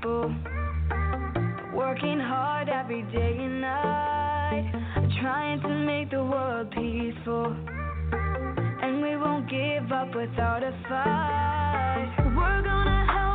People. 0.00 0.34
Working 1.74 2.20
hard 2.20 2.68
every 2.68 3.02
day 3.02 3.36
and 3.38 3.60
night. 3.60 4.72
Trying 5.20 5.60
to 5.62 5.68
make 5.68 6.10
the 6.10 6.24
world 6.24 6.70
peaceful. 6.70 7.56
And 8.82 9.02
we 9.02 9.16
won't 9.16 9.48
give 9.50 9.92
up 9.92 10.14
without 10.14 10.62
a 10.62 10.72
fight. 10.88 12.14
We're 12.36 12.62
gonna 12.62 13.06
help 13.12 13.29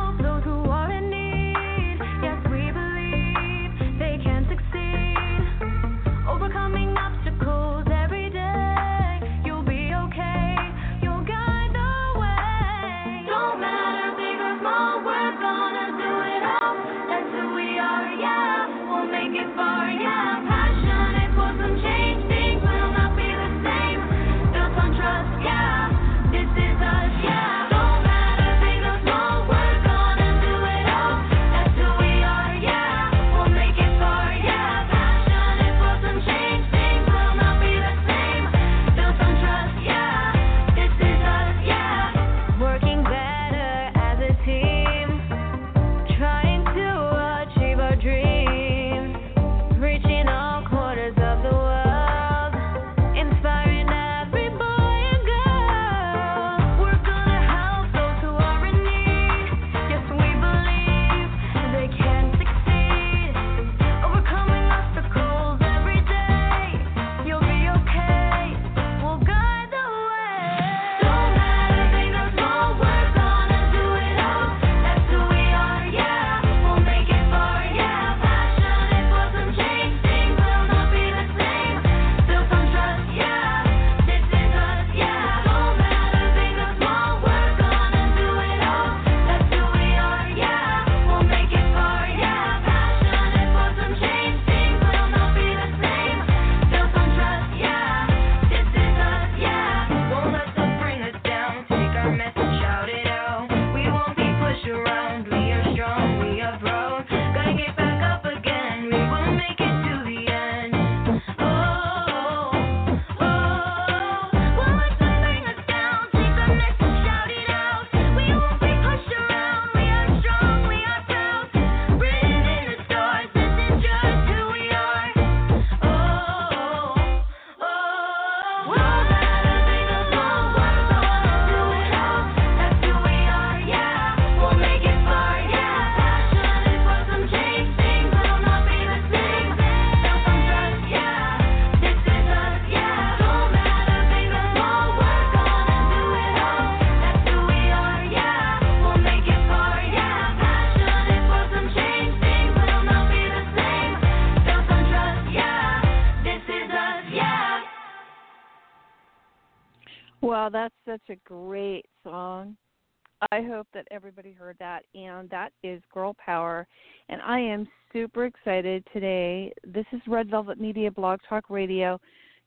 I 163.36 163.42
hope 163.42 163.66
that 163.74 163.86
everybody 163.90 164.32
heard 164.32 164.56
that. 164.60 164.84
And 164.94 165.28
that 165.28 165.52
is 165.62 165.82
Girl 165.92 166.16
Pow-R. 166.24 166.66
And 167.10 167.20
I 167.20 167.38
am 167.38 167.68
super 167.92 168.24
excited 168.24 168.82
today. 168.94 169.52
This 169.62 169.84
is 169.92 170.00
Red 170.06 170.30
Velvet 170.30 170.58
Media 170.58 170.90
Blog 170.90 171.20
Talk 171.28 171.50
Radio 171.50 172.00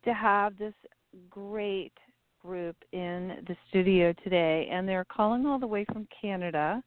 to 0.03 0.13
have 0.15 0.57
this 0.57 0.73
great 1.29 1.93
group 2.41 2.75
in 2.91 3.45
the 3.47 3.55
studio 3.69 4.15
today. 4.23 4.67
And 4.71 4.89
they're 4.89 5.05
calling 5.05 5.45
all 5.45 5.59
the 5.59 5.67
way 5.67 5.85
from 5.93 6.07
Canada. 6.19 6.81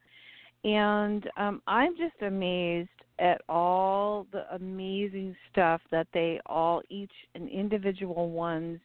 And 0.65 1.31
um, 1.37 1.63
I'm 1.69 1.97
just 1.97 2.21
amazed 2.23 2.89
at 3.21 3.41
all 3.49 4.27
the 4.33 4.53
amazing 4.53 5.37
stuff 5.53 5.81
that 5.93 6.09
they 6.13 6.41
all, 6.47 6.83
each 6.91 7.13
and 7.37 7.49
individual 7.49 8.31
ones 8.31 8.81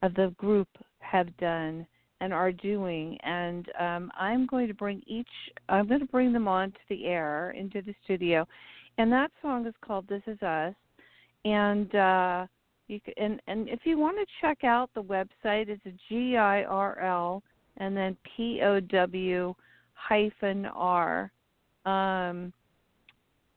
of 0.00 0.14
the 0.14 0.34
group 0.38 0.68
have 1.00 1.36
done 1.36 1.86
and 2.20 2.32
are 2.32 2.52
doing. 2.52 3.18
And 3.22 3.66
um, 3.78 4.12
I'm 4.18 4.46
going 4.46 4.68
to 4.68 4.74
bring 4.74 5.02
each, 5.06 5.28
I'm 5.68 5.88
going 5.88 6.00
to 6.00 6.06
bring 6.06 6.32
them 6.32 6.48
on 6.48 6.72
to 6.72 6.78
the 6.88 7.06
air 7.06 7.50
into 7.50 7.82
the 7.82 7.94
studio. 8.04 8.46
And 8.98 9.12
that 9.12 9.30
song 9.40 9.66
is 9.66 9.74
called 9.84 10.08
"This 10.08 10.22
Is 10.26 10.42
Us." 10.42 10.74
And 11.44 11.94
uh, 11.94 12.46
you 12.88 13.00
can, 13.00 13.14
and 13.16 13.40
and 13.46 13.68
if 13.68 13.80
you 13.84 13.98
want 13.98 14.16
to 14.18 14.26
check 14.40 14.64
out 14.64 14.90
the 14.94 15.02
website, 15.02 15.68
it's 15.68 15.82
G 16.08 16.36
I 16.36 16.64
R 16.64 16.98
L 17.00 17.42
and 17.76 17.96
then 17.96 18.16
P 18.36 18.60
O 18.62 18.80
W 18.80 19.54
hyphen 19.94 20.66
R. 20.66 21.30
Um, 21.84 22.52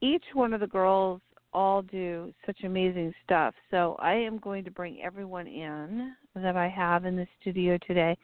each 0.02 0.24
one 0.34 0.54
of 0.54 0.60
the 0.60 0.68
girls 0.68 1.22
all 1.54 1.82
do 1.82 2.34
such 2.46 2.64
amazing 2.64 3.14
stuff. 3.26 3.54
So 3.72 3.96
I 4.00 4.14
am 4.14 4.38
going 4.38 4.64
to 4.64 4.72
bring 4.72 5.02
everyone 5.02 5.48
in 5.48 6.14
that 6.36 6.56
I 6.56 6.70
have 6.70 7.06
in 7.06 7.16
the 7.16 7.28
studio 7.40 7.78
today. 7.86 8.18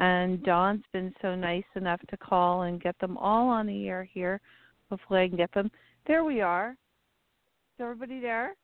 And 0.00 0.42
Dawn's 0.42 0.82
been 0.94 1.12
so 1.20 1.34
nice 1.34 1.62
enough 1.76 2.00
to 2.08 2.16
call 2.16 2.62
and 2.62 2.82
get 2.82 2.98
them 3.00 3.18
all 3.18 3.48
on 3.48 3.66
the 3.66 3.86
air 3.86 4.02
here. 4.02 4.40
Hopefully 4.88 5.20
I 5.20 5.28
can 5.28 5.36
get 5.36 5.52
them. 5.52 5.70
There 6.06 6.24
we 6.24 6.40
are. 6.40 6.70
Is 6.70 7.82
everybody 7.82 8.18
there? 8.18 8.54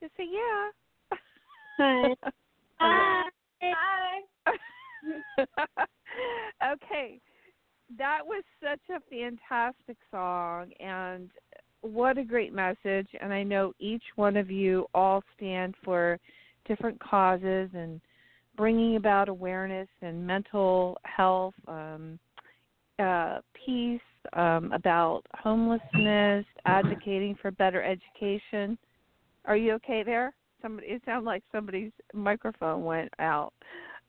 Just 0.00 0.16
say 0.16 0.28
yeah. 0.30 1.18
Hi. 1.78 2.14
Hi. 2.80 3.28
okay. 6.72 7.20
That 7.98 8.20
was 8.24 8.44
such 8.62 8.96
a 8.96 9.00
fantastic 9.10 9.96
song 10.12 10.70
and 10.78 11.28
what 11.80 12.18
a 12.18 12.24
great 12.24 12.54
message. 12.54 13.08
And 13.20 13.32
I 13.32 13.42
know 13.42 13.72
each 13.80 14.04
one 14.14 14.36
of 14.36 14.48
you 14.48 14.86
all 14.94 15.24
stand 15.36 15.74
for 15.84 16.20
different 16.68 17.00
causes 17.00 17.68
and 17.74 18.00
bringing 18.60 18.96
about 18.96 19.30
awareness 19.30 19.88
and 20.02 20.26
mental 20.26 20.98
health, 21.04 21.54
um, 21.66 22.18
uh, 22.98 23.38
peace, 23.54 24.02
um, 24.34 24.70
about 24.72 25.22
homelessness, 25.34 26.44
advocating 26.66 27.34
for 27.40 27.50
better 27.52 27.82
education. 27.82 28.76
Are 29.46 29.56
you 29.56 29.72
okay 29.76 30.02
there? 30.02 30.34
Somebody, 30.60 30.88
it 30.88 31.00
sounded 31.06 31.24
like 31.24 31.42
somebody's 31.50 31.90
microphone 32.12 32.84
went 32.84 33.10
out. 33.18 33.54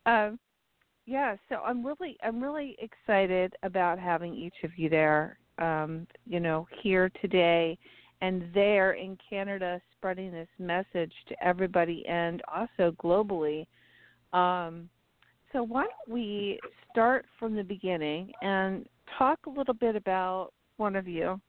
Um, 0.05 0.37
yeah, 1.05 1.37
so 1.47 1.61
I'm 1.65 1.85
really, 1.85 2.17
I'm 2.21 2.43
really 2.43 2.75
excited 2.79 3.53
about 3.63 3.99
having 3.99 4.35
each 4.35 4.65
of 4.65 4.71
you 4.77 4.89
there. 4.89 5.37
Um, 5.59 6.05
you 6.27 6.41
know, 6.41 6.67
here 6.83 7.09
today 7.21 7.77
and 8.19 8.43
there 8.53 8.93
in 8.93 9.17
Canada, 9.29 9.79
spreading 9.97 10.29
this 10.29 10.49
message 10.59 11.13
to 11.29 11.41
everybody 11.41 12.05
and 12.05 12.41
also 12.53 12.93
globally. 13.01 13.65
Um, 14.33 14.89
so 15.51 15.63
why 15.63 15.83
don't 15.83 16.15
we 16.15 16.59
start 16.91 17.25
from 17.37 17.55
the 17.55 17.63
beginning 17.63 18.31
and 18.41 18.87
talk 19.17 19.39
a 19.45 19.49
little 19.49 19.73
bit 19.73 19.95
about 19.95 20.51
one 20.77 20.95
of 20.95 21.07
you 21.07 21.39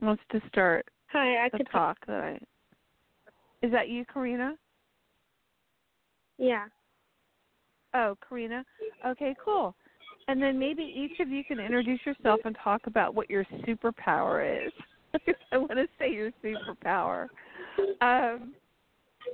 wants 0.00 0.22
to 0.32 0.40
start 0.48 0.86
Hi, 1.12 1.44
I 1.44 1.48
could 1.48 1.66
talk 1.70 1.98
that 2.06 2.20
I 2.20 2.38
is 3.62 3.70
that 3.72 3.88
you, 3.88 4.04
Karina? 4.06 4.56
Yeah. 6.38 6.66
Oh, 7.92 8.16
Karina. 8.26 8.64
Okay, 9.06 9.34
cool. 9.44 9.74
And 10.28 10.42
then 10.42 10.58
maybe 10.58 10.82
each 10.82 11.20
of 11.20 11.28
you 11.28 11.44
can 11.44 11.58
introduce 11.58 12.00
yourself 12.06 12.40
and 12.44 12.56
talk 12.62 12.82
about 12.86 13.14
what 13.14 13.28
your 13.28 13.44
superpower 13.66 14.66
is. 14.66 14.72
I 15.52 15.58
want 15.58 15.72
to 15.72 15.86
say 15.98 16.10
your 16.10 16.30
superpower. 16.42 17.26
Um, 18.00 18.54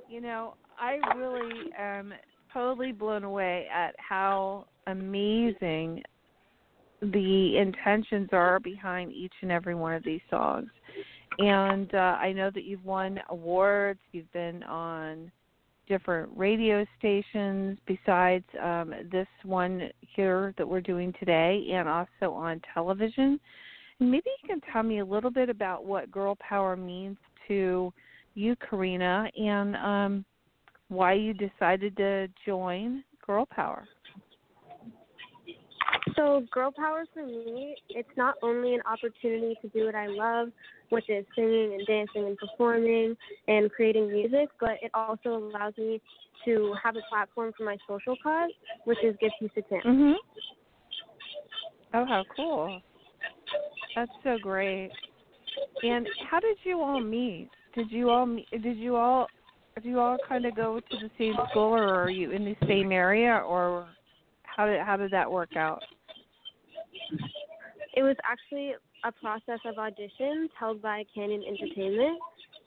you 0.09 0.21
know, 0.21 0.55
I 0.79 0.99
really 1.17 1.71
am 1.79 2.13
totally 2.53 2.93
blown 2.93 3.25
away 3.25 3.67
at 3.75 3.95
how 3.99 4.67
amazing 4.87 6.03
the 7.01 7.59
intentions 7.59 8.29
are 8.33 8.59
behind 8.61 9.13
each 9.13 9.33
and 9.43 9.53
every 9.53 9.75
one 9.75 9.93
of 9.95 10.03
these 10.05 10.21
songs. 10.31 10.69
And 11.39 11.93
uh, 11.95 12.17
I 12.19 12.33
know 12.33 12.51
that 12.55 12.65
you've 12.65 12.85
won 12.85 13.21
awards, 13.29 14.01
you've 14.13 14.33
been 14.33 14.63
on 14.63 15.31
different 15.87 16.31
radio 16.35 16.85
stations 16.99 17.79
besides 17.87 18.45
um, 18.63 18.93
this 19.13 19.29
one 19.45 19.91
here 20.01 20.55
that 20.59 20.67
we're 20.67 20.81
doing 20.81 21.13
today, 21.19 21.69
and 21.73 21.89
also 21.89 22.33
on 22.33 22.61
television. 22.73 23.39
Maybe 24.01 24.29
you 24.43 24.49
can 24.49 24.61
tell 24.73 24.83
me 24.83 24.99
a 25.01 25.05
little 25.05 25.31
bit 25.31 25.49
about 25.49 25.85
what 25.85 26.11
girl 26.11 26.37
power 26.37 26.77
means 26.77 27.19
to 27.49 27.93
you, 28.37 28.55
Karina, 28.57 29.31
and 29.37 29.77
um, 29.77 30.25
why 30.89 31.15
you 31.15 31.35
decided 31.35 31.97
to 31.97 32.29
join 32.45 33.03
Girl 33.27 33.47
Pow-R. 33.47 33.87
So, 36.15 36.47
girl 36.51 36.73
power 36.73 37.05
for 37.13 37.27
me, 37.27 37.77
it's 37.91 38.09
not 38.17 38.37
only 38.43 38.75
an 38.75 38.81
opportunity 38.91 39.57
to 39.61 39.69
do 39.69 39.87
what 39.87 39.95
I 39.95 40.07
love, 40.07 40.49
which 40.89 41.11
is 41.11 41.27
singing 41.35 41.75
and 41.75 41.87
dancing 41.87 42.27
and 42.27 42.37
performing 42.39 43.17
and 43.49 43.71
creating 43.71 44.11
music, 44.11 44.49
but 44.59 44.79
it 44.83 44.91
also 44.95 45.37
allows 45.37 45.75
me 45.77 46.01
to 46.45 46.75
have 46.83 46.97
a 46.97 47.01
platform 47.11 47.53
for 47.57 47.65
my 47.65 47.77
social 47.87 48.17
cause, 48.23 48.51
which 48.85 48.99
is 49.05 49.15
Give 49.21 49.31
Peace 49.41 49.51
a 49.57 49.63
Chance. 49.63 49.85
Mhm. 49.85 50.15
Oh, 51.93 52.05
how 52.05 52.25
cool! 52.35 52.81
That's 53.95 54.11
so 54.23 54.39
great. 54.39 54.93
And 55.83 56.09
how 56.31 56.41
did 56.41 56.57
you 56.65 56.81
all 56.81 57.01
meet? 57.01 57.51
Did 57.77 57.91
you 57.91 58.09
all 58.09 58.27
did 58.51 58.79
you 58.79 58.97
all 58.97 59.27
did 59.75 59.85
you 59.85 60.01
all 60.01 60.17
kind 60.27 60.47
of 60.47 60.57
go 60.57 60.81
to 60.81 60.97
the 60.97 61.11
same 61.19 61.35
school, 61.51 61.75
or 61.75 62.03
are 62.03 62.11
you 62.11 62.31
in 62.31 62.47
the 62.47 62.57
same 62.67 62.91
area, 62.91 63.43
or 63.47 63.87
how 64.45 64.65
did 64.65 64.81
how 64.81 64.97
did 64.97 65.11
that 65.11 65.31
work 65.31 65.57
out? 65.57 65.83
It 67.95 68.03
was 68.03 68.17
actually 68.25 68.73
a 69.05 69.13
process 69.13 69.61
of 69.67 69.75
auditions 69.75 70.49
held 70.59 70.81
by 70.81 71.05
Canyon 71.15 71.43
Entertainment, 71.47 72.19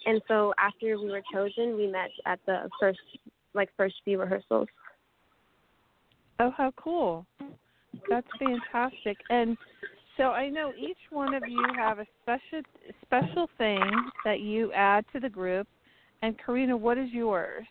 and 0.05 0.21
so 0.27 0.53
after 0.59 0.99
we 0.99 1.09
were 1.09 1.23
chosen, 1.33 1.75
we 1.75 1.87
met 1.87 2.11
at 2.27 2.39
the 2.45 2.69
first 2.79 2.99
like 3.55 3.69
first 3.75 3.95
few 4.05 4.19
rehearsals. 4.19 4.67
Oh, 6.39 6.51
how 6.55 6.71
cool! 6.77 7.25
That's 8.11 8.27
fantastic. 8.37 9.17
And 9.31 9.57
so 10.19 10.25
I 10.25 10.49
know 10.49 10.73
each 10.77 10.97
one 11.11 11.33
of 11.33 11.43
you 11.47 11.63
have 11.77 11.99
a 11.99 12.05
special 12.21 12.61
special 13.05 13.49
thing 13.57 13.81
that 14.25 14.41
you 14.41 14.71
add 14.73 15.05
to 15.13 15.19
the 15.19 15.29
group. 15.29 15.65
And 16.21 16.35
Karina, 16.45 16.75
what 16.75 16.97
is 16.97 17.09
yours? 17.11 17.65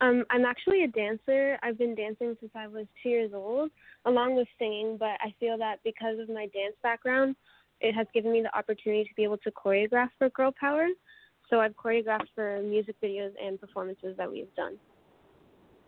Um, 0.00 0.24
I'm 0.30 0.46
actually 0.46 0.84
a 0.84 0.88
dancer. 0.88 1.58
I've 1.62 1.76
been 1.76 1.94
dancing 1.94 2.34
since 2.40 2.52
I 2.54 2.66
was 2.66 2.86
two 3.02 3.10
years 3.10 3.32
old, 3.34 3.70
along 4.06 4.36
with 4.36 4.48
singing. 4.58 4.96
But 4.98 5.20
I 5.20 5.34
feel 5.38 5.58
that 5.58 5.76
because 5.84 6.18
of 6.18 6.30
my 6.30 6.46
dance 6.54 6.74
background, 6.82 7.36
it 7.82 7.94
has 7.94 8.06
given 8.14 8.32
me 8.32 8.40
the 8.40 8.56
opportunity 8.56 9.04
to 9.04 9.14
be 9.14 9.24
able 9.24 9.36
to 9.38 9.50
choreograph 9.50 10.08
for 10.18 10.30
Girl 10.30 10.54
Pow-R. 10.58 10.88
So 11.50 11.60
I've 11.60 11.76
choreographed 11.76 12.28
for 12.34 12.62
music 12.62 12.96
videos 13.04 13.32
and 13.44 13.60
performances 13.60 14.16
that 14.16 14.30
we've 14.30 14.54
done. 14.56 14.78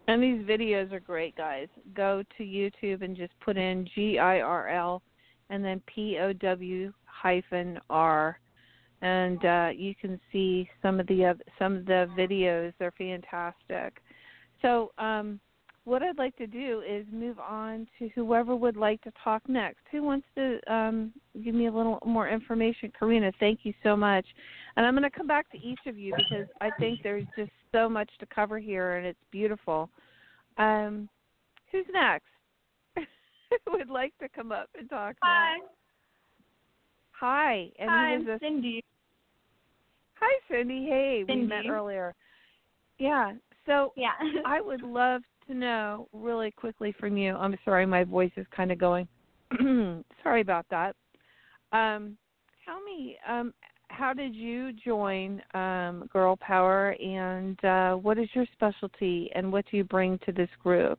And 0.09 0.23
these 0.23 0.43
videos 0.45 0.93
are 0.93 1.01
great, 1.01 1.37
guys. 1.37 1.69
Go 1.95 2.23
to 2.37 2.43
YouTube 2.43 3.03
and 3.03 3.17
just 3.17 3.33
put 3.41 3.57
in 3.57 3.89
G 3.95 4.19
I 4.19 4.41
R 4.41 4.69
L 4.69 5.03
and 5.51 5.65
then 5.65 5.81
P 5.87 6.19
O 6.19 6.33
W 6.33 6.93
hyphen 7.05 7.79
R, 7.89 8.41
and 9.01 9.45
uh, 9.45 9.69
you 9.75 9.95
can 9.95 10.19
see 10.33 10.69
some 10.83 10.99
of 10.99 11.07
the 11.07 11.27
oth- 11.27 11.43
some 11.59 11.77
of 11.77 11.87
the 11.87 12.09
videos. 12.19 12.73
They're 12.79 12.93
fantastic. 12.99 14.03
So, 14.61 14.93
um, 14.99 15.39
what 15.85 16.03
I'd 16.03 16.19
like 16.19 16.37
to 16.37 16.47
do 16.47 16.83
is 16.89 17.05
move 17.13 17.39
on 17.39 17.89
to 17.99 18.09
whoever 18.15 18.55
would 18.55 18.77
like 18.77 19.03
to 19.03 19.13
talk 19.23 19.43
next. 19.49 19.81
Who 19.91 20.03
wants 20.03 20.27
to 20.37 20.61
um, 20.73 21.13
give 21.45 21.55
me 21.55 21.67
a 21.67 21.73
little 21.73 21.99
more 22.07 22.29
information? 22.29 22.93
Karina, 22.97 23.33
thank 23.41 23.61
you 23.65 23.75
so 23.83 23.97
much. 23.97 24.25
And 24.77 24.87
I'm 24.87 24.95
going 24.95 25.11
to 25.11 25.17
come 25.17 25.27
back 25.27 25.51
to 25.51 25.59
each 25.59 25.81
of 25.87 25.99
you 25.99 26.15
because 26.17 26.47
I 26.61 26.71
think 26.79 27.01
there's 27.03 27.27
just 27.37 27.51
so 27.73 27.89
much 27.89 28.11
to 28.21 28.27
cover 28.27 28.59
here, 28.59 28.97
and 28.97 29.07
it's 29.07 29.19
beautiful. 29.33 29.91
Um, 30.57 31.09
who's 31.73 31.87
next? 31.93 32.27
Who 33.67 33.73
would 33.73 33.91
like 33.91 34.17
to 34.19 34.29
come 34.29 34.53
up 34.53 34.69
and 34.79 34.89
talk 34.89 35.17
Hi. 35.23 35.59
Hi. 37.13 37.71
And 37.79 37.91
Hi, 37.91 38.15
I'm? 38.15 38.39
Cindy. 38.41 38.85
Hi, 40.21 40.41
Cindy. 40.49 40.87
Hey, 40.87 41.25
we 41.29 41.43
met 41.43 41.67
earlier. 41.69 42.15
Yeah. 42.99 43.33
So 43.67 43.93
Yeah. 43.97 44.13
I 44.47 44.61
would 44.61 44.83
love 44.83 45.23
to 45.47 45.55
know 45.55 46.09
really 46.13 46.51
quickly 46.51 46.95
from 46.99 47.17
you. 47.17 47.35
I'm 47.37 47.57
sorry, 47.65 47.87
my 47.87 48.05
voice 48.05 48.33
is 48.37 48.47
kind 48.55 48.73
of 48.73 48.79
going. 48.79 49.09
sorry 50.23 50.41
about 50.41 50.67
that. 50.71 50.97
Um, 51.73 52.17
tell 52.65 52.83
me, 52.83 53.17
um, 53.29 53.53
how 53.89 54.13
did 54.13 54.35
you 54.35 54.73
join 54.73 55.43
um, 55.55 56.09
Girl 56.13 56.37
Pow-R, 56.37 56.97
and 57.01 57.63
uh, 57.65 57.95
what 57.97 58.19
is 58.19 58.29
your 58.35 58.47
specialty, 58.53 59.31
and 59.35 59.53
what 59.53 59.65
do 59.71 59.77
you 59.77 59.85
bring 59.85 60.19
to 60.25 60.33
this 60.33 60.49
group? 60.63 60.99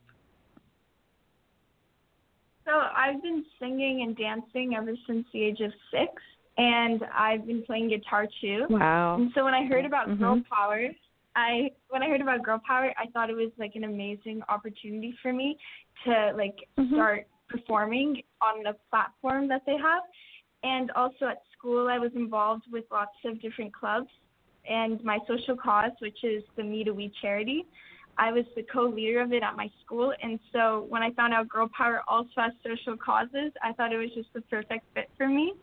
so 2.65 2.71
I've 2.71 3.21
been 3.21 3.43
singing 3.59 4.03
and 4.03 4.15
dancing 4.15 4.75
ever 4.75 4.93
since 5.07 5.25
the 5.33 5.43
age 5.43 5.59
of 5.59 5.71
six, 5.91 6.11
and 6.57 7.01
I've 7.15 7.45
been 7.45 7.63
playing 7.63 7.89
guitar 7.89 8.27
too. 8.41 8.65
Wow. 8.69 9.15
And 9.15 9.31
so 9.35 9.43
when 9.43 9.53
I 9.53 9.65
heard 9.65 9.85
about 9.85 10.17
Girl 10.17 10.37
Mhm. 10.37 10.45
Power, 10.49 10.89
I 11.35 11.71
when 11.89 12.03
I 12.03 12.09
heard 12.09 12.21
about 12.21 12.43
Girl 12.43 12.61
Pow-R, 12.65 12.93
I 12.97 13.05
thought 13.07 13.29
it 13.29 13.35
was 13.35 13.51
like 13.57 13.75
an 13.75 13.83
amazing 13.83 14.41
opportunity 14.49 15.17
for 15.21 15.33
me 15.33 15.57
to 16.05 16.33
like 16.35 16.67
Mhm. 16.77 16.93
start 16.93 17.27
performing 17.47 18.21
on 18.41 18.63
the 18.63 18.73
platform 18.89 19.47
that 19.47 19.65
they 19.65 19.77
have. 19.77 20.03
And 20.63 20.91
also 20.91 21.27
at 21.27 21.43
school, 21.51 21.87
I 21.89 21.99
was 21.99 22.13
involved 22.15 22.65
with 22.71 22.85
lots 22.91 23.15
of 23.25 23.41
different 23.41 23.73
clubs. 23.73 24.09
And 24.65 25.03
my 25.03 25.19
social 25.27 25.57
cause, 25.57 25.91
which 25.99 26.23
is 26.23 26.43
the 26.55 26.63
Me 26.63 26.83
to 26.85 26.93
We 26.93 27.09
charity, 27.21 27.65
I 28.17 28.31
was 28.31 28.45
the 28.55 28.63
co-leader 28.63 29.19
of 29.19 29.33
it 29.33 29.43
at 29.43 29.55
my 29.57 29.69
school. 29.83 30.13
And 30.21 30.39
so 30.51 30.85
when 30.87 31.03
I 31.03 31.11
found 31.11 31.33
out 31.33 31.49
Girl 31.49 31.67
Pow-R 31.67 32.03
also 32.07 32.29
has 32.37 32.53
social 32.63 32.95
causes, 32.95 33.51
I 33.61 33.73
thought 33.73 33.91
it 33.91 33.97
was 33.97 34.13
just 34.13 34.31
the 34.33 34.41
perfect 34.41 34.85
fit 34.93 35.09
for 35.17 35.27
me. 35.27 35.53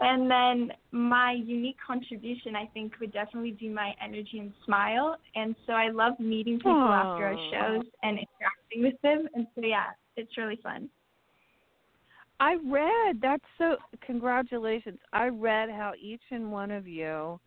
And 0.00 0.30
then 0.30 0.72
my 0.90 1.32
unique 1.32 1.76
contribution, 1.84 2.56
I 2.56 2.66
think, 2.74 2.94
would 3.00 3.12
definitely 3.12 3.52
be 3.52 3.68
my 3.68 3.94
energy 4.04 4.38
and 4.38 4.52
smile. 4.64 5.16
And 5.34 5.54
so 5.66 5.72
I 5.72 5.90
love 5.90 6.18
meeting 6.18 6.56
people 6.58 6.92
after 6.92 7.24
our 7.26 7.36
shows 7.50 7.84
and 8.02 8.18
interacting 8.18 8.82
with 8.82 9.00
them. 9.02 9.28
And 9.34 9.46
so, 9.54 9.62
yeah, 9.64 9.86
it's 10.16 10.36
really 10.36 10.58
fun. 10.62 10.88
I 12.40 12.56
read 12.66 13.20
that's 13.22 13.44
so 13.58 13.76
congratulations. 14.04 14.98
I 15.12 15.28
read 15.28 15.70
how 15.70 15.92
each 16.00 16.20
and 16.30 16.50
one 16.50 16.70
of 16.70 16.86
you 16.86 17.38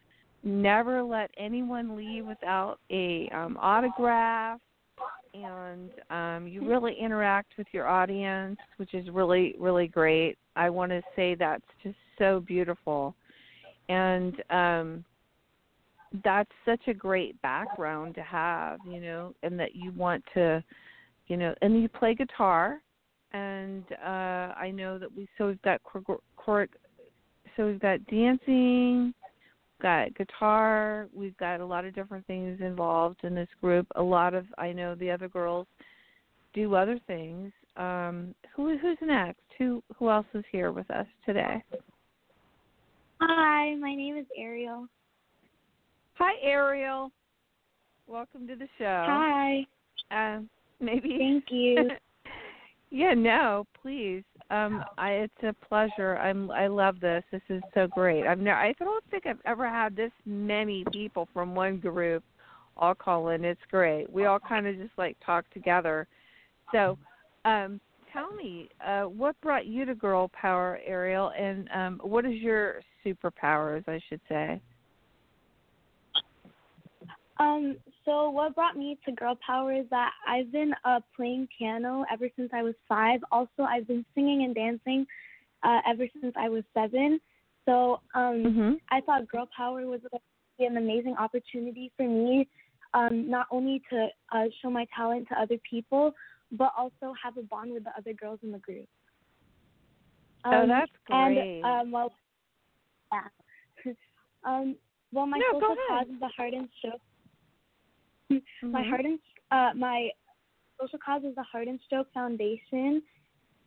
never 0.44 1.04
let 1.04 1.30
anyone 1.38 1.96
leave 1.96 2.26
without 2.26 2.80
a 2.90 3.30
um 3.34 3.58
autograph 3.60 4.60
and 5.34 5.92
um, 6.10 6.48
you 6.48 6.68
really 6.68 6.96
interact 7.00 7.54
with 7.58 7.68
your 7.72 7.86
audience, 7.88 8.58
which 8.78 8.94
is 8.94 9.10
really 9.10 9.56
really 9.60 9.88
great. 9.88 10.38
I 10.56 10.70
want 10.70 10.92
to 10.92 11.02
say 11.16 11.36
that's 11.36 11.64
just 11.84 11.98
so 12.18 12.42
beautiful, 12.42 13.16
and 13.90 14.36
um, 14.50 15.06
that's 16.24 16.52
such 16.66 16.88
a 16.88 16.94
great 16.94 17.40
background 17.42 18.16
to 18.16 18.22
have, 18.22 18.80
you 18.90 19.00
know, 19.00 19.34
and 19.44 19.60
that 19.60 19.76
you 19.76 19.92
want 19.92 20.24
to, 20.34 20.64
you 21.28 21.38
know, 21.38 21.54
and 21.62 21.82
you 21.82 21.90
play 21.90 22.16
guitar, 22.16 22.82
and 23.34 23.84
uh, 24.04 24.54
I 24.58 24.72
know 24.74 24.98
that 24.98 25.14
we 25.16 25.28
so 25.38 25.48
we've 25.48 25.62
got 25.62 25.82
chor- 25.84 26.68
so 27.56 27.66
we've 27.66 27.80
got 27.80 28.06
dancing, 28.08 29.14
got 29.82 30.16
guitar, 30.16 31.08
we've 31.14 31.38
got 31.38 31.60
a 31.60 31.66
lot 31.66 31.86
of 31.86 31.94
different 31.94 32.26
things 32.28 32.60
involved 32.62 33.20
in 33.24 33.36
this 33.36 33.50
group. 33.62 33.88
A 33.96 34.02
lot 34.02 34.34
of 34.34 34.46
I 34.58 34.72
know 34.72 34.96
the 34.96 35.12
other 35.12 35.28
girls 35.28 35.68
do 36.54 36.76
other 36.76 37.00
things. 37.08 37.52
Um, 37.76 38.34
who 38.56 38.78
who's 38.78 38.98
next? 39.02 39.42
Who 39.58 39.84
who 39.98 40.10
else 40.10 40.26
is 40.34 40.46
here 40.52 40.72
with 40.72 40.90
us 40.90 41.08
today? 41.26 41.64
Hi, 43.22 43.76
my 43.76 43.96
name 43.96 44.18
is 44.18 44.26
Ariel. 44.38 44.88
Hi, 46.16 46.34
Ariel. 46.44 47.12
Welcome 48.08 48.48
to 48.48 48.56
the 48.56 48.68
show. 48.78 49.06
Hi. 49.08 49.66
Um, 50.12 50.50
maybe. 50.80 51.18
Thank 51.18 51.46
you. 51.50 51.90
yeah, 52.90 53.14
no, 53.14 53.66
please. 53.82 54.24
Um, 54.50 54.84
I 54.98 55.12
it's 55.12 55.44
a 55.44 55.54
pleasure. 55.68 56.18
I'm 56.18 56.50
I 56.52 56.68
love 56.68 57.00
this. 57.02 57.24
This 57.32 57.42
is 57.50 57.62
so 57.74 57.88
great. 57.88 58.26
I've 58.26 58.40
never 58.40 58.58
I 58.58 58.72
don't 58.80 59.04
think 59.12 59.26
I've 59.26 59.42
ever 59.46 59.68
had 59.68 59.96
this 59.96 60.12
many 60.26 60.86
people 60.94 61.28
from 61.34 61.54
one 61.54 61.80
group 61.80 62.24
all 62.78 62.96
call 62.96 63.30
in. 63.30 63.44
It's 63.44 63.60
great. 63.70 64.12
We 64.12 64.26
all 64.26 64.40
kind 64.40 64.68
of 64.68 64.78
just 64.78 64.98
like 64.98 65.18
talk 65.26 65.50
together. 65.54 66.08
So, 66.72 66.98
um, 67.46 67.82
tell 68.18 68.32
me, 68.36 68.70
uh, 68.86 69.04
what 69.04 69.40
brought 69.42 69.68
you 69.68 69.86
to 69.86 69.94
Girl 69.94 70.30
Pow-R, 70.30 70.80
Ariel, 70.86 71.32
and 71.38 71.70
um, 71.74 72.02
what 72.04 72.26
is 72.26 72.34
your 72.34 72.82
superpowers, 73.06 73.88
I 73.88 74.00
should 74.10 74.22
say? 74.28 74.60
Um, 77.40 77.78
so 78.04 78.30
what 78.32 78.56
brought 78.56 78.76
me 78.76 78.98
to 79.06 79.12
Girl 79.12 79.38
Pow-R 79.46 79.74
is 79.74 79.86
that 79.92 80.12
I've 80.28 80.52
been 80.52 80.74
uh, 80.84 81.00
playing 81.16 81.48
piano 81.58 82.06
ever 82.12 82.28
since 82.36 82.50
I 82.54 82.64
was 82.64 82.74
five. 82.90 83.20
Also, 83.32 83.64
I've 83.64 83.88
been 83.88 84.06
singing 84.16 84.44
and 84.44 84.56
dancing 84.56 85.06
uh, 85.64 85.80
ever 85.88 86.08
since 86.20 86.34
I 86.36 86.50
was 86.50 86.64
seven. 86.74 87.20
So 87.66 88.00
um, 88.16 88.44
mm-hmm. 88.44 88.72
I 88.90 89.02
thought 89.02 89.28
Girl 89.28 89.48
Pow-R 89.56 89.86
was 89.86 90.00
an 90.60 90.78
amazing 90.78 91.16
opportunity 91.20 91.92
for 91.96 92.08
me, 92.08 92.48
um, 92.94 93.30
not 93.30 93.46
only 93.52 93.84
to 93.92 94.08
uh, 94.32 94.46
show 94.62 94.72
my 94.72 94.88
talent 94.96 95.28
to 95.30 95.40
other 95.40 95.58
people, 95.70 96.16
but 96.52 96.72
also 96.78 97.14
have 97.22 97.38
a 97.38 97.44
bond 97.44 97.74
with 97.74 97.84
the 97.84 97.92
other 97.98 98.14
girls 98.14 98.40
in 98.44 98.52
the 98.52 98.60
group. 98.60 98.88
Oh, 100.46 100.52
um, 100.52 100.64
oh, 100.64 100.68
that's 100.68 100.92
great. 101.06 101.62
And 101.64 101.66
um, 101.66 101.92
well, 101.92 102.14
yeah. 103.12 103.94
um, 104.44 104.76
well, 105.12 105.26
my 105.26 105.38
no, 105.38 105.60
social 105.60 105.76
cause 105.90 106.08
is 106.08 106.20
the 106.20 106.28
heart 106.28 106.54
and 106.54 106.70
stroke 106.80 107.02
mm-hmm. 108.32 108.72
my 108.72 108.84
heart 108.84 109.06
and 109.06 109.20
uh, 109.52 109.72
my 109.76 110.10
social 110.80 111.00
cause 111.04 111.24
is 111.24 111.36
the 111.36 111.44
Heart 111.44 111.68
and 111.68 111.80
Stroke 111.86 112.08
Foundation, 112.14 113.02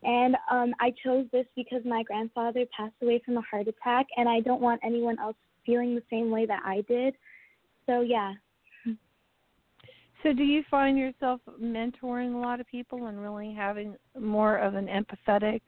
and 0.03 0.37
um, 0.51 0.75
I 0.81 0.93
chose 1.05 1.27
this 1.33 1.47
because 1.57 1.83
my 1.85 2.03
grandfather 2.03 2.65
passed 2.77 2.95
away 3.03 3.21
from 3.25 3.37
a 3.37 3.43
heart 3.43 3.67
attack, 3.69 4.07
and 4.17 4.29
I 4.29 4.41
don't 4.41 4.61
want 4.61 4.81
anyone 4.85 5.19
else 5.19 5.37
feeling 5.65 5.95
the 5.95 6.03
same 6.11 6.31
way 6.31 6.47
that 6.47 6.63
I 6.65 6.83
did. 6.89 7.15
So 7.87 8.01
yeah. 8.01 8.35
So 10.23 10.33
do 10.33 10.45
you 10.45 10.63
find 10.71 10.99
yourself 10.99 11.41
mentoring 11.61 12.35
a 12.35 12.39
lot 12.39 12.61
of 12.61 12.67
people 12.67 13.07
and 13.07 13.21
really 13.21 13.55
having 13.55 13.97
more 14.19 14.57
of 14.57 14.75
an 14.75 14.87
empathetic 14.87 15.61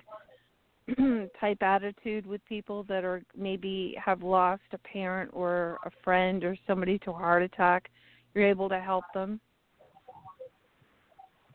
type 1.41 1.63
attitude 1.63 2.27
with 2.27 2.45
people 2.47 2.83
that 2.85 3.05
are 3.05 3.23
maybe 3.37 3.97
have 4.05 4.23
lost 4.23 4.63
a 4.73 4.79
parent 4.79 5.31
or 5.33 5.79
a 5.85 5.91
friend 6.05 6.45
or 6.45 6.57
somebody 6.67 6.99
to 7.01 7.11
a 7.11 7.15
heart 7.15 7.43
attack? 7.43 7.89
you're 8.35 8.49
able 8.49 8.69
to 8.69 8.81
help 8.81 9.05
them. 9.15 9.41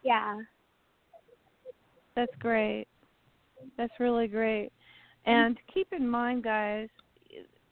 Yeah. 0.04 0.42
That's 2.16 2.32
great. 2.40 2.86
That's 3.78 3.94
really 4.00 4.28
great. 4.28 4.72
And 5.26 5.58
keep 5.74 5.92
in 5.92 6.08
mind 6.08 6.44
guys, 6.44 6.88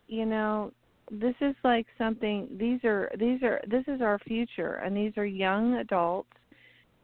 you 0.07 0.25
know, 0.25 0.71
this 1.11 1.35
is 1.41 1.55
like 1.63 1.85
something 1.97 2.47
these 2.59 2.83
are 2.83 3.11
these 3.19 3.41
are 3.43 3.61
this 3.67 3.83
is 3.87 4.01
our 4.01 4.19
future 4.19 4.75
and 4.83 4.95
these 4.95 5.13
are 5.17 5.25
young 5.25 5.75
adults 5.75 6.29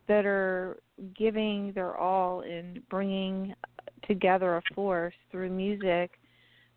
that 0.08 0.26
are 0.26 0.78
giving 1.18 1.72
their 1.74 1.96
all 1.96 2.42
in 2.42 2.82
bringing 2.90 3.54
together 4.08 4.58
a 4.58 4.62
force 4.74 5.14
through 5.30 5.50
music 5.50 6.12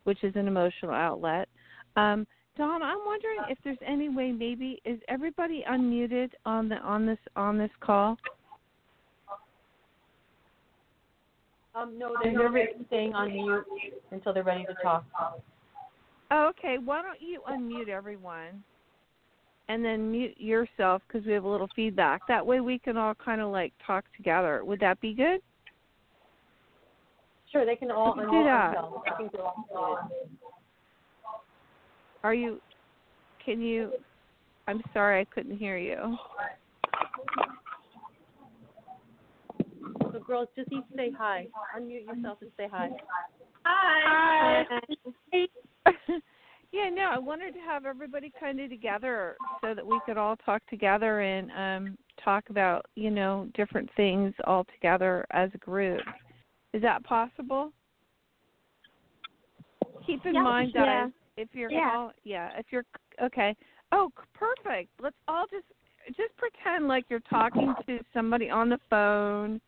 which 0.04 0.22
is 0.22 0.34
an 0.36 0.46
emotional 0.46 0.92
outlet 0.92 1.48
um, 1.96 2.26
Dawn, 2.56 2.82
I'm 2.84 2.98
wondering 3.04 3.38
if 3.48 3.58
there's 3.64 3.78
any 3.84 4.08
way 4.08 4.30
maybe 4.30 4.80
is 4.84 5.00
everybody 5.08 5.64
unmuted 5.68 6.30
on 6.46 6.68
the 6.68 6.76
on 6.76 7.04
this 7.04 7.18
on 7.34 7.58
this 7.58 7.70
call? 7.80 8.16
Um, 11.74 11.98
no, 11.98 12.14
they're 12.22 12.68
staying 12.86 13.14
on 13.14 13.32
mute 13.32 13.64
until 14.12 14.32
they're 14.32 14.44
ready 14.44 14.64
to 14.66 14.74
talk. 14.80 15.04
Oh, 16.34 16.50
okay. 16.50 16.78
Why 16.84 17.00
don't 17.00 17.22
you 17.22 17.42
unmute 17.48 17.88
everyone, 17.88 18.64
and 19.68 19.84
then 19.84 20.10
mute 20.10 20.34
yourself 20.36 21.00
because 21.06 21.24
we 21.24 21.32
have 21.32 21.44
a 21.44 21.48
little 21.48 21.68
feedback. 21.76 22.22
That 22.26 22.44
way 22.44 22.60
we 22.60 22.76
can 22.80 22.96
all 22.96 23.14
kind 23.14 23.40
of 23.40 23.52
like 23.52 23.72
talk 23.86 24.04
together. 24.16 24.64
Would 24.64 24.80
that 24.80 25.00
be 25.00 25.14
good? 25.14 25.40
Sure, 27.52 27.64
they 27.64 27.76
can 27.76 27.92
all 27.92 28.14
unmute 28.14 28.30
do 28.32 28.44
that. 28.44 28.74
themselves. 28.74 29.04
I 29.06 29.16
think 29.16 29.30
they're 29.30 29.42
all 29.42 30.10
are 32.24 32.34
you? 32.34 32.60
Can 33.44 33.60
you? 33.60 33.92
I'm 34.66 34.82
sorry, 34.92 35.20
I 35.20 35.24
couldn't 35.24 35.56
hear 35.56 35.76
you. 35.76 36.16
So, 40.10 40.18
girls, 40.26 40.48
just 40.56 40.72
each 40.72 40.82
say 40.96 41.12
hi. 41.16 41.46
Unmute 41.78 42.06
yourself 42.06 42.38
and 42.40 42.50
say 42.56 42.66
hi. 42.68 42.88
Hi. 43.64 44.64
Hi. 45.32 45.46
yeah, 46.72 46.90
no, 46.90 47.10
I 47.12 47.18
wanted 47.18 47.52
to 47.52 47.60
have 47.60 47.84
everybody 47.84 48.32
kind 48.38 48.60
of 48.60 48.70
together 48.70 49.36
so 49.62 49.74
that 49.74 49.86
we 49.86 49.98
could 50.06 50.16
all 50.16 50.36
talk 50.36 50.62
together 50.68 51.20
and 51.20 51.50
um 51.52 51.98
talk 52.24 52.44
about, 52.48 52.86
you 52.94 53.10
know, 53.10 53.48
different 53.54 53.90
things 53.96 54.32
all 54.44 54.64
together 54.64 55.26
as 55.32 55.50
a 55.54 55.58
group. 55.58 56.00
Is 56.72 56.82
that 56.82 57.04
possible? 57.04 57.72
Keep 60.06 60.26
in 60.26 60.34
yeah, 60.34 60.42
mind, 60.42 60.72
guys, 60.74 60.84
yeah. 60.84 61.08
If 61.36 61.48
you're 61.52 61.70
yeah. 61.70 61.90
Call, 61.90 62.12
yeah, 62.24 62.50
if 62.58 62.66
you're 62.70 62.84
okay. 63.22 63.54
Oh, 63.92 64.10
perfect. 64.34 64.90
Let's 65.00 65.16
all 65.28 65.46
just 65.50 65.66
just 66.08 66.36
pretend 66.36 66.88
like 66.88 67.04
you're 67.08 67.20
talking 67.20 67.74
to 67.86 67.98
somebody 68.12 68.50
on 68.50 68.68
the 68.68 68.78
phone 68.90 69.60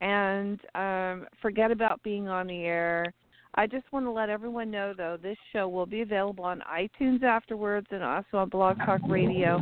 and 0.00 0.60
um 0.74 1.26
forget 1.40 1.70
about 1.70 2.02
being 2.02 2.28
on 2.28 2.46
the 2.46 2.64
air. 2.64 3.12
I 3.58 3.66
just 3.66 3.92
want 3.92 4.06
to 4.06 4.12
let 4.12 4.28
everyone 4.28 4.70
know 4.70 4.94
though 4.96 5.18
this 5.20 5.36
show 5.52 5.68
will 5.68 5.84
be 5.84 6.02
available 6.02 6.44
on 6.44 6.62
iTunes 6.72 7.24
afterwards 7.24 7.88
and 7.90 8.04
also 8.04 8.36
on 8.36 8.48
Blog 8.50 8.78
Talk 8.86 9.00
Radio. 9.08 9.58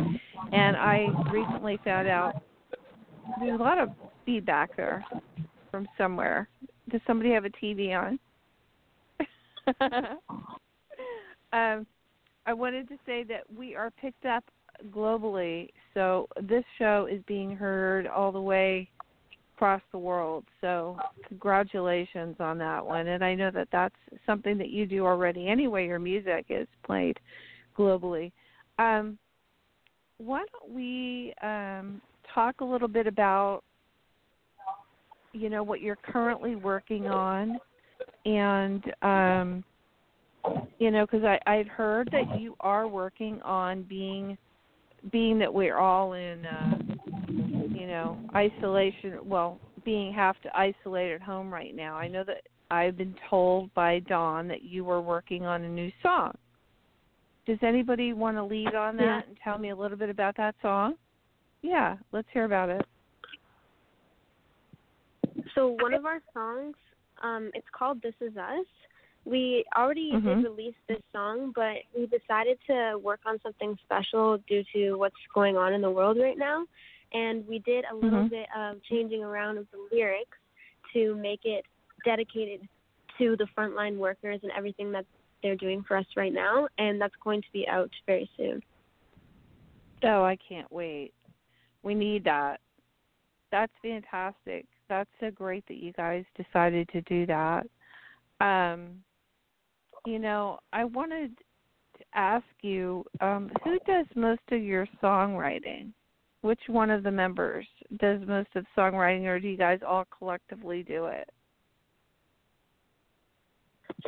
And 0.52 0.76
I 0.76 1.06
recently 1.32 1.78
found 1.82 2.06
out 2.06 2.42
there's 3.40 3.58
a 3.58 3.62
lot 3.62 3.78
of 3.78 3.88
feedback 4.26 4.76
there 4.76 5.02
from 5.70 5.88
somewhere. 5.96 6.46
Does 6.90 7.00
somebody 7.06 7.32
have 7.32 7.46
a 7.46 7.50
TV 7.50 7.96
on? 7.98 8.18
Um, 11.52 11.86
I 12.44 12.52
wanted 12.52 12.88
to 12.88 12.96
say 13.06 13.22
that 13.24 13.44
we 13.56 13.76
are 13.76 13.90
picked 13.90 14.26
up 14.26 14.44
globally, 14.90 15.70
so 15.94 16.28
this 16.42 16.64
show 16.76 17.08
is 17.10 17.22
being 17.26 17.56
heard 17.56 18.06
all 18.06 18.32
the 18.32 18.40
way 18.40 18.90
across 19.56 19.82
the 19.92 19.98
world. 19.98 20.44
So 20.60 20.98
congratulations 21.28 22.36
on 22.40 22.58
that 22.58 22.84
one. 22.84 23.08
And 23.08 23.25
I 23.25 23.34
know 23.34 23.50
that 23.52 23.68
that's 23.72 23.94
something 24.25 24.58
that 24.58 24.70
you 24.70 24.86
do 24.86 25.04
already 25.04 25.48
anyway. 25.48 25.86
Your 25.86 25.98
music 25.98 26.46
is 26.48 26.66
played 26.84 27.18
globally. 27.76 28.32
Um, 28.78 29.18
why 30.18 30.44
don't 30.52 30.75
we 30.75 31.34
um, 31.42 32.00
talk 32.34 32.60
a 32.60 32.64
little 32.64 32.88
bit 32.88 33.06
about 33.06 33.62
you 35.32 35.50
know 35.50 35.62
what 35.62 35.82
you're 35.82 35.96
currently 35.96 36.56
working 36.56 37.06
on 37.08 37.58
and 38.25 38.82
um, 39.02 39.64
you 40.78 40.90
know, 40.90 41.06
because 41.06 41.25
I 41.25 41.38
I'd 41.46 41.68
heard 41.68 42.08
that 42.12 42.40
you 42.40 42.56
are 42.60 42.86
working 42.86 43.40
on 43.42 43.82
being, 43.82 44.36
being 45.10 45.38
that 45.38 45.52
we're 45.52 45.78
all 45.78 46.12
in, 46.14 46.44
uh, 46.46 46.78
you 47.87 47.93
know, 47.93 48.19
isolation. 48.35 49.16
Well, 49.23 49.61
being 49.85 50.12
have 50.12 50.35
to 50.43 50.50
isolate 50.59 51.12
at 51.12 51.23
home 51.23 51.55
right 51.55 51.73
now. 51.73 51.95
I 51.95 52.09
know 52.09 52.25
that 52.25 52.43
I've 52.69 52.97
been 52.97 53.14
told 53.31 53.73
by 53.75 54.00
Dawn 54.00 54.49
that 54.49 54.64
you 54.64 54.85
were 54.85 55.00
working 55.00 55.47
on 55.47 55.62
a 55.62 55.69
new 55.69 55.93
song. 56.02 56.33
Does 57.47 57.59
anybody 57.62 58.12
want 58.12 58.37
to 58.38 58.43
lead 58.43 58.75
on 58.75 58.97
that 58.97 59.05
yeah. 59.05 59.23
and 59.28 59.38
tell 59.43 59.59
me 59.59 59.71
a 59.71 59.76
little 59.76 59.97
bit 59.97 60.11
about 60.11 60.37
that 60.37 60.57
song? 60.61 60.95
Yeah, 61.62 61.97
let's 62.11 62.26
hear 62.33 62.45
about 62.45 62.71
it. 62.71 62.85
So 65.55 65.76
one 65.81 65.95
of 65.95 66.05
our 66.05 66.21
songs, 66.35 66.75
um, 67.23 67.52
it's 67.55 67.69
called 67.71 68.02
"This 68.02 68.14
Is 68.21 68.37
Us." 68.37 68.66
We 69.25 69.64
already 69.76 70.12
Mhm. 70.12 70.25
did 70.25 70.45
release 70.45 70.75
this 70.88 71.02
song, 71.12 71.52
but 71.55 71.76
we 71.97 72.07
decided 72.07 72.59
to 72.66 72.99
work 72.99 73.21
on 73.26 73.38
something 73.43 73.78
special 73.85 74.38
due 74.49 74.64
to 74.73 74.95
what's 74.95 75.14
going 75.33 75.57
on 75.57 75.73
in 75.73 75.83
the 75.83 75.90
world 75.90 76.19
right 76.19 76.38
now, 76.38 76.66
and 77.12 77.46
we 77.46 77.58
did 77.60 77.84
a 77.90 77.94
little 77.94 78.25
Mhm. 78.25 78.30
bit 78.30 78.48
of 78.56 78.82
changing 78.84 79.22
around 79.22 79.58
of 79.58 79.70
the 79.70 79.88
lyrics 79.92 80.38
to 80.92 81.14
make 81.16 81.44
it 81.44 81.64
dedicated 82.04 82.68
to 83.18 83.36
the 83.36 83.46
frontline 83.56 83.96
workers 83.96 84.40
and 84.42 84.52
everything 84.52 84.92
that 84.92 85.06
they're 85.42 85.56
doing 85.56 85.82
for 85.82 85.96
us 85.96 86.06
right 86.16 86.32
now, 86.32 86.68
and 86.78 87.00
that's 87.00 87.14
going 87.16 87.42
to 87.42 87.52
be 87.52 87.66
out 87.68 87.90
very 88.06 88.28
soon. 88.36 88.62
Oh, 90.02 90.25
I 90.25 90.36
can't 90.36 90.70
wait. 90.70 91.12
We 91.82 91.94
need 91.94 92.25
that. 92.25 92.60
That's 93.50 93.72
fantastic. 93.80 94.66
That's 94.88 95.10
so 95.20 95.30
great 95.30 95.64
that 95.66 95.76
you 95.76 95.92
guys 95.92 96.25
decided 96.36 96.88
to 96.90 97.00
do 97.02 97.26
that. 97.26 97.66
Um, 98.40 99.02
you 100.04 100.18
know, 100.18 100.58
I 100.72 100.84
wanted 100.84 101.36
to 101.98 102.04
ask 102.14 102.44
you, 102.62 103.04
um, 103.20 103.50
who 103.64 103.78
does 103.86 104.06
most 104.14 104.42
of 104.50 104.62
your 104.62 104.86
songwriting? 105.02 105.92
Which 106.46 106.60
one 106.68 106.90
of 106.90 107.02
the 107.02 107.10
members 107.10 107.66
does 107.98 108.20
most 108.24 108.48
of 108.54 108.64
the 108.64 108.80
songwriting, 108.80 109.24
or 109.24 109.40
do 109.40 109.48
you 109.48 109.56
guys 109.56 109.80
all 109.84 110.04
collectively 110.16 110.84
do 110.84 111.06
it? 111.06 111.28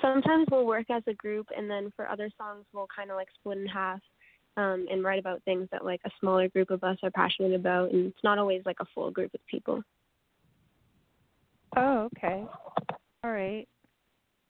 Sometimes 0.00 0.47
we'll 0.49 0.64
work 0.64 0.88
as 0.88 1.02
a 1.09 1.14
group, 1.14 1.49
and 1.57 1.68
then 1.68 1.92
for 1.97 2.09
other 2.09 2.30
songs, 2.38 2.64
we'll 2.73 2.87
kind 2.95 3.11
of 3.11 3.16
like 3.16 3.26
split 3.40 3.59
in 3.59 3.66
half 3.66 3.99
um, 4.57 4.87
and 4.88 5.02
write 5.02 5.18
about 5.18 5.42
things 5.42 5.66
that 5.73 5.85
like 5.85 6.00
a 6.07 6.11
smaller 6.21 6.49
group 6.49 6.71
of 6.71 6.85
us 6.85 6.97
are 7.02 7.11
passionate 7.11 7.54
about, 7.54 7.90
and 7.90 8.07
it's 8.07 8.23
not 8.23 8.38
always 8.38 8.62
like 8.64 8.78
a 8.78 8.87
full 8.95 9.11
group 9.11 9.35
of 9.35 9.40
people. 9.50 9.83
Oh, 11.76 12.09
okay. 12.16 12.45
All 13.25 13.33
right. 13.33 13.66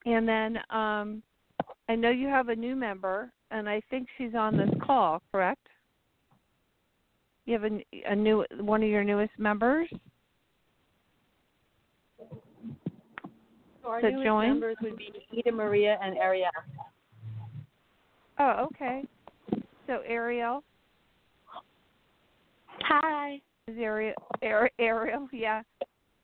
And 0.04 0.28
then 0.28 0.58
um 0.68 1.22
I 1.88 1.94
know 1.94 2.10
you 2.10 2.28
have 2.28 2.50
a 2.50 2.54
new 2.54 2.76
member 2.76 3.32
and 3.50 3.66
I 3.66 3.80
think 3.88 4.08
she's 4.18 4.34
on 4.34 4.58
this 4.58 4.70
call, 4.84 5.22
correct? 5.32 5.66
You 7.48 7.58
have 7.58 7.64
a, 7.64 7.80
a 8.06 8.14
new 8.14 8.44
one 8.60 8.82
of 8.82 8.90
your 8.90 9.02
newest 9.02 9.32
members? 9.38 9.88
So 13.82 13.88
our 13.88 14.02
To 14.02 14.10
newest 14.10 14.22
join? 14.26 14.48
members 14.48 14.76
would 14.82 14.98
be 14.98 15.10
Ida 15.38 15.50
Maria 15.50 15.96
and 16.02 16.18
Ariel. 16.18 16.50
Oh, 18.38 18.66
okay. 18.66 19.02
So 19.86 20.00
Ariel 20.06 20.62
Hi. 22.82 23.40
is 23.66 23.76
Ariel 23.80 24.12
Ar- 24.42 24.70
Ariel, 24.78 25.26
yeah. 25.32 25.62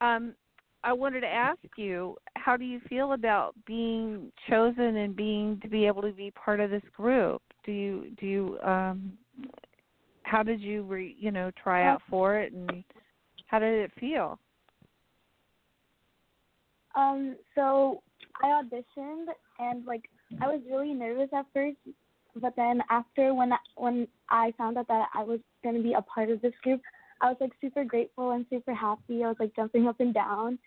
Um 0.03 0.35
I 0.83 0.93
wanted 0.93 1.21
to 1.23 1.27
ask 1.27 1.59
you, 1.79 2.19
how 2.37 2.59
do 2.59 2.67
you 2.67 2.81
feel 2.87 3.15
about 3.15 3.55
being 3.67 4.31
chosen 4.51 4.97
and 4.99 5.17
being 5.17 5.59
to 5.63 5.71
be 5.71 5.87
able 5.87 6.03
to 6.03 6.13
be 6.13 6.33
part 6.33 6.61
of 6.61 6.69
this 6.69 6.83
group? 6.95 7.41
Do 7.65 7.73
you 7.73 8.11
do 8.21 8.27
you 8.27 8.59
um 8.63 9.17
how 10.25 10.43
did 10.43 10.61
you 10.61 10.83
re, 10.83 11.15
you 11.19 11.31
know 11.31 11.51
try 11.63 11.87
out 11.87 12.03
for 12.09 12.39
it 12.39 12.53
and 12.53 12.85
how 13.47 13.59
did 13.59 13.85
it 13.85 13.93
feel? 14.01 14.39
Um, 16.97 17.37
so 17.55 18.03
I 18.43 18.63
auditioned 18.63 19.27
and 19.59 19.85
like 19.87 20.05
I 20.41 20.47
was 20.47 20.61
really 20.71 20.93
nervous 20.93 21.29
at 21.33 21.47
first, 21.53 21.77
but 22.37 22.55
then 22.57 22.83
after 22.91 23.35
when 23.35 23.53
I, 23.53 23.59
when 23.77 24.09
I 24.31 24.53
found 24.57 24.79
out 24.79 24.89
that 24.89 25.09
I 25.15 25.23
was 25.23 25.41
going 25.63 25.77
to 25.77 25.83
be 25.83 25.95
a 25.95 26.03
part 26.03 26.31
of 26.31 26.41
this 26.41 26.55
group, 26.63 26.81
I 27.21 27.29
was 27.29 27.37
like 27.41 27.53
super 27.61 27.85
grateful 27.85 28.33
and 28.33 28.47
super 28.51 28.75
happy. 28.75 29.23
I 29.23 29.29
was 29.29 29.37
like 29.39 29.55
jumping 29.55 29.87
up 29.87 30.01
and 30.01 30.13
down. 30.13 30.59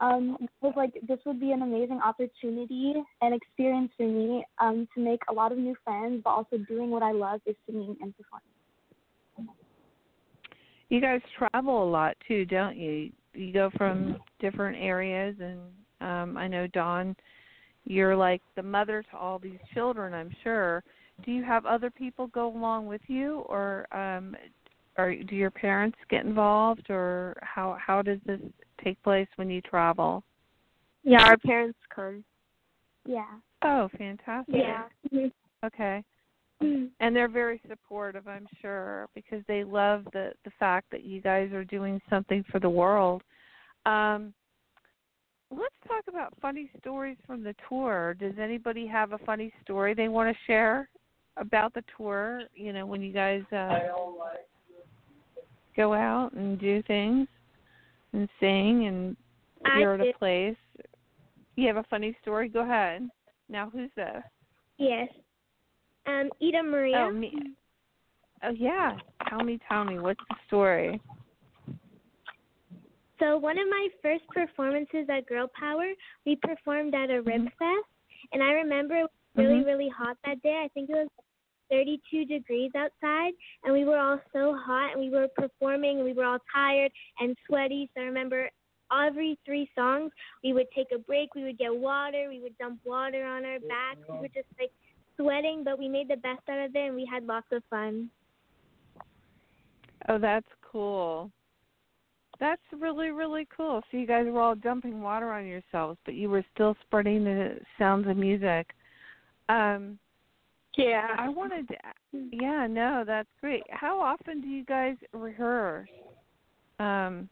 Um, 0.00 0.48
was 0.60 0.74
like 0.76 0.92
this 1.06 1.18
would 1.24 1.40
be 1.40 1.52
an 1.52 1.62
amazing 1.62 2.00
opportunity 2.04 2.94
and 3.22 3.34
experience 3.34 3.92
for 3.96 4.06
me 4.06 4.44
um, 4.60 4.88
to 4.94 5.00
make 5.00 5.20
a 5.30 5.32
lot 5.32 5.52
of 5.52 5.58
new 5.58 5.76
friends, 5.84 6.20
but 6.24 6.30
also 6.30 6.58
doing 6.68 6.90
what 6.90 7.02
I 7.02 7.12
love 7.12 7.40
is 7.46 7.54
singing 7.66 7.96
and 8.00 8.14
performing. 8.16 8.42
You 10.88 11.00
guys 11.00 11.20
travel 11.38 11.82
a 11.82 11.88
lot 11.88 12.16
too, 12.26 12.44
don't 12.44 12.76
you? 12.76 13.10
You 13.32 13.52
go 13.52 13.70
from 13.76 14.16
different 14.40 14.76
areas 14.78 15.36
and 15.40 15.60
um 16.00 16.36
I 16.36 16.48
know 16.48 16.66
Dawn 16.68 17.16
you're 17.84 18.16
like 18.16 18.40
the 18.56 18.62
mother 18.62 19.02
to 19.10 19.16
all 19.16 19.38
these 19.38 19.58
children, 19.74 20.14
I'm 20.14 20.34
sure. 20.42 20.82
Do 21.24 21.32
you 21.32 21.44
have 21.44 21.66
other 21.66 21.90
people 21.90 22.28
go 22.28 22.48
along 22.54 22.86
with 22.86 23.02
you 23.06 23.40
or 23.48 23.86
um 23.92 24.36
or 24.96 25.14
do 25.14 25.34
your 25.34 25.50
parents 25.50 25.98
get 26.08 26.24
involved 26.24 26.90
or 26.90 27.36
how 27.42 27.76
how 27.84 28.02
does 28.02 28.18
this 28.26 28.40
take 28.82 29.02
place 29.02 29.28
when 29.36 29.50
you 29.50 29.60
travel? 29.60 30.22
Yeah, 31.02 31.22
our 31.24 31.36
parents 31.36 31.78
come. 31.94 32.24
Yeah. 33.06 33.26
Oh, 33.62 33.88
fantastic. 33.98 34.54
Mhm. 35.12 35.32
Okay. 35.64 36.04
And 36.60 37.14
they're 37.14 37.28
very 37.28 37.60
supportive, 37.68 38.26
I'm 38.28 38.46
sure, 38.62 39.08
because 39.14 39.42
they 39.48 39.64
love 39.64 40.04
the 40.12 40.32
the 40.44 40.52
fact 40.58 40.90
that 40.92 41.04
you 41.04 41.20
guys 41.20 41.52
are 41.52 41.64
doing 41.64 42.00
something 42.08 42.44
for 42.50 42.60
the 42.60 42.68
world. 42.68 43.22
Um 43.84 44.32
let's 45.50 45.74
talk 45.86 46.04
about 46.08 46.32
funny 46.40 46.70
stories 46.80 47.16
from 47.26 47.42
the 47.44 47.54
tour. 47.68 48.14
Does 48.18 48.34
anybody 48.40 48.86
have 48.86 49.12
a 49.12 49.18
funny 49.18 49.52
story 49.62 49.94
they 49.94 50.08
want 50.08 50.34
to 50.34 50.42
share 50.46 50.88
about 51.36 51.74
the 51.74 51.84
tour, 51.96 52.42
you 52.54 52.72
know, 52.72 52.86
when 52.86 53.02
you 53.02 53.12
guys 53.12 53.42
uh 53.52 53.80
go 55.76 55.92
out 55.92 56.32
and 56.34 56.58
do 56.58 56.82
things 56.84 57.26
and 58.12 58.28
sing 58.40 58.86
and 58.86 59.16
I 59.64 59.80
you're 59.80 59.94
at 59.94 60.00
a 60.00 60.12
place. 60.18 60.56
You 61.56 61.66
have 61.66 61.76
a 61.76 61.84
funny 61.90 62.16
story? 62.22 62.48
Go 62.48 62.60
ahead. 62.60 63.08
Now 63.48 63.70
who's 63.70 63.90
this? 63.96 64.22
Yes. 64.78 65.08
Um, 66.06 66.30
Ida 66.42 66.62
Maria. 66.62 67.06
Oh, 67.08 67.12
me. 67.12 67.32
Oh, 68.42 68.50
yeah. 68.50 68.96
Tell 69.28 69.42
me, 69.42 69.58
tell 69.68 69.84
me. 69.84 69.98
What's 69.98 70.20
the 70.28 70.36
story? 70.46 71.00
So 73.18 73.38
one 73.38 73.58
of 73.58 73.68
my 73.68 73.88
first 74.02 74.24
performances 74.28 75.06
at 75.08 75.26
Girl 75.26 75.48
Pow-R, 75.58 75.92
we 76.26 76.36
performed 76.36 76.94
at 76.94 77.10
a 77.10 77.22
rib 77.22 77.42
Mhm. 77.42 77.52
fest, 77.56 77.88
and 78.32 78.42
I 78.42 78.52
remember 78.52 78.96
it 78.96 79.02
was 79.02 79.10
really 79.36 79.60
Mhm. 79.60 79.66
really 79.66 79.88
hot 79.88 80.18
that 80.24 80.42
day. 80.42 80.60
I 80.62 80.68
think 80.68 80.90
it 80.90 80.94
was 80.94 81.08
32 81.70 82.24
degrees 82.24 82.74
outside, 82.74 83.34
and 83.62 83.72
we 83.72 83.84
were 83.84 83.98
all 83.98 84.20
so 84.32 84.54
hot, 84.54 84.92
and 84.92 85.00
we 85.00 85.10
were 85.10 85.28
performing, 85.28 85.98
and 85.98 86.04
we 86.04 86.12
were 86.12 86.24
all 86.24 86.40
tired 86.52 86.92
and 87.20 87.36
sweaty. 87.46 87.88
So 87.94 88.02
I 88.02 88.04
remember 88.04 88.50
every 88.92 89.38
three 89.44 89.70
songs, 89.74 90.12
we 90.42 90.52
would 90.52 90.70
take 90.72 90.92
a 90.92 90.98
break, 90.98 91.34
we 91.34 91.44
would 91.44 91.56
get 91.56 91.74
water, 91.74 92.28
we 92.28 92.40
would 92.40 92.56
dump 92.58 92.84
water 92.84 93.24
on 93.24 93.44
our 93.44 93.60
backs. 93.60 94.00
We 94.12 94.18
were 94.18 94.28
just 94.28 94.48
like 94.58 94.72
sweating, 95.16 95.62
but 95.64 95.78
we 95.78 95.88
made 95.88 96.08
the 96.08 96.16
best 96.16 96.40
out 96.48 96.64
of 96.64 96.74
it, 96.74 96.78
and 96.78 96.94
we 96.94 97.08
had 97.10 97.24
lots 97.26 97.46
of 97.52 97.62
fun. 97.70 98.10
Oh, 100.08 100.18
that's 100.18 100.46
cool. 100.70 101.30
That's 102.40 102.62
really, 102.78 103.10
really 103.10 103.46
cool. 103.56 103.80
So 103.90 103.96
you 103.96 104.06
guys 104.06 104.26
were 104.26 104.40
all 104.40 104.54
dumping 104.54 105.00
water 105.00 105.32
on 105.32 105.46
yourselves, 105.46 105.98
but 106.04 106.14
you 106.14 106.28
were 106.28 106.44
still 106.54 106.76
spreading 106.86 107.24
the 107.24 107.58
sounds 107.78 108.08
of 108.08 108.16
music. 108.16 108.74
Um, 109.48 109.98
Yeah. 110.76 111.14
I 111.16 111.28
wanted 111.28 111.68
to, 111.68 111.76
yeah, 112.32 112.66
no, 112.68 113.04
that's 113.06 113.28
great. 113.40 113.62
How 113.70 114.00
often 114.00 114.40
do 114.40 114.48
you 114.48 114.64
guys 114.64 114.96
rehearse? 115.12 115.88
Um, 116.80 117.28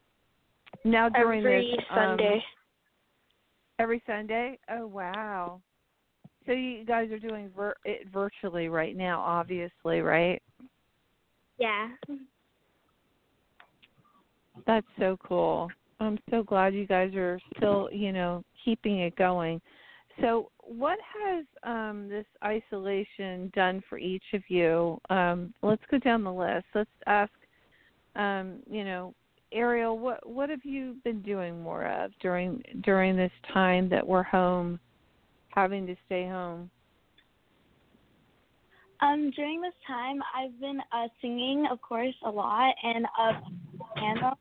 now 0.85 1.09
during 1.09 1.41
Every 1.41 1.73
this 1.77 1.85
um, 1.91 1.97
Sunday. 1.97 2.45
Every 3.79 4.03
Sunday? 4.07 4.59
Oh 4.71 4.87
wow! 4.87 5.61
So 6.47 6.53
you 6.53 6.85
guys 6.85 7.11
are 7.11 7.19
doing 7.19 7.51
vir- 7.57 7.77
it 7.85 8.09
virtually 8.13 8.69
right 8.69 8.97
now, 8.97 9.21
obviously, 9.21 10.01
right? 10.01 10.43
Yeah. 11.59 11.89
That's 14.67 14.87
so 14.99 15.17
cool. 15.27 15.71
I'm 16.01 16.19
so 16.31 16.43
glad 16.43 16.75
you 16.75 16.87
guys 16.87 17.15
are 17.15 17.39
still, 17.57 17.89
you 17.93 18.13
know, 18.13 18.45
keeping 18.65 19.01
it 19.01 19.15
going. 19.17 19.61
So, 20.21 20.51
what 20.59 20.99
has 21.25 21.45
um, 21.63 22.09
this 22.09 22.27
isolation 22.45 23.51
done 23.55 23.83
for 23.89 23.99
each 23.99 24.25
of 24.35 24.43
you? 24.49 24.99
Um, 25.11 25.55
let's 25.63 25.83
go 25.91 25.99
down 25.99 26.23
the 26.23 26.33
list. 26.33 26.67
Let's 26.75 26.91
ask, 27.07 27.33
um, 28.17 28.59
you 28.71 28.85
know, 28.85 29.15
Ariel, 29.53 29.99
what 29.99 30.29
what 30.29 30.51
have 30.51 30.65
you 30.65 30.97
been 31.05 31.23
doing 31.23 31.63
more 31.63 31.87
of 31.87 32.11
during 32.21 32.63
during 32.83 33.17
this 33.17 33.33
time 33.53 33.89
that 33.89 34.07
we're 34.07 34.23
home, 34.23 34.79
having 35.53 35.87
to 35.87 35.97
stay 36.07 36.27
home? 36.27 36.71
Um, 39.01 39.33
during 39.35 39.61
this 39.61 39.75
time, 39.87 40.21
I've 40.35 40.59
been 40.61 40.79
uh, 40.93 41.09
singing, 41.21 41.67
of 41.71 41.83
course, 41.83 42.15
a 42.25 42.31
lot, 42.31 42.73
and 42.85 43.05
uh, 43.19 43.33
piano, 43.97 44.39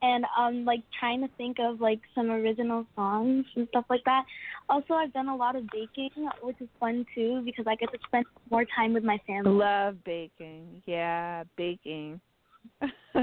and 0.00 0.24
um, 0.38 0.64
like 0.64 0.80
trying 0.98 1.20
to 1.20 1.28
think 1.36 1.58
of 1.60 1.80
like 1.80 2.00
some 2.14 2.30
original 2.30 2.86
songs 2.96 3.44
and 3.56 3.68
stuff 3.68 3.84
like 3.90 4.02
that. 4.04 4.24
Also, 4.70 4.94
I've 4.94 5.12
done 5.12 5.28
a 5.28 5.36
lot 5.36 5.54
of 5.54 5.64
baking, 5.70 6.28
which 6.42 6.56
is 6.60 6.68
fun 6.80 7.04
too 7.14 7.42
because 7.44 7.66
I 7.68 7.74
get 7.74 7.92
to 7.92 7.98
spend 8.06 8.24
more 8.50 8.64
time 8.74 8.94
with 8.94 9.04
my 9.04 9.18
family. 9.26 9.50
Love 9.50 10.02
baking. 10.04 10.82
Yeah, 10.86 11.44
baking. 11.58 12.20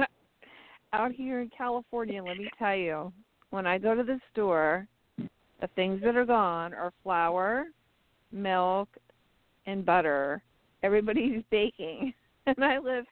Out 0.93 1.11
here 1.11 1.41
in 1.41 1.49
California, 1.57 2.23
let 2.23 2.37
me 2.37 2.49
tell 2.59 2.75
you, 2.75 3.11
when 3.49 3.65
I 3.65 3.79
go 3.79 3.95
to 3.95 4.03
the 4.03 4.19
store, 4.31 4.87
the 5.61 5.67
things 5.75 6.01
that 6.03 6.15
are 6.15 6.25
gone 6.25 6.73
are 6.73 6.93
flour, 7.03 7.65
milk, 8.31 8.89
and 9.65 9.85
butter. 9.85 10.41
Everybody's 10.83 11.43
baking, 11.51 12.13
and 12.45 12.63
I 12.63 12.77
live 12.77 13.05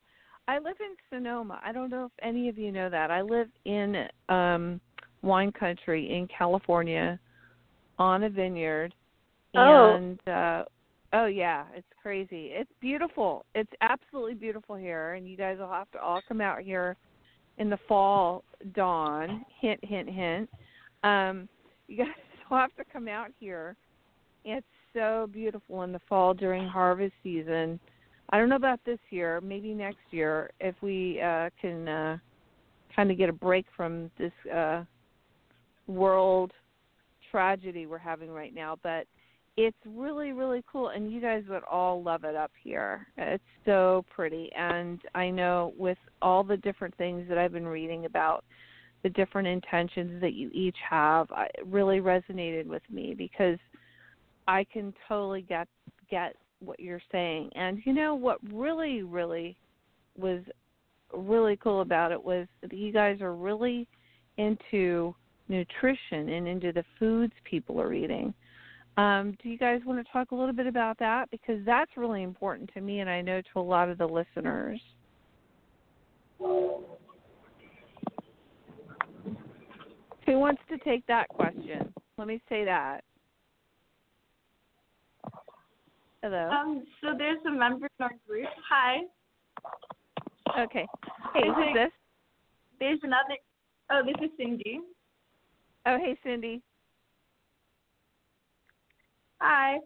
I 0.48 0.60
live 0.60 0.76
in 0.80 0.96
Sonoma. 1.10 1.60
I 1.64 1.72
don't 1.72 1.90
know 1.90 2.06
if 2.06 2.12
any 2.22 2.50
of 2.50 2.58
you 2.58 2.72
know 2.72 2.90
that. 2.90 3.12
I 3.12 3.22
live 3.22 3.48
in 3.66 4.08
um 4.30 4.82
wine 5.22 5.52
country 5.52 6.16
in 6.16 6.28
California 6.28 7.20
on 7.98 8.24
a 8.24 8.30
vineyard. 8.30 8.94
Oh. 9.56 9.96
And 9.96 10.20
uh 10.28 10.66
oh 11.14 11.28
yeah, 11.28 11.66
it's 11.74 11.88
crazy. 12.02 12.50
It's 12.52 12.72
beautiful. 12.82 13.46
It's 13.56 13.72
absolutely 13.82 14.34
beautiful 14.34 14.76
here 14.76 15.14
and 15.14 15.28
you 15.28 15.38
guys 15.38 15.58
will 15.60 15.70
have 15.70 15.90
to 15.92 16.02
all 16.02 16.22
come 16.28 16.42
out 16.42 16.62
here 16.62 16.98
in 17.58 17.70
the 17.70 17.80
fall 17.88 18.44
dawn. 18.76 19.46
Hint 19.62 19.80
hint 19.84 20.10
hint. 20.10 20.50
Um 21.04 21.48
you 21.88 21.98
guys 21.98 22.08
will 22.54 22.60
have 22.60 22.76
to 22.76 22.86
come 22.92 23.08
out 23.08 23.30
here. 23.40 23.76
It's 24.46 24.66
so 24.94 25.28
beautiful 25.32 25.82
in 25.84 25.92
the 25.92 26.02
fall 26.08 26.34
during 26.34 26.68
harvest 26.68 27.14
season 27.24 27.80
I 28.34 28.38
don't 28.38 28.50
know 28.50 28.56
about 28.56 28.80
this 28.84 29.00
year. 29.12 29.42
Maybe 29.42 29.76
next 29.76 30.00
year, 30.10 30.50
if 30.60 30.74
we 30.82 31.22
uh, 31.22 31.52
can 31.62 31.88
uh, 31.88 32.18
kind 32.96 33.12
of 33.12 33.18
get 33.18 33.30
a 33.30 33.34
break 33.34 33.66
from 33.78 34.10
this 34.18 34.32
uh, 34.52 34.84
world 35.86 36.52
tragedy 37.30 37.86
we're 37.86 38.00
having 38.00 38.32
right 38.32 38.56
now. 38.56 38.78
But 38.82 39.06
it's 39.56 39.78
really, 39.86 40.32
really 40.32 40.64
cool, 40.72 40.90
and 40.90 41.12
you 41.12 41.22
guys 41.22 41.44
would 41.48 41.64
all 41.70 42.02
love 42.02 42.24
it 42.24 42.36
up 42.36 42.52
here. 42.64 43.06
It's 43.18 43.44
so 43.66 44.04
pretty, 44.16 44.50
and 44.58 45.00
I 45.14 45.30
know 45.30 45.74
with 45.78 46.00
all 46.22 46.44
the 46.44 46.58
different 46.58 46.96
things 46.98 47.30
that 47.30 47.38
I've 47.38 47.54
been 47.54 47.68
reading 47.68 48.06
about 48.06 48.44
the 49.04 49.10
different 49.10 49.48
intentions 49.48 50.20
that 50.22 50.34
you 50.34 50.50
each 50.54 50.78
have, 50.90 51.28
really 51.66 52.00
resonated 52.00 52.66
with 52.66 52.84
me 52.90 53.14
because 53.16 53.60
I 54.48 54.64
can 54.64 54.94
totally 55.08 55.42
get 55.42 55.68
get 56.10 56.36
what 56.60 56.80
you're 56.80 57.02
saying. 57.12 57.50
And 57.56 57.80
you 57.86 57.94
know 57.94 58.16
what 58.16 58.40
really, 58.52 59.04
really 59.04 59.58
was 60.18 60.42
really 61.14 61.58
cool 61.58 61.82
about 61.82 62.12
it 62.12 62.24
was 62.24 62.48
that 62.62 62.74
you 62.74 62.92
guys 62.92 63.22
are 63.22 63.36
really 63.36 63.88
into 64.38 65.14
nutrition 65.50 66.30
and 66.30 66.48
into 66.48 66.72
the 66.72 66.84
foods 66.98 67.34
people 67.44 67.80
are 67.80 67.94
eating. 67.94 68.34
Um, 68.96 69.36
do 69.42 69.50
you 69.50 69.58
guys 69.58 69.82
want 69.86 70.06
to 70.06 70.12
talk 70.12 70.32
a 70.32 70.36
little 70.36 70.54
bit 70.54 70.68
about 70.68 70.98
that? 71.00 71.30
Because 71.32 71.60
that's 71.66 71.92
really 71.98 72.24
important 72.24 72.70
to 72.76 72.82
me 72.82 73.00
and 73.00 73.10
I 73.10 73.22
know 73.22 73.42
to 73.54 73.60
a 73.60 73.62
lot 73.62 73.90
of 73.90 73.98
the 73.98 74.06
listeners. 74.06 74.80
Who 80.34 80.40
wants 80.40 80.64
to 80.70 80.80
take 80.80 81.06
that 81.06 81.28
question? 81.28 81.94
Let 82.18 82.28
me 82.28 82.42
say 82.50 82.66
that. 82.66 83.02
Hello. 86.24 86.50
Um, 86.50 86.84
so 87.02 87.10
there's 87.16 87.38
a 87.46 87.52
member 87.52 87.86
in 88.00 88.04
our 88.04 88.14
group. 88.28 88.48
Hi. 88.68 89.02
Okay. 90.60 90.88
Hey, 91.36 91.44
who's 91.56 91.76
this? 91.76 91.92
There's 92.80 92.98
another. 93.04 93.38
Oh, 93.92 94.02
this 94.04 94.16
is 94.24 94.32
Cindy. 94.36 94.80
Oh, 95.86 96.00
hey, 96.00 96.18
Cindy. 96.24 96.64
Hi. 99.40 99.78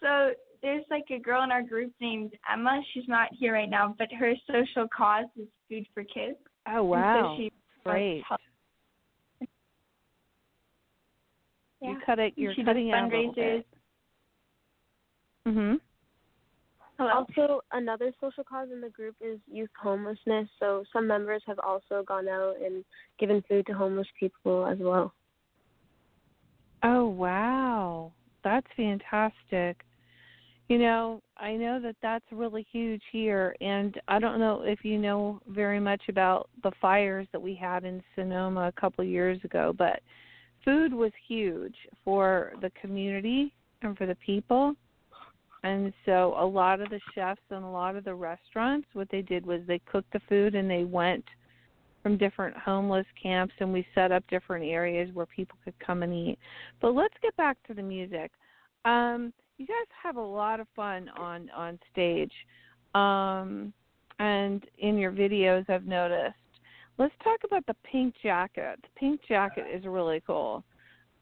So 0.00 0.30
there's 0.62 0.84
like 0.90 1.04
a 1.10 1.18
girl 1.18 1.44
in 1.44 1.52
our 1.52 1.62
group 1.62 1.92
named 2.00 2.32
Emma. 2.50 2.80
She's 2.94 3.08
not 3.08 3.28
here 3.38 3.52
right 3.52 3.68
now, 3.68 3.94
but 3.98 4.08
her 4.18 4.32
social 4.46 4.88
cause 4.96 5.26
is 5.38 5.48
food 5.68 5.86
for 5.92 6.02
kids. 6.02 6.38
Oh 6.66 6.82
wow. 6.82 7.18
And 7.18 7.26
so 7.26 7.42
she 7.42 7.52
Great. 7.84 8.24
Yeah. 11.80 11.90
You 11.90 11.98
cut 12.04 12.18
it. 12.18 12.34
You're 12.36 12.54
she 12.54 12.64
cutting 12.64 12.90
does 12.90 12.94
out 12.94 13.12
a 13.12 13.16
little 13.16 13.32
fundraisers. 13.32 13.34
bit. 13.34 13.66
Mhm. 15.46 15.80
Also, 16.98 17.60
another 17.72 18.10
social 18.20 18.42
cause 18.42 18.68
in 18.72 18.80
the 18.80 18.88
group 18.88 19.16
is 19.20 19.38
youth 19.46 19.70
homelessness. 19.78 20.48
So 20.58 20.82
some 20.92 21.06
members 21.06 21.42
have 21.46 21.58
also 21.58 22.02
gone 22.02 22.26
out 22.26 22.54
and 22.64 22.84
given 23.18 23.42
food 23.42 23.66
to 23.66 23.74
homeless 23.74 24.08
people 24.18 24.66
as 24.66 24.78
well. 24.78 25.12
Oh 26.82 27.06
wow, 27.08 28.12
that's 28.42 28.66
fantastic. 28.76 29.84
You 30.68 30.78
know, 30.78 31.22
I 31.36 31.54
know 31.54 31.80
that 31.80 31.96
that's 32.02 32.24
really 32.32 32.66
huge 32.72 33.02
here, 33.12 33.54
and 33.60 34.00
I 34.08 34.18
don't 34.18 34.40
know 34.40 34.62
if 34.62 34.84
you 34.84 34.98
know 34.98 35.40
very 35.48 35.78
much 35.78 36.02
about 36.08 36.48
the 36.62 36.72
fires 36.80 37.28
that 37.32 37.40
we 37.40 37.54
had 37.54 37.84
in 37.84 38.02
Sonoma 38.14 38.68
a 38.68 38.80
couple 38.80 39.04
of 39.04 39.10
years 39.10 39.38
ago, 39.44 39.74
but 39.76 40.00
food 40.66 40.92
was 40.92 41.12
huge 41.26 41.76
for 42.04 42.52
the 42.60 42.70
community 42.80 43.54
and 43.80 43.96
for 43.96 44.04
the 44.04 44.16
people. 44.16 44.74
And 45.62 45.92
so 46.04 46.34
a 46.38 46.44
lot 46.44 46.80
of 46.80 46.90
the 46.90 47.00
chefs 47.14 47.40
and 47.50 47.64
a 47.64 47.68
lot 47.68 47.96
of 47.96 48.04
the 48.04 48.14
restaurants, 48.14 48.86
what 48.92 49.08
they 49.10 49.22
did 49.22 49.46
was 49.46 49.62
they 49.66 49.80
cooked 49.90 50.12
the 50.12 50.20
food 50.28 50.54
and 50.54 50.68
they 50.68 50.84
went 50.84 51.24
from 52.02 52.18
different 52.18 52.56
homeless 52.56 53.06
camps 53.20 53.54
and 53.58 53.72
we 53.72 53.86
set 53.94 54.12
up 54.12 54.22
different 54.28 54.64
areas 54.64 55.10
where 55.14 55.26
people 55.26 55.56
could 55.64 55.74
come 55.84 56.02
and 56.02 56.12
eat. 56.12 56.38
But 56.80 56.94
let's 56.94 57.14
get 57.22 57.36
back 57.36 57.56
to 57.66 57.74
the 57.74 57.82
music. 57.82 58.30
Um, 58.84 59.32
you 59.58 59.66
guys 59.66 59.88
have 60.02 60.16
a 60.16 60.20
lot 60.20 60.60
of 60.60 60.66
fun 60.76 61.08
on 61.16 61.50
on 61.50 61.78
stage, 61.90 62.32
um, 62.94 63.72
and 64.18 64.64
in 64.78 64.98
your 64.98 65.10
videos, 65.10 65.68
I've 65.68 65.86
noticed. 65.86 66.36
Let's 66.98 67.14
talk 67.22 67.40
about 67.44 67.66
the 67.66 67.74
pink 67.90 68.14
jacket. 68.22 68.78
The 68.82 68.88
pink 68.98 69.20
jacket 69.28 69.66
is 69.72 69.84
really 69.84 70.22
cool. 70.26 70.64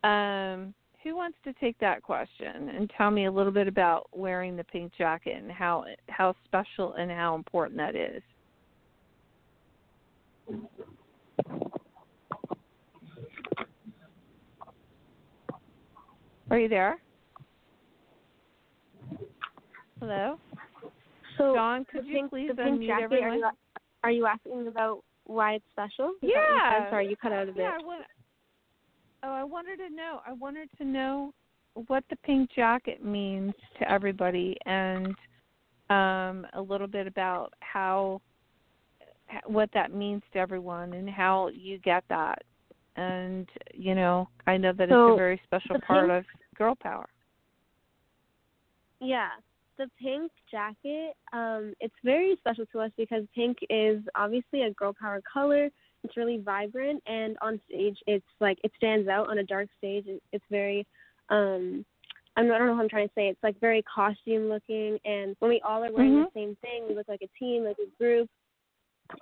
Um, 0.04 0.72
who 1.02 1.16
wants 1.16 1.36
to 1.44 1.52
take 1.54 1.78
that 1.80 2.02
question 2.02 2.70
and 2.70 2.90
tell 2.96 3.10
me 3.10 3.26
a 3.26 3.30
little 3.30 3.52
bit 3.52 3.68
about 3.68 4.08
wearing 4.12 4.56
the 4.56 4.64
pink 4.64 4.92
jacket 4.96 5.36
and 5.36 5.50
how 5.50 5.84
how 6.08 6.34
special 6.44 6.94
and 6.94 7.10
how 7.10 7.34
important 7.34 7.76
that 7.78 7.96
is? 7.96 8.22
Are 16.50 16.58
you 16.58 16.68
there? 16.68 16.98
Hello? 19.98 20.38
So, 21.36 21.54
John, 21.54 21.84
could 21.90 22.04
the 22.04 22.08
you 22.08 22.14
pink, 22.14 22.30
please 22.30 22.48
the 22.48 22.62
pink 22.62 22.80
unmute 22.80 22.86
jacket, 22.86 23.04
everyone? 23.04 23.30
Are 23.30 23.36
you, 23.36 23.50
are 24.04 24.10
you 24.10 24.26
asking 24.26 24.68
about 24.68 25.02
why 25.24 25.54
it's 25.54 25.64
special? 25.72 26.12
Is 26.22 26.30
that 26.30 26.34
what 26.34 26.48
you 26.48 26.54
Yeah. 26.54 26.90
Sorry, 26.90 27.08
you 27.08 27.16
cut 27.16 27.32
out 27.32 27.48
a 27.48 27.52
bit. 27.52 27.62
Yeah, 27.62 27.78
I 27.80 27.84
want, 27.84 28.04
oh, 29.22 29.32
I 29.32 29.44
wanted 29.44 29.76
to 29.78 29.90
know. 29.94 30.20
I 30.26 30.32
wanted 30.32 30.68
to 30.78 30.84
know 30.84 31.32
what 31.88 32.04
the 32.10 32.16
pink 32.16 32.50
jacket 32.54 33.04
means 33.04 33.54
to 33.78 33.90
everybody, 33.90 34.56
and 34.66 35.16
um, 35.90 36.46
a 36.52 36.60
little 36.60 36.86
bit 36.86 37.06
about 37.06 37.52
how 37.60 38.20
what 39.46 39.70
that 39.74 39.92
means 39.92 40.22
to 40.32 40.38
everyone 40.38 40.92
and 40.92 41.08
how 41.08 41.48
you 41.48 41.78
get 41.78 42.04
that. 42.08 42.42
And 42.96 43.48
you 43.72 43.94
know, 43.94 44.28
I 44.46 44.56
know 44.56 44.72
that 44.72 44.84
it's 44.84 44.92
a 44.92 45.16
very 45.16 45.40
special 45.44 45.80
part 45.80 46.08
pink- 46.08 46.18
of 46.18 46.56
girl 46.56 46.76
power. 46.80 47.08
Yeah, 49.00 49.28
the 49.78 49.88
pink 50.00 50.30
jacket, 50.50 51.14
um, 51.32 51.74
it's 51.80 51.94
very 52.04 52.36
special 52.38 52.64
to 52.72 52.80
us 52.80 52.90
because 52.96 53.24
pink 53.34 53.58
is 53.70 54.02
obviously 54.14 54.62
a 54.62 54.70
girl 54.72 54.94
power 54.98 55.20
color. 55.30 55.70
It's 56.02 56.16
really 56.16 56.38
vibrant, 56.38 57.02
and 57.06 57.36
on 57.40 57.60
stage, 57.68 57.96
it's 58.06 58.26
like 58.40 58.58
it 58.64 58.72
stands 58.76 59.08
out 59.08 59.28
on 59.30 59.38
a 59.38 59.44
dark 59.44 59.68
stage. 59.78 60.06
It- 60.06 60.22
It's 60.32 60.44
very, 60.50 60.86
um, 61.30 61.84
I'm, 62.36 62.50
I 62.50 62.58
don't 62.58 62.66
know 62.66 62.74
how 62.74 62.82
I'm 62.82 62.88
trying 62.88 63.08
to 63.08 63.14
say. 63.14 63.28
It's 63.28 63.42
like 63.42 63.58
very 63.60 63.82
costume 63.82 64.48
looking, 64.48 64.98
and 65.04 65.36
when 65.38 65.50
we 65.50 65.60
all 65.62 65.84
are 65.84 65.92
wearing 65.92 66.12
Mhm. 66.12 66.24
the 66.26 66.30
same 66.40 66.56
thing, 66.56 66.88
we 66.88 66.94
look 66.94 67.08
like 67.08 67.22
a 67.22 67.28
team, 67.38 67.64
like 67.64 67.78
a 67.78 67.86
group, 67.96 68.28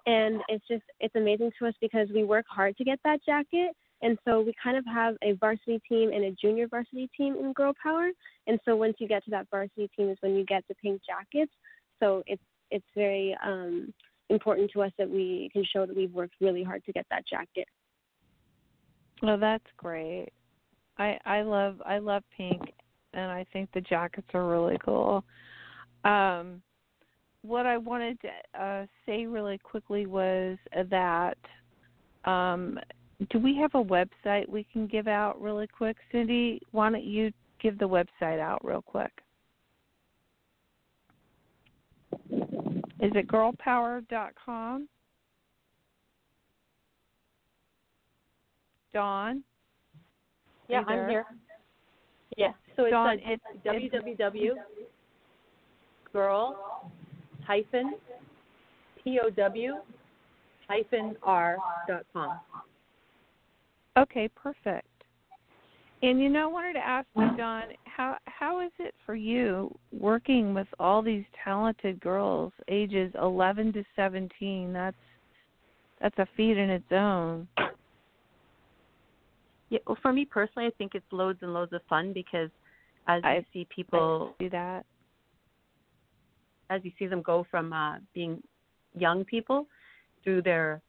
and 0.07 0.43
it's 0.49 0.67
just 0.67 0.85
it's 1.01 1.15
amazing 1.15 1.53
to 1.59 1.67
us 1.67 1.75
because 1.81 2.09
we 2.11 2.25
work 2.25 2.47
hard 2.49 2.77
to 2.77 2.85
get 2.85 2.99
that 3.05 3.23
jacket. 3.25 3.77
And 4.03 4.19
so 4.27 4.41
we 4.41 4.53
kind 4.62 4.77
of 4.77 4.85
have 4.87 5.17
a 5.23 5.33
varsity 5.33 5.81
team 5.88 6.11
and 6.12 6.25
a 6.25 6.33
junior 6.33 6.67
varsity 6.67 7.09
team 7.17 7.37
in 7.37 7.53
Girl 7.53 7.73
Pow-R. 7.83 8.11
And 8.47 8.59
so 8.65 8.75
once 8.75 8.95
you 8.99 9.07
get 9.07 9.25
to 9.25 9.31
that 9.31 9.47
varsity 9.51 9.88
team 9.97 10.11
is 10.11 10.19
when 10.21 10.35
you 10.35 10.45
get 10.45 10.65
the 10.69 10.75
pink 10.75 11.01
jackets. 11.07 11.53
So 12.01 12.23
it's 12.27 12.43
it's 12.71 12.87
very 12.97 13.37
um, 13.45 13.93
important 14.29 14.71
to 14.73 14.83
us 14.83 14.91
that 14.99 15.09
we 15.09 15.51
can 15.53 15.65
show 15.73 15.87
that 15.87 15.95
we've 15.95 16.12
worked 16.12 16.35
really 16.41 16.65
hard 16.65 16.83
to 16.85 16.93
get 16.93 17.07
that 17.11 17.25
jacket. 17.27 17.69
Well, 19.23 19.38
that's 19.38 19.67
great. 19.77 20.31
I 20.99 21.19
I 21.25 21.43
love 21.43 21.81
I 21.87 21.99
love 21.99 22.25
pink, 22.37 22.61
and 23.15 23.31
I 23.31 23.47
think 23.53 23.71
the 23.73 23.81
jackets 23.83 24.29
are 24.35 24.49
really 24.49 24.79
cool. 24.85 25.23
Um, 26.05 26.61
what 27.43 27.67
I 27.67 27.77
wanted 27.77 28.19
to 28.23 28.61
uh, 28.61 28.87
say 29.07 29.27
really 29.27 29.59
quickly 29.59 30.07
was 30.07 30.59
that 30.91 31.38
um, 32.25 32.79
do 33.31 33.39
we 33.39 33.57
have 33.57 33.75
a 33.75 33.83
website 33.83 34.49
we 34.49 34.67
can 34.73 34.87
give 34.87 35.09
out 35.09 35.41
really 35.41 35.67
quick, 35.67 35.97
Cindy? 36.11 36.61
Why 36.73 36.91
don't 36.91 37.05
you 37.05 37.33
give 37.61 37.79
the 37.79 37.89
website 37.89 38.41
out 38.41 38.65
real 38.65 38.83
quick? 38.83 39.13
Is 42.31 43.11
it 43.15 43.29
girlpower.com? 43.29 44.89
Dawn? 48.95 49.43
Yeah, 50.69 50.77
Are 50.77 50.81
you 50.81 50.87
there? 50.87 51.03
I'm 51.05 51.11
here. 51.11 51.25
Yeah. 52.37 52.53
So 52.77 52.85
it's, 52.85 52.93
Dawn, 52.93 53.19
it's, 53.25 53.43
it's 53.65 53.95
www 53.95 54.53
girl 56.13 56.91
hyphen 57.47 57.95
pow 59.05 59.83
hyphen 60.69 61.17
r 61.23 61.57
dot 61.89 62.05
com. 62.13 62.39
Okay, 63.99 64.29
perfect. 64.35 64.87
And 66.03 66.21
you 66.21 66.29
know, 66.29 66.49
I 66.49 66.53
wanted 66.53 66.73
to 66.75 66.87
ask 66.87 67.07
you, 67.15 67.37
Dawn, 67.37 67.65
how 67.85 68.17
how 68.27 68.61
is 68.61 68.73
it 68.79 68.95
for 69.07 69.15
you 69.15 69.73
working 69.93 70.53
with 70.53 70.67
all 70.81 71.01
these 71.01 71.25
talented 71.45 72.01
girls, 72.01 72.53
ages 72.69 73.13
eleven 73.21 73.73
to 73.75 73.85
seventeen? 73.95 74.73
That's 74.73 74.97
that's 76.01 76.19
a 76.19 76.27
feat 76.37 76.59
in 76.59 76.71
its 76.71 76.91
own. 76.91 77.47
Yeah, 79.71 79.79
well, 79.87 79.97
for 80.03 80.13
me 80.13 80.25
personally, 80.25 80.67
I 80.67 80.73
think 80.77 80.95
it's 80.95 81.07
loads 81.13 81.39
and 81.43 81.55
loads 81.55 81.73
of 81.73 81.83
fun 81.89 82.13
because 82.13 82.51
as 83.07 83.23
I- 83.25 83.37
you 83.37 83.45
see 83.53 83.67
people, 83.75 84.35
see 84.41 84.49
that. 84.49 84.85
as 86.69 86.81
you 86.85 86.91
see 86.99 87.07
them 87.07 87.23
go 87.23 87.47
from 87.51 87.73
uh, 87.73 87.99
being 88.15 88.43
young 88.97 89.25
people 89.25 89.67
through 90.25 90.43
their, 90.43 90.83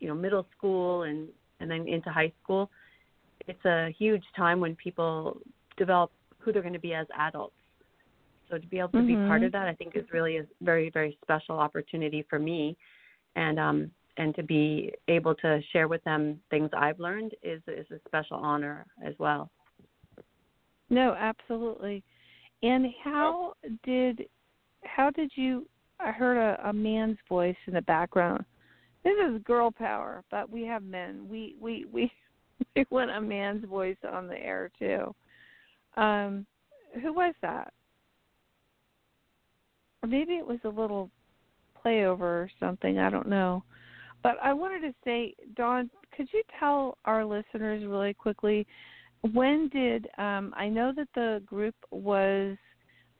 you 0.00 0.08
know, 0.08 0.14
middle 0.14 0.46
school 0.56 1.02
and 1.02 1.28
and 1.60 1.70
then 1.70 1.86
into 1.88 2.10
high 2.10 2.32
school, 2.42 2.70
it's 3.46 3.64
a 3.64 3.94
huge 3.98 4.24
time 4.36 4.60
when 4.60 4.74
people 4.76 5.40
develop 5.76 6.10
who 6.38 6.52
they're 6.52 6.62
going 6.62 6.74
to 6.74 6.78
be 6.78 6.94
as 6.94 7.06
adults. 7.18 7.54
So 8.48 8.58
to 8.58 8.66
be 8.68 8.78
able 8.78 8.90
to 8.90 9.02
be 9.02 9.16
part 9.16 9.42
Mhm. 9.42 9.46
of 9.46 9.52
that, 9.52 9.66
I 9.66 9.74
think 9.74 9.96
is 9.96 10.10
really 10.12 10.36
a 10.36 10.46
very 10.60 10.90
very 10.90 11.18
special 11.22 11.58
opportunity 11.58 12.22
for 12.22 12.38
me, 12.38 12.76
and 13.34 13.58
um 13.58 13.90
and 14.18 14.34
to 14.36 14.42
be 14.42 14.94
able 15.08 15.34
to 15.34 15.60
share 15.72 15.88
with 15.88 16.02
them 16.04 16.40
things 16.48 16.70
I've 16.72 17.00
learned 17.00 17.34
is 17.42 17.60
is 17.66 17.90
a 17.90 17.98
special 18.06 18.36
honor 18.36 18.86
as 19.02 19.18
well. 19.18 19.50
No, 20.90 21.14
absolutely. 21.14 22.04
And 22.62 22.86
how 23.02 23.54
did 23.82 24.28
how 24.84 25.10
did 25.10 25.32
you 25.34 25.68
I 25.98 26.12
heard 26.12 26.36
a, 26.36 26.68
a 26.68 26.72
man's 26.72 27.18
voice 27.28 27.56
in 27.66 27.74
the 27.74 27.82
background. 27.82 28.44
This 29.06 29.14
is 29.30 29.42
girl 29.44 29.70
power, 29.70 30.24
but 30.32 30.50
we 30.50 30.64
have 30.64 30.82
men. 30.82 31.28
We 31.30 31.54
we 31.60 31.86
we 31.92 32.10
we 32.74 32.84
want 32.90 33.12
a 33.12 33.20
man's 33.20 33.64
voice 33.64 33.96
on 34.12 34.26
the 34.26 34.36
air 34.36 34.68
too. 34.80 35.14
Um 35.96 36.44
who 37.00 37.12
was 37.12 37.32
that? 37.40 37.72
Or 40.02 40.08
maybe 40.08 40.32
it 40.32 40.44
was 40.44 40.58
a 40.64 40.68
little 40.68 41.08
playover 41.84 42.20
or 42.20 42.50
something, 42.58 42.98
I 42.98 43.08
don't 43.08 43.28
know. 43.28 43.62
But 44.24 44.38
I 44.42 44.52
wanted 44.52 44.80
to 44.80 44.94
say, 45.04 45.34
Dawn, 45.54 45.88
could 46.16 46.26
you 46.32 46.42
tell 46.58 46.98
our 47.04 47.24
listeners 47.24 47.86
really 47.86 48.12
quickly 48.12 48.66
when 49.32 49.68
did 49.68 50.08
um, 50.18 50.52
I 50.56 50.68
know 50.68 50.92
that 50.96 51.08
the 51.14 51.42
group 51.46 51.76
was 51.92 52.56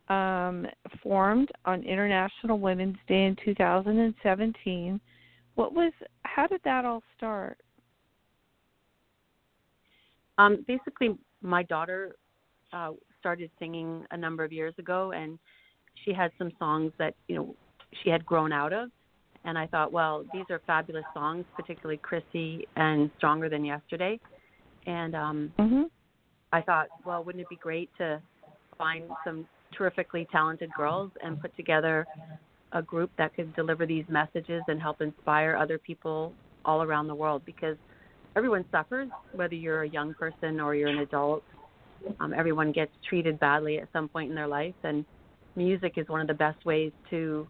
um, 0.08 0.66
formed 1.00 1.52
on 1.64 1.84
International 1.84 2.58
Women's 2.58 2.98
Day 3.06 3.26
in 3.26 3.36
2017? 3.44 5.00
What 5.56 5.74
was 5.74 5.92
how 6.22 6.46
did 6.46 6.60
that 6.64 6.84
all 6.84 7.02
start? 7.16 7.58
Um, 10.38 10.64
basically, 10.68 11.16
my 11.42 11.62
daughter 11.64 12.14
uh, 12.72 12.92
started 13.18 13.50
singing 13.58 14.04
a 14.10 14.16
number 14.16 14.44
of 14.44 14.52
years 14.52 14.74
ago, 14.78 15.12
and 15.12 15.38
she 16.04 16.12
had 16.12 16.30
some 16.38 16.52
songs 16.58 16.92
that 16.98 17.14
you 17.26 17.34
know 17.34 17.54
she 18.02 18.10
had 18.10 18.24
grown 18.24 18.52
out 18.52 18.72
of. 18.72 18.90
And 19.44 19.56
I 19.56 19.66
thought, 19.66 19.92
well, 19.92 20.24
these 20.32 20.44
are 20.50 20.60
fabulous 20.66 21.04
songs, 21.14 21.44
particularly 21.56 21.98
"Chrissy" 21.98 22.66
and 22.76 23.10
"Stronger 23.16 23.48
Than 23.48 23.64
Yesterday." 23.64 24.20
And 24.86 25.16
um, 25.16 25.52
Mm-hmm. 25.58 25.82
I 26.52 26.62
thought, 26.62 26.86
well, 27.04 27.24
wouldn't 27.24 27.42
it 27.42 27.48
be 27.48 27.56
great 27.56 27.90
to 27.98 28.20
find 28.78 29.04
some 29.24 29.46
terrifically 29.76 30.26
talented 30.30 30.70
girls 30.76 31.10
and 31.22 31.40
put 31.40 31.54
together 31.56 32.06
a 32.76 32.82
group 32.82 33.10
that 33.16 33.34
could 33.34 33.54
deliver 33.56 33.86
these 33.86 34.04
messages 34.08 34.62
and 34.68 34.80
help 34.80 35.00
inspire 35.00 35.56
other 35.56 35.78
people 35.78 36.34
all 36.64 36.82
around 36.82 37.08
the 37.08 37.14
world 37.14 37.42
because 37.46 37.76
everyone 38.36 38.64
suffers, 38.70 39.08
whether 39.32 39.54
you're 39.54 39.82
a 39.82 39.88
young 39.88 40.12
person 40.14 40.60
or 40.60 40.74
you're 40.74 40.90
an 40.90 40.98
adult. 40.98 41.42
Um, 42.20 42.34
everyone 42.34 42.72
gets 42.72 42.92
treated 43.08 43.40
badly 43.40 43.78
at 43.78 43.88
some 43.92 44.08
point 44.08 44.28
in 44.28 44.34
their 44.34 44.46
life, 44.46 44.74
and 44.84 45.04
music 45.56 45.94
is 45.96 46.06
one 46.08 46.20
of 46.20 46.26
the 46.26 46.34
best 46.34 46.62
ways 46.66 46.92
to 47.08 47.48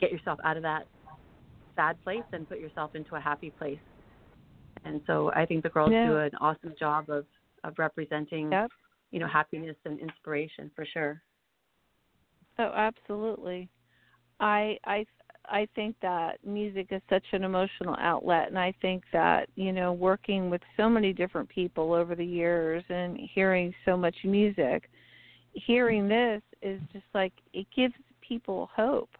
get 0.00 0.10
yourself 0.10 0.38
out 0.42 0.56
of 0.56 0.62
that 0.62 0.86
sad 1.76 2.02
place 2.02 2.24
and 2.32 2.48
put 2.48 2.58
yourself 2.58 2.94
into 2.94 3.14
a 3.16 3.20
happy 3.20 3.50
place. 3.50 3.78
And 4.84 5.02
so 5.06 5.30
I 5.36 5.44
think 5.44 5.62
the 5.62 5.68
girls 5.68 5.92
Yeah. 5.92 6.06
do 6.06 6.16
an 6.16 6.34
awesome 6.40 6.74
job 6.78 7.10
of 7.10 7.26
of 7.64 7.78
representing, 7.78 8.50
Yep. 8.50 8.72
you 9.12 9.20
know, 9.20 9.28
happiness 9.28 9.76
and 9.84 10.00
inspiration 10.00 10.68
for 10.74 10.84
sure. 10.84 11.22
Oh, 12.58 12.72
absolutely. 12.74 13.68
I 14.42 14.76
I 14.84 15.06
I 15.46 15.68
think 15.74 15.96
that 16.02 16.44
music 16.44 16.88
is 16.90 17.00
such 17.08 17.24
an 17.32 17.44
emotional 17.44 17.96
outlet 17.98 18.48
and 18.48 18.58
I 18.58 18.74
think 18.82 19.02
that, 19.12 19.48
you 19.54 19.72
know, 19.72 19.92
working 19.92 20.50
with 20.50 20.62
so 20.76 20.88
many 20.88 21.12
different 21.12 21.48
people 21.48 21.92
over 21.92 22.14
the 22.14 22.24
years 22.24 22.84
and 22.88 23.18
hearing 23.34 23.74
so 23.84 23.96
much 23.96 24.14
music, 24.24 24.88
hearing 25.52 26.08
this 26.08 26.42
is 26.60 26.80
just 26.92 27.04
like 27.14 27.32
it 27.54 27.66
gives 27.74 27.94
people 28.20 28.68
hope. 28.74 29.10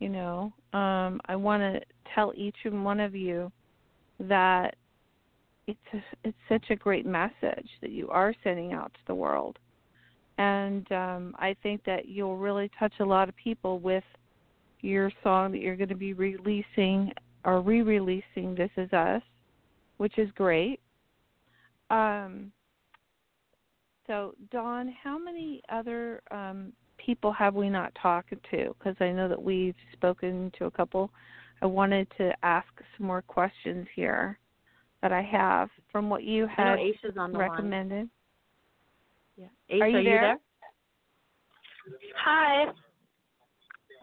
You 0.00 0.08
know, 0.08 0.52
um 0.72 1.20
I 1.26 1.36
want 1.36 1.62
to 1.62 1.80
tell 2.14 2.32
each 2.36 2.56
and 2.64 2.84
one 2.84 3.00
of 3.00 3.14
you 3.14 3.52
that 4.18 4.74
it's 5.66 5.78
a, 5.94 6.02
it's 6.24 6.36
such 6.48 6.70
a 6.70 6.76
great 6.76 7.06
message 7.06 7.68
that 7.80 7.90
you 7.90 8.08
are 8.08 8.34
sending 8.42 8.72
out 8.72 8.92
to 8.94 9.00
the 9.06 9.14
world 9.14 9.58
and 10.38 10.90
um, 10.90 11.34
I 11.38 11.54
think 11.62 11.84
that 11.84 12.08
you'll 12.08 12.38
really 12.38 12.70
touch 12.78 12.94
a 13.00 13.04
lot 13.04 13.28
of 13.28 13.36
people 13.36 13.78
with 13.78 14.02
your 14.82 15.10
song 15.22 15.52
that 15.52 15.58
you're 15.58 15.76
going 15.76 15.88
to 15.88 15.94
be 15.94 16.12
releasing 16.12 17.12
or 17.44 17.60
re-releasing. 17.60 18.54
This 18.54 18.70
is 18.76 18.92
us, 18.92 19.22
which 19.96 20.18
is 20.18 20.30
great. 20.34 20.80
Um, 21.90 22.52
so, 24.06 24.34
Dawn, 24.50 24.94
how 25.02 25.18
many 25.18 25.62
other 25.68 26.20
um, 26.30 26.72
people 27.04 27.32
have 27.32 27.54
we 27.54 27.68
not 27.68 27.92
talked 28.00 28.30
to? 28.50 28.74
Because 28.78 28.96
I 29.00 29.10
know 29.10 29.28
that 29.28 29.40
we've 29.40 29.74
spoken 29.92 30.52
to 30.58 30.66
a 30.66 30.70
couple. 30.70 31.10
I 31.62 31.66
wanted 31.66 32.08
to 32.18 32.32
ask 32.42 32.68
some 32.96 33.06
more 33.06 33.22
questions 33.22 33.86
here 33.94 34.38
that 35.02 35.12
I 35.12 35.22
have 35.22 35.68
from 35.90 36.10
what 36.10 36.24
you 36.24 36.48
I 36.58 36.64
know 36.64 36.70
had 36.70 36.78
Aisha's 36.78 37.16
on 37.16 37.32
the 37.32 37.38
line. 37.38 37.50
recommended. 37.50 38.10
Yeah. 39.36 39.46
Aisha, 39.70 39.82
Are 39.82 39.88
you 39.88 40.04
there? 40.04 40.38
Hi. 42.24 42.66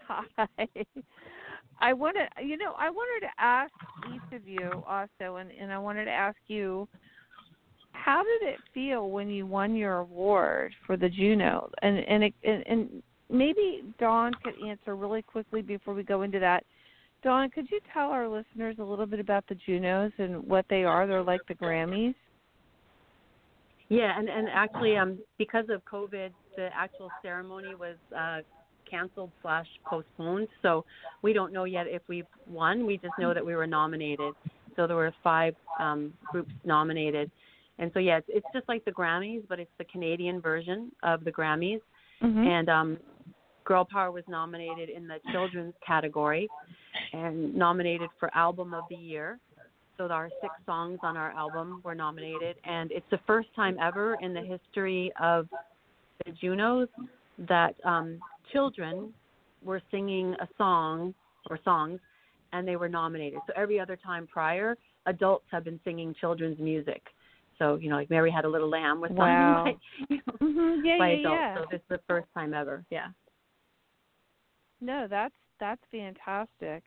Hi. 0.07 0.67
I 1.79 1.93
wanted, 1.93 2.27
you 2.43 2.57
know, 2.57 2.73
I 2.77 2.89
wanted 2.89 3.27
to 3.27 3.31
ask 3.37 3.71
each 4.13 4.39
of 4.39 4.47
you 4.47 4.83
also, 4.87 5.37
and, 5.37 5.51
and 5.51 5.71
I 5.71 5.77
wanted 5.77 6.05
to 6.05 6.11
ask 6.11 6.37
you, 6.47 6.87
how 7.91 8.23
did 8.23 8.49
it 8.49 8.59
feel 8.73 9.09
when 9.09 9.29
you 9.29 9.45
won 9.45 9.75
your 9.75 9.97
award 9.97 10.73
for 10.85 10.97
the 10.97 11.09
Juno? 11.09 11.69
And 11.81 11.99
and 11.99 12.23
it, 12.23 12.33
and, 12.43 12.63
and 12.67 13.03
maybe 13.29 13.83
Dawn 13.99 14.31
could 14.43 14.53
answer 14.65 14.95
really 14.95 15.21
quickly 15.21 15.61
before 15.61 15.93
we 15.93 16.03
go 16.03 16.21
into 16.21 16.39
that. 16.39 16.63
Dawn, 17.23 17.49
could 17.49 17.69
you 17.69 17.79
tell 17.93 18.09
our 18.09 18.27
listeners 18.27 18.77
a 18.79 18.83
little 18.83 19.05
bit 19.05 19.19
about 19.19 19.45
the 19.49 19.55
Junos 19.55 20.11
and 20.17 20.47
what 20.47 20.65
they 20.69 20.83
are? 20.83 21.05
They're 21.05 21.23
like 21.23 21.41
the 21.47 21.55
Grammys. 21.55 22.15
Yeah, 23.89 24.17
and 24.17 24.29
and 24.29 24.47
actually, 24.53 24.97
um, 24.97 25.17
because 25.37 25.65
of 25.69 25.83
COVID, 25.85 26.29
the 26.55 26.69
actual 26.75 27.09
ceremony 27.21 27.73
was 27.75 27.95
uh, 28.15 28.39
canceled 28.89 29.31
slash 29.41 29.67
postponed. 29.85 30.47
So 30.61 30.85
we 31.21 31.33
don't 31.33 31.53
know 31.53 31.65
yet 31.65 31.87
if 31.87 32.01
we 32.07 32.23
won. 32.47 32.85
We 32.85 32.97
just 32.97 33.13
know 33.19 33.33
that 33.33 33.45
we 33.45 33.55
were 33.55 33.67
nominated. 33.67 34.33
So 34.75 34.85
there 34.87 34.95
were 34.95 35.13
five 35.23 35.55
um, 35.79 36.13
groups 36.31 36.51
nominated, 36.63 37.31
and 37.79 37.89
so 37.93 37.99
yeah, 37.99 38.17
it's, 38.17 38.27
it's 38.29 38.45
just 38.53 38.69
like 38.69 38.85
the 38.85 38.91
Grammys, 38.91 39.43
but 39.49 39.59
it's 39.59 39.71
the 39.77 39.85
Canadian 39.85 40.39
version 40.39 40.91
of 41.01 41.23
the 41.23 41.31
Grammys. 41.31 41.81
Mm-hmm. 42.21 42.47
And 42.47 42.69
um, 42.69 42.97
Girl 43.65 43.85
Pow-R 43.85 44.11
was 44.11 44.23
nominated 44.27 44.89
in 44.89 45.07
the 45.07 45.17
children's 45.31 45.73
category, 45.85 46.47
and 47.11 47.55
nominated 47.55 48.09
for 48.19 48.29
Album 48.35 48.73
of 48.73 48.83
the 48.89 48.95
Year. 48.95 49.39
So 49.97 50.05
our 50.05 50.29
six 50.41 50.53
songs 50.67 50.99
on 51.01 51.17
our 51.17 51.31
album 51.31 51.81
were 51.83 51.95
nominated, 51.95 52.57
and 52.63 52.91
it's 52.91 53.05
the 53.09 53.19
first 53.25 53.49
time 53.55 53.77
ever 53.81 54.15
in 54.21 54.31
the 54.31 54.41
history 54.41 55.11
of 55.19 55.47
the 56.23 56.33
Junos 56.33 56.87
that 57.47 57.73
um, 57.83 58.19
children 58.51 59.13
were 59.63 59.81
singing 59.91 60.35
a 60.41 60.47
song 60.57 61.13
or 61.49 61.59
songs, 61.63 61.99
and 62.53 62.67
they 62.67 62.75
were 62.75 62.89
nominated. 62.89 63.39
So 63.47 63.53
every 63.55 63.79
other 63.79 63.95
time 63.97 64.27
prior, 64.27 64.75
adults 65.05 65.45
have 65.51 65.63
been 65.63 65.79
singing 65.83 66.13
children's 66.19 66.59
music. 66.59 67.01
So 67.59 67.75
you 67.75 67.89
know, 67.89 67.95
like 67.95 68.09
Mary 68.09 68.29
Had 68.31 68.45
a 68.45 68.49
Little 68.49 68.69
Lamb 68.69 69.01
was 69.01 69.09
sung 69.09 69.17
Wow. 69.17 69.63
by, 69.65 69.75
you 70.09 70.21
know, 70.27 70.33
Mm-hmm. 70.41 70.85
Yeah, 70.85 70.97
by 70.99 71.09
yeah, 71.09 71.19
adults. 71.19 71.39
yeah. 71.39 71.55
So 71.57 71.65
this 71.71 71.79
is 71.79 71.87
the 71.89 71.99
first 72.07 72.27
time 72.33 72.53
ever. 72.53 72.85
Yeah. 72.91 73.07
No, 74.81 75.07
that's 75.09 75.33
that's 75.59 75.81
fantastic. 75.91 76.83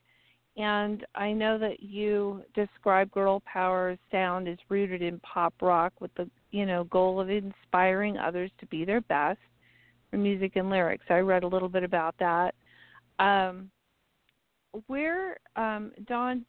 and 0.57 1.05
I 1.17 1.33
know 1.33 1.59
that 1.59 1.83
you 1.83 2.43
describe 2.55 3.11
Girl 3.11 3.43
Pow-R 3.53 3.97
sound 4.13 4.49
as 4.49 4.59
rooted 4.69 5.03
in 5.03 5.19
pop 5.21 5.55
rock 5.61 5.93
with 6.01 6.13
the 6.15 6.29
you 6.53 6.67
know 6.67 6.85
goal 6.85 7.21
of 7.21 7.31
inspiring 7.31 8.17
others 8.17 8.51
to 8.61 8.67
be 8.67 8.85
their 8.85 9.01
best 9.03 9.39
for 10.11 10.17
music 10.17 10.53
and 10.57 10.71
lyrics. 10.71 11.05
I 11.09 11.19
read 11.19 11.45
a 11.45 11.49
little 11.49 11.69
bit 11.69 11.83
about 11.83 12.15
that. 12.19 12.55
Um, 13.19 13.71
where 14.87 15.37
um, 15.57 15.93
Dawn, 16.07 16.45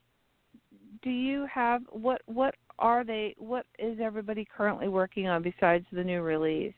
do 1.04 1.10
you 1.10 1.48
have 1.52 1.82
what 1.90 2.22
what 2.26 2.56
are 2.80 3.04
they? 3.04 3.36
What 3.38 3.66
is 3.80 4.00
everybody 4.02 4.46
currently 4.56 4.88
working 4.88 5.28
on 5.28 5.42
besides 5.42 5.86
the 5.92 6.04
new 6.04 6.22
release? 6.22 6.74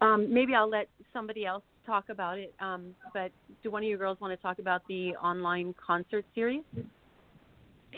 Um, 0.00 0.32
maybe 0.32 0.54
I'll 0.54 0.70
let 0.70 0.88
somebody 1.12 1.44
else 1.44 1.62
talk 1.84 2.08
about 2.08 2.38
it. 2.38 2.54
Um, 2.60 2.94
but 3.12 3.30
do 3.62 3.70
one 3.70 3.82
of 3.82 3.88
you 3.88 3.98
girls 3.98 4.18
want 4.20 4.32
to 4.32 4.42
talk 4.42 4.58
about 4.58 4.80
the 4.88 5.10
online 5.16 5.74
concert 5.84 6.24
series? 6.34 6.62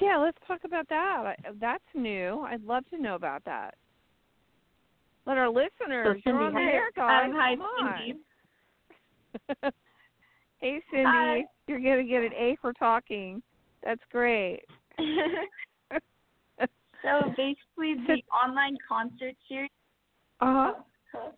Yeah, 0.01 0.17
let's 0.17 0.39
talk 0.47 0.61
about 0.65 0.89
that. 0.89 1.37
That's 1.61 1.85
new. 1.95 2.41
I'd 2.41 2.65
love 2.65 2.85
to 2.91 3.01
know 3.01 3.15
about 3.15 3.45
that. 3.45 3.75
Let 5.27 5.39
our 5.39 5.49
listeners. 5.49 6.19
So 6.25 6.31
you're 6.31 6.41
on 6.41 6.55
the 6.55 6.61
air, 6.61 6.91
guys. 6.97 7.27
Um, 7.27 7.37
hi, 7.37 7.55
Come 7.55 7.63
on. 7.63 7.99
Cindy. 7.99 8.21
hey, 10.61 10.83
Cindy. 10.91 11.05
Hi. 11.07 11.45
You're 11.69 11.81
gonna 11.81 12.05
get 12.05 12.23
an 12.23 12.33
A 12.37 12.57
for 12.61 12.73
talking. 12.73 13.43
That's 13.85 14.01
great. 14.11 14.61
so 17.03 17.33
basically, 17.37 17.95
the 18.07 18.23
online 18.33 18.77
concert 18.89 19.35
series. 19.49 19.71
Uh 20.41 20.75
huh. 21.15 21.31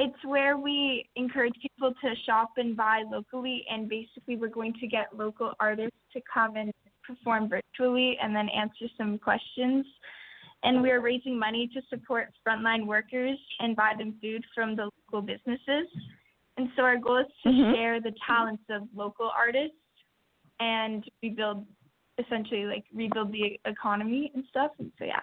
It's 0.00 0.24
where 0.24 0.56
we 0.56 1.08
encourage 1.16 1.54
people 1.60 1.92
to 1.92 2.14
shop 2.24 2.50
and 2.56 2.76
buy 2.76 3.02
locally, 3.10 3.64
and 3.68 3.88
basically, 3.88 4.36
we're 4.36 4.48
going 4.48 4.74
to 4.80 4.86
get 4.86 5.16
local 5.16 5.54
artists 5.58 5.96
to 6.12 6.20
come 6.32 6.56
and 6.56 6.72
perform 7.04 7.48
virtually 7.48 8.16
and 8.22 8.36
then 8.36 8.48
answer 8.50 8.86
some 8.96 9.18
questions. 9.18 9.86
And 10.64 10.82
we 10.82 10.90
are 10.90 11.00
raising 11.00 11.38
money 11.38 11.68
to 11.72 11.80
support 11.88 12.32
frontline 12.46 12.86
workers 12.86 13.38
and 13.60 13.76
buy 13.76 13.94
them 13.96 14.18
food 14.20 14.44
from 14.54 14.74
the 14.74 14.90
local 15.12 15.22
businesses. 15.22 15.86
And 16.56 16.68
so, 16.74 16.82
our 16.82 16.96
goal 16.96 17.18
is 17.18 17.26
to 17.44 17.50
Mhm. 17.50 17.74
share 17.74 18.00
the 18.00 18.12
talents 18.26 18.64
of 18.68 18.88
local 18.92 19.30
artists 19.30 19.78
and 20.58 21.08
rebuild, 21.22 21.64
essentially, 22.18 22.64
like 22.64 22.84
rebuild 22.92 23.30
the 23.30 23.60
economy 23.64 24.32
and 24.34 24.44
stuff. 24.46 24.72
And 24.78 24.92
so, 24.98 25.04
yeah. 25.04 25.20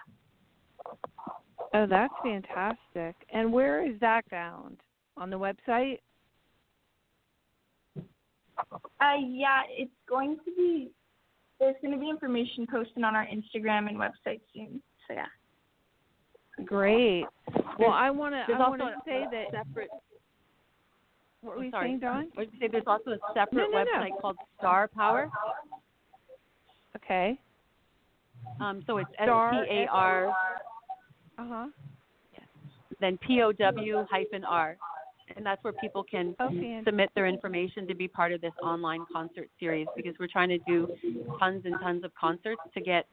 Oh, 1.74 1.84
that's 1.84 2.14
fantastic. 2.22 3.16
And 3.28 3.52
where 3.52 3.84
is 3.84 3.98
that 4.00 4.24
found? 4.30 4.82
On 5.18 5.28
the 5.30 5.38
website? 5.38 6.00
Uh, 9.00 9.16
yeah, 9.20 9.62
it's 9.68 9.90
going 10.08 10.38
to 10.38 10.54
be. 10.56 10.90
There's 11.58 11.76
going 11.82 11.92
to 11.92 11.98
be 11.98 12.08
information 12.08 12.66
posted 12.66 13.02
on 13.02 13.14
our 13.16 13.26
Instagram 13.26 13.88
and 13.88 13.98
website 13.98 14.40
soon. 14.54 14.82
So 15.08 15.14
yeah. 15.14 15.26
Great. 16.64 17.26
Well, 17.78 17.90
I 17.90 18.10
want 18.10 18.34
to. 18.34 18.54
I 18.54 18.58
want 18.58 18.80
to 18.80 18.94
say 19.04 19.24
that. 19.30 19.46
separate. 19.52 19.88
What 21.42 21.58
were 21.58 21.64
you 21.64 21.70
sorry. 21.70 21.88
saying, 21.88 22.00
Dawn? 22.00 22.28
I 22.36 22.40
was 22.40 22.48
gonna 22.48 22.58
say 22.60 22.68
there's 22.72 22.84
also 22.86 23.10
a 23.10 23.18
separate 23.34 23.70
No, 23.70 23.78
no, 23.78 23.84
no. 23.84 23.98
website 24.00 24.20
called 24.20 24.36
Star 24.58 24.88
Pow-R. 24.88 25.28
Okay. 26.96 27.38
Um, 28.60 28.82
so 28.86 28.96
it's 28.98 29.10
S 29.18 29.26
Star, 29.26 29.52
T 29.52 29.70
A 29.70 29.86
R 29.92 30.28
Uh 30.28 30.32
huh. 31.38 31.66
then 33.00 33.18
P 33.18 33.42
O 33.42 33.52
W 33.52 34.06
hyphen 34.10 34.44
R, 34.44 34.76
and 35.36 35.44
that's 35.44 35.62
where 35.62 35.74
people 35.74 36.02
can 36.02 36.34
Oh, 36.40 36.50
submit 36.84 37.10
their 37.14 37.26
information 37.26 37.86
to 37.88 37.94
be 37.94 38.08
part 38.08 38.32
of 38.32 38.40
this 38.40 38.54
online 38.62 39.04
concert 39.12 39.48
series 39.60 39.86
because 39.94 40.14
we're 40.18 40.28
trying 40.28 40.48
to 40.48 40.58
do 40.66 40.88
tons 41.38 41.62
and 41.66 41.74
tons 41.82 42.04
of 42.04 42.14
concerts 42.14 42.62
to 42.72 42.80
get 42.80 43.06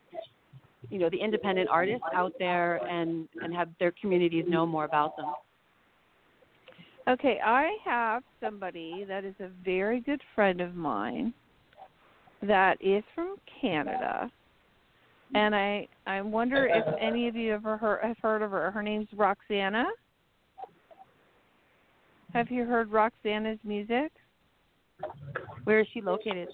you 0.89 1.00
know 1.00 1.10
the 1.10 1.19
independent 1.19 1.69
artists 1.69 2.06
out 2.13 2.34
there 2.39 2.78
and 2.88 3.28
and 3.41 3.54
have 3.54 3.69
their 3.80 3.93
communities 4.00 4.46
know 4.48 4.65
more 4.65 4.86
about 4.86 5.15
them. 5.17 5.34
Okay, 7.08 7.39
I 7.43 7.76
have 7.84 8.24
somebody 8.39 9.06
that 9.08 9.26
is 9.26 9.36
a 9.39 9.50
very 9.65 10.00
good 10.00 10.22
friend 10.36 10.62
of 10.62 10.76
mine 10.76 11.34
that 12.41 12.78
is 12.82 13.04
from 13.13 13.36
Canada. 13.62 14.32
And 15.36 15.56
I 15.56 15.88
I 16.06 16.22
wonder 16.22 16.67
if 16.67 16.86
any 17.02 17.28
of 17.28 17.36
you 17.36 17.54
ever 17.54 17.78
heard 17.78 18.04
have 18.04 18.17
heard 18.22 18.41
of 18.41 18.52
her. 18.52 18.72
Her 18.72 18.84
name's 18.84 19.08
Roxana. 19.13 19.86
Have 22.34 22.50
you 22.50 22.65
heard 22.65 22.91
Roxana's 22.91 23.60
music? 23.63 24.12
Where 25.65 25.80
is 25.82 25.88
she 25.93 26.02
located? 26.02 26.50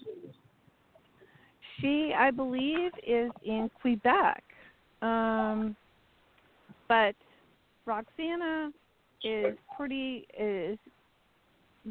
She, 1.82 2.14
I 2.18 2.32
believe, 2.32 2.92
is 3.06 3.32
in 3.46 3.70
Quebec. 3.82 4.44
Um, 5.02 5.76
but 6.88 7.16
Roxana 7.86 8.72
is 9.24 9.58
pretty 9.78 10.28
is 10.38 10.78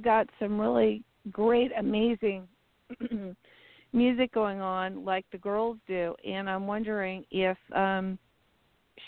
got 0.03 0.29
some 0.39 0.61
really 0.61 1.03
great, 1.33 1.71
amazing 1.79 2.47
music 3.93 4.33
going 4.33 4.61
on, 4.61 5.05
like 5.05 5.25
the 5.33 5.39
girls 5.39 5.79
do, 5.87 6.15
and 6.27 6.49
I'm 6.49 6.67
wondering 6.67 7.25
if 7.31 7.57
um, 7.75 8.19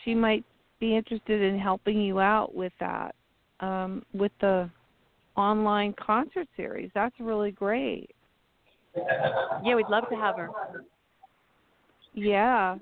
she 0.04 0.14
might 0.14 0.44
be 0.80 0.96
interested 0.96 1.42
in 1.42 1.58
helping 1.58 2.00
you 2.00 2.20
out 2.20 2.54
with 2.54 2.72
that, 2.80 3.14
um, 3.60 4.02
with 4.14 4.32
the 4.40 4.70
online 5.36 5.94
concert 6.04 6.48
series. 6.56 6.90
That's 6.94 7.14
really 7.20 7.50
great. 7.50 8.10
Yeah, 8.96 9.74
we'd 9.74 9.88
love 9.88 10.08
to 10.10 10.16
have 10.16 10.36
her. 10.36 10.50
Yeah. 12.14 12.76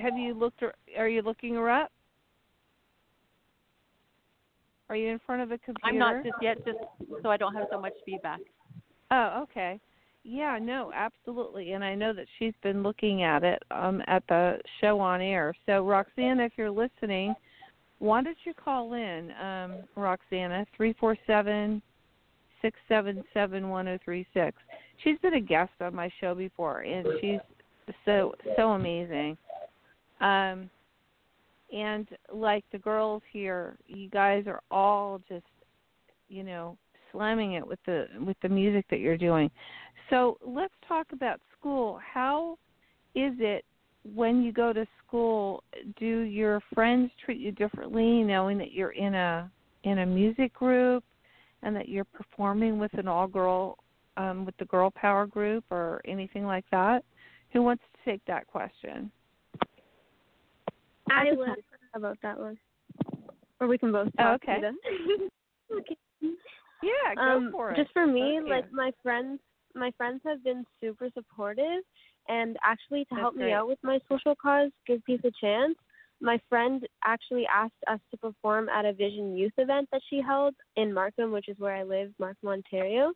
Have- 0.00 0.16
you 0.16 0.34
looked? 0.34 0.60
Her, 0.60 0.74
are 0.96 1.08
you 1.08 1.22
looking 1.22 1.54
her 1.54 1.70
up? 1.70 1.90
Are 4.88 4.96
you 4.96 5.08
in 5.08 5.20
front 5.24 5.42
of 5.42 5.52
a 5.52 5.58
computer? 5.58 5.86
I'm 5.86 5.98
not 5.98 6.24
just 6.24 6.36
yet, 6.42 6.64
just 6.64 6.78
so 7.22 7.30
I 7.30 7.36
don't 7.36 7.54
have 7.54 7.68
so 7.70 7.80
much 7.80 7.92
feedback. 8.04 8.40
Oh, 9.10 9.42
okay. 9.44 9.78
Yeah, 10.24 10.58
no, 10.60 10.90
absolutely. 10.94 11.72
And 11.72 11.84
I 11.84 11.94
know 11.94 12.12
that 12.12 12.26
she's 12.38 12.54
been 12.62 12.82
looking 12.82 13.22
at 13.22 13.42
it 13.42 13.62
um 13.70 14.02
at 14.06 14.22
the 14.28 14.58
show 14.80 15.00
on 15.00 15.20
air. 15.20 15.54
So 15.66 15.84
Roxana, 15.84 16.44
if 16.44 16.52
you're 16.56 16.70
listening, 16.70 17.34
why 18.00 18.22
don't 18.22 18.36
you 18.44 18.52
call 18.52 18.94
in, 18.94 19.30
um, 19.40 19.74
Roxana, 19.94 20.66
three 20.76 20.94
four 20.94 21.16
seven 21.26 21.80
six 22.62 22.78
seven 22.88 23.22
seven 23.32 23.68
one 23.68 23.88
oh 23.88 23.98
three 24.04 24.26
six. 24.34 24.56
She's 25.02 25.18
been 25.18 25.34
a 25.34 25.40
guest 25.40 25.72
on 25.80 25.94
my 25.94 26.10
show 26.20 26.34
before 26.34 26.80
and 26.80 27.06
she's 27.20 27.40
so 28.04 28.34
so 28.56 28.72
amazing. 28.72 29.36
Um 30.20 30.70
and 31.72 32.08
like 32.32 32.64
the 32.72 32.78
girls 32.78 33.22
here, 33.32 33.76
you 33.86 34.10
guys 34.10 34.44
are 34.46 34.60
all 34.70 35.20
just 35.28 35.44
you 36.28 36.44
know, 36.44 36.78
slamming 37.12 37.54
it 37.54 37.66
with 37.66 37.78
the 37.86 38.06
with 38.24 38.36
the 38.42 38.48
music 38.48 38.86
that 38.90 39.00
you're 39.00 39.18
doing. 39.18 39.50
So 40.08 40.38
let's 40.44 40.74
talk 40.88 41.08
about 41.12 41.40
school. 41.58 42.00
How 42.02 42.58
is 43.14 43.34
it 43.38 43.64
when 44.14 44.42
you 44.42 44.52
go 44.52 44.72
to 44.72 44.86
school? 45.06 45.62
Do 45.98 46.20
your 46.20 46.60
friends 46.72 47.10
treat 47.24 47.38
you 47.38 47.52
differently, 47.52 48.22
knowing 48.22 48.56
that 48.58 48.72
you're 48.72 48.92
in 48.92 49.14
a 49.14 49.50
in 49.84 49.98
a 49.98 50.06
music 50.06 50.54
group 50.54 51.04
and 51.62 51.74
that 51.76 51.88
you're 51.88 52.04
performing 52.04 52.78
with 52.78 52.92
an 52.94 53.08
all 53.08 53.26
girl 53.26 53.76
um, 54.16 54.44
with 54.44 54.56
the 54.58 54.64
Girl 54.66 54.90
Pow-R 54.90 55.26
group 55.26 55.64
or 55.70 56.00
anything 56.06 56.44
like 56.44 56.64
that? 56.70 57.04
Who 57.52 57.62
wants 57.62 57.82
to 57.92 58.10
take 58.10 58.24
that 58.26 58.46
question? 58.46 59.10
I 61.10 61.32
will 61.32 61.54
about 61.94 62.18
that 62.22 62.38
one. 62.38 62.56
Or 63.60 63.66
we 63.66 63.78
can 63.78 63.92
both 63.92 64.08
Oh, 64.18 64.22
talk. 64.22 64.42
okay. 64.42 64.58
either. 64.58 64.72
okay. 65.78 65.96
Yeah, 66.82 67.14
go 67.14 67.22
um, 67.22 67.48
for 67.52 67.72
it. 67.72 67.76
Just 67.76 67.92
for 67.92 68.06
me, 68.06 68.36
Both 68.38 68.44
of 68.44 68.48
like 68.48 68.64
you. 68.70 68.76
my 68.76 68.92
friends, 69.02 69.40
my 69.74 69.90
friends 69.96 70.20
have 70.24 70.42
been 70.42 70.64
super 70.80 71.08
supportive, 71.14 71.82
and 72.28 72.56
actually 72.62 73.04
to 73.04 73.08
That's 73.10 73.20
help 73.20 73.34
great. 73.34 73.46
me 73.46 73.52
out 73.52 73.68
with 73.68 73.78
my 73.82 73.98
social 74.08 74.34
cause, 74.40 74.70
give 74.86 75.04
peace 75.04 75.20
a 75.24 75.30
chance. 75.40 75.74
My 76.22 76.38
friend 76.48 76.86
actually 77.04 77.46
asked 77.52 77.72
us 77.86 78.00
to 78.10 78.16
perform 78.16 78.68
at 78.68 78.84
a 78.84 78.92
Vision 78.92 79.36
Youth 79.36 79.52
event 79.58 79.88
that 79.92 80.02
she 80.08 80.20
held 80.20 80.54
in 80.76 80.92
Markham, 80.92 81.32
which 81.32 81.48
is 81.48 81.58
where 81.58 81.74
I 81.74 81.82
live, 81.82 82.12
Markham, 82.18 82.48
Ontario. 82.48 83.12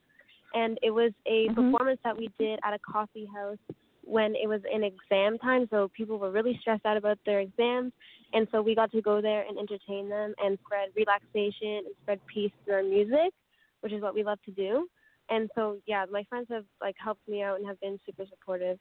And 0.54 0.78
it 0.82 0.90
was 0.90 1.12
a 1.26 1.48
Mhm. 1.48 1.72
performance 1.72 2.00
that 2.04 2.16
we 2.16 2.28
did 2.38 2.58
at 2.62 2.72
a 2.72 2.78
coffee 2.78 3.26
house 3.26 3.58
when 4.02 4.34
it 4.36 4.46
was 4.46 4.60
in 4.70 4.84
exam 4.84 5.38
time, 5.38 5.66
so 5.70 5.88
people 5.88 6.18
were 6.18 6.30
really 6.30 6.56
stressed 6.58 6.84
out 6.84 6.96
about 6.96 7.18
their 7.24 7.40
exams, 7.40 7.92
and 8.32 8.46
so 8.50 8.60
we 8.60 8.74
got 8.74 8.90
to 8.92 9.00
go 9.00 9.20
there 9.20 9.46
and 9.48 9.58
entertain 9.58 10.08
them 10.08 10.34
and 10.38 10.58
spread 10.64 10.90
relaxation 10.94 11.86
and 11.86 11.94
spread 12.02 12.20
peace 12.26 12.52
through 12.64 12.74
our 12.74 12.82
music, 12.82 13.32
which 13.80 13.92
is 13.92 14.02
what 14.02 14.14
we 14.14 14.22
love 14.22 14.38
to 14.42 14.50
do. 14.50 14.88
And 15.30 15.50
so 15.54 15.78
yeah, 15.86 16.04
my 16.10 16.22
friends 16.24 16.48
have 16.50 16.66
like 16.80 16.96
helped 17.02 17.26
me 17.26 17.42
out 17.42 17.58
and 17.58 17.66
have 17.66 17.80
been 17.80 17.98
super 18.04 18.24
supportive. 18.28 18.78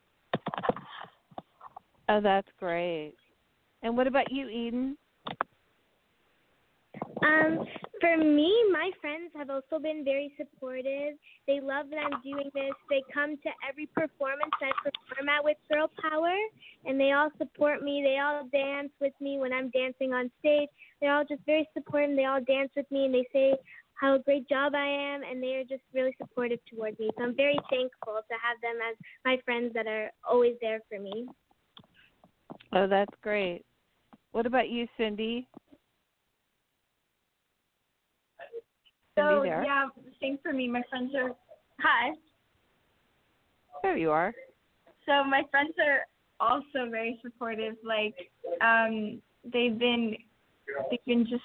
Oh, 2.09 2.19
that's 2.19 2.49
great. 2.59 3.15
And 3.81 3.95
what 3.95 4.07
about 4.07 4.31
you, 4.31 4.49
Eden? 4.49 4.97
Um, 7.23 7.65
For 8.01 8.17
me, 8.17 8.51
my 8.71 8.91
friends 8.99 9.31
have 9.37 9.49
also 9.49 9.81
been 9.81 10.03
very 10.03 10.33
supportive. 10.37 11.15
They 11.47 11.61
love 11.61 11.87
that 11.89 11.99
I'm 12.03 12.21
doing 12.21 12.51
this. 12.53 12.73
They 12.89 13.01
come 13.13 13.37
to 13.37 13.49
every 13.67 13.85
performance 13.87 14.51
I 14.61 14.71
perform 14.83 15.29
at 15.29 15.43
with 15.43 15.57
Girl 15.71 15.89
Pow-R, 16.01 16.35
and 16.85 16.99
they 16.99 17.13
all 17.13 17.29
support 17.37 17.81
me. 17.81 18.03
They 18.03 18.19
all 18.19 18.47
dance 18.51 18.91
with 18.99 19.13
me 19.21 19.39
when 19.39 19.53
I'm 19.53 19.69
dancing 19.69 20.11
on 20.11 20.29
stage. 20.39 20.67
They're 20.99 21.15
all 21.15 21.23
just 21.23 21.41
very 21.45 21.67
supportive. 21.73 22.17
They 22.17 22.25
all 22.25 22.41
dance 22.43 22.71
with 22.75 22.89
me, 22.91 23.05
and 23.05 23.13
they 23.13 23.25
say 23.31 23.55
how 23.95 24.17
great 24.17 24.49
job 24.49 24.75
I 24.75 24.85
am, 24.85 25.21
and 25.23 25.41
they 25.41 25.55
are 25.55 25.63
just 25.63 25.83
really 25.93 26.15
supportive 26.21 26.59
towards 26.69 26.99
me. 26.99 27.09
So 27.17 27.23
I'm 27.23 27.35
very 27.35 27.59
thankful 27.69 28.19
to 28.19 28.35
have 28.43 28.59
them 28.61 28.75
as 28.89 28.97
my 29.23 29.37
friends 29.45 29.73
that 29.75 29.87
are 29.87 30.11
always 30.29 30.55
there 30.61 30.81
for 30.89 30.99
me. 30.99 31.27
Oh, 32.73 32.87
that's 32.87 33.13
great. 33.21 33.63
What 34.33 34.45
about 34.45 34.67
you, 34.67 34.87
Cindy? 34.97 35.47
So 39.17 39.43
yeah, 39.43 39.87
same 40.21 40.39
for 40.41 40.53
me. 40.53 40.67
My 40.67 40.81
friends 40.89 41.13
are 41.15 41.31
hi. 41.79 42.11
There 43.83 43.97
you 43.97 44.11
are. 44.11 44.33
So 45.05 45.23
my 45.23 45.43
friends 45.51 45.73
are 45.79 46.01
also 46.39 46.89
very 46.89 47.19
supportive. 47.21 47.75
Like 47.83 48.15
um 48.61 49.21
they've 49.43 49.77
been 49.77 50.15
they've 50.89 51.05
been 51.05 51.25
just 51.25 51.43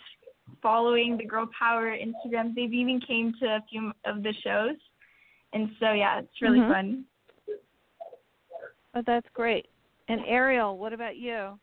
following 0.62 1.18
the 1.18 1.24
Girl 1.24 1.48
Pow-R 1.58 1.96
Instagram. 1.96 2.54
They've 2.54 2.72
even 2.72 3.00
came 3.00 3.34
to 3.40 3.46
a 3.46 3.64
few 3.68 3.92
of 4.06 4.22
the 4.22 4.32
shows. 4.42 4.76
And 5.52 5.70
so 5.78 5.92
yeah, 5.92 6.20
it's 6.20 6.42
really 6.42 6.60
Mhm. 6.60 6.72
fun. 6.72 7.04
Oh, 8.94 9.02
that's 9.02 9.28
great. 9.34 9.66
And 10.08 10.22
Ariel, 10.26 10.78
what 10.78 10.92
about 10.92 11.16
you? 11.16 11.58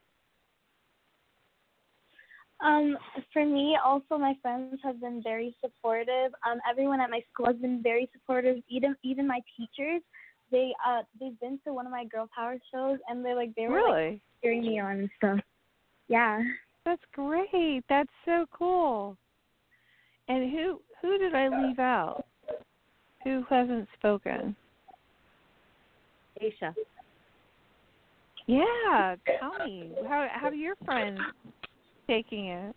Um, 2.62 2.98
for 3.34 3.46
me, 3.46 3.78
also 3.84 4.18
my 4.18 4.34
friends 4.42 4.80
have 4.84 5.02
been 5.02 5.22
very 5.22 5.56
supportive. 5.62 6.34
Um, 6.50 6.60
everyone 6.70 7.02
at 7.02 7.10
my 7.10 7.22
school 7.34 7.48
has 7.48 7.58
been 7.58 7.84
very 7.84 8.10
supportive. 8.14 8.58
Even 8.70 8.96
even 9.04 9.28
my 9.28 9.42
teachers, 9.58 10.02
they 10.52 10.74
uh 10.88 11.02
they've 11.20 11.40
been 11.40 11.60
to 11.66 11.74
one 11.74 11.86
of 11.86 11.92
my 11.92 12.06
Girl 12.06 12.30
Pow-R 12.36 12.58
shows 12.72 13.00
and 13.10 13.24
they're 13.24 13.36
like 13.36 13.54
they 13.56 13.68
were 13.68 13.90
like 13.90 14.22
cheering 14.42 14.62
me 14.62 14.80
on 14.80 15.00
and 15.00 15.10
stuff. 15.18 15.40
Yeah. 16.08 16.42
That's 16.86 17.02
great. 17.14 17.84
That's 17.90 18.10
so 18.24 18.46
cool. 18.52 19.18
And 20.28 20.52
who 20.52 20.82
who 21.02 21.18
did 21.18 21.36
I 21.36 21.50
leave 21.50 21.80
out? 21.80 22.26
Who 23.24 23.44
hasn't 23.50 23.88
spoken? 23.98 24.56
Aisha. 26.42 26.74
Yeah, 28.48 29.16
tell 29.40 29.66
me. 29.66 29.92
How 30.08 30.28
how 30.32 30.48
are 30.48 30.54
your 30.54 30.76
friends 30.86 31.20
taking 32.08 32.48
it? 32.48 32.76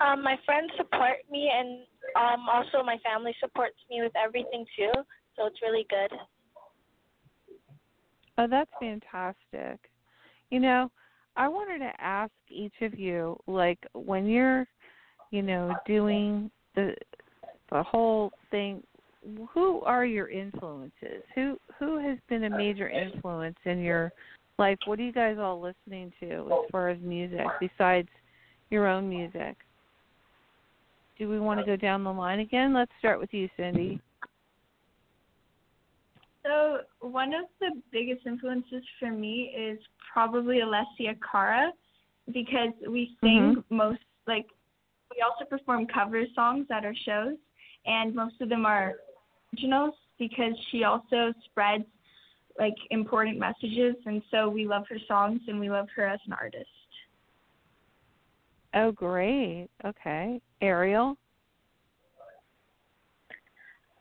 Um, 0.00 0.22
my 0.22 0.36
friends 0.44 0.70
support 0.76 1.18
me, 1.30 1.50
and 1.54 1.80
um, 2.16 2.48
also 2.48 2.84
my 2.84 2.98
family 3.04 3.34
supports 3.40 3.76
me 3.90 4.02
with 4.02 4.12
everything 4.16 4.64
too. 4.76 4.90
So 5.36 5.46
it's 5.46 5.62
really 5.62 5.86
good. 5.88 6.18
Oh, 8.38 8.46
that's 8.48 8.70
fantastic. 8.80 9.78
You 10.50 10.60
know, 10.60 10.90
I 11.36 11.48
wanted 11.48 11.78
to 11.78 11.92
ask 11.98 12.32
each 12.50 12.74
of 12.82 12.98
you, 12.98 13.38
like 13.46 13.78
when 13.94 14.26
you're, 14.26 14.66
you 15.30 15.42
know, 15.42 15.74
doing 15.86 16.50
the 16.74 16.94
the 17.70 17.82
whole 17.82 18.32
thing, 18.50 18.82
who 19.50 19.80
are 19.82 20.04
your 20.04 20.28
influences? 20.28 21.22
Who 21.34 21.58
who 21.78 21.98
has 21.98 22.18
been 22.28 22.44
a 22.44 22.50
major 22.50 22.88
influence 22.88 23.56
in 23.64 23.80
your 23.80 24.12
life? 24.62 24.78
What 24.84 25.00
are 25.00 25.02
you 25.02 25.12
guys 25.12 25.38
all 25.40 25.60
listening 25.60 26.12
to 26.20 26.26
as 26.26 26.70
far 26.70 26.88
as 26.88 26.98
music 27.02 27.46
besides 27.60 28.08
your 28.70 28.86
own 28.86 29.08
music? 29.08 29.56
Do 31.18 31.28
we 31.28 31.40
want 31.40 31.58
to 31.58 31.66
go 31.66 31.74
down 31.74 32.04
the 32.04 32.12
line 32.12 32.38
again? 32.38 32.72
Let's 32.72 32.92
start 33.00 33.18
with 33.18 33.34
you, 33.34 33.48
Cindy. 33.56 34.00
So 36.44 36.78
one 37.00 37.34
of 37.34 37.46
the 37.60 37.70
biggest 37.90 38.24
influences 38.24 38.84
for 39.00 39.10
me 39.10 39.52
is 39.56 39.78
probably 40.12 40.60
Alessia 40.60 41.16
Cara 41.30 41.72
because 42.32 42.72
we 42.88 43.16
sing 43.20 43.56
mm-hmm. 43.56 43.76
most 43.76 44.00
like 44.28 44.46
we 45.10 45.24
also 45.28 45.44
perform 45.44 45.86
cover 45.92 46.22
songs 46.34 46.66
at 46.70 46.84
our 46.84 46.94
shows 47.04 47.36
and 47.84 48.14
most 48.14 48.40
of 48.40 48.48
them 48.48 48.64
are 48.64 48.94
originals 49.52 49.94
because 50.18 50.54
she 50.70 50.84
also 50.84 51.32
spreads 51.46 51.84
like 52.58 52.74
important 52.90 53.38
messages 53.38 53.94
and 54.06 54.22
so 54.30 54.48
we 54.48 54.66
love 54.66 54.84
her 54.88 54.98
songs 55.08 55.40
and 55.48 55.58
we 55.58 55.70
love 55.70 55.88
her 55.94 56.06
as 56.06 56.20
an 56.26 56.32
artist. 56.32 56.68
Oh, 58.74 58.92
great. 58.92 59.68
Okay. 59.84 60.40
Ariel? 60.60 61.16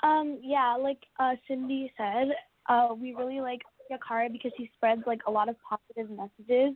Um, 0.03 0.39
yeah, 0.41 0.75
like 0.79 0.99
uh 1.19 1.35
Cindy 1.47 1.91
said, 1.97 2.29
uh 2.67 2.93
we 2.95 3.13
really 3.13 3.41
like 3.41 3.61
Yakara 3.91 4.31
because 4.31 4.51
he 4.57 4.69
spreads 4.75 5.01
like 5.05 5.21
a 5.27 5.31
lot 5.31 5.49
of 5.49 5.55
positive 5.67 6.09
messages. 6.15 6.75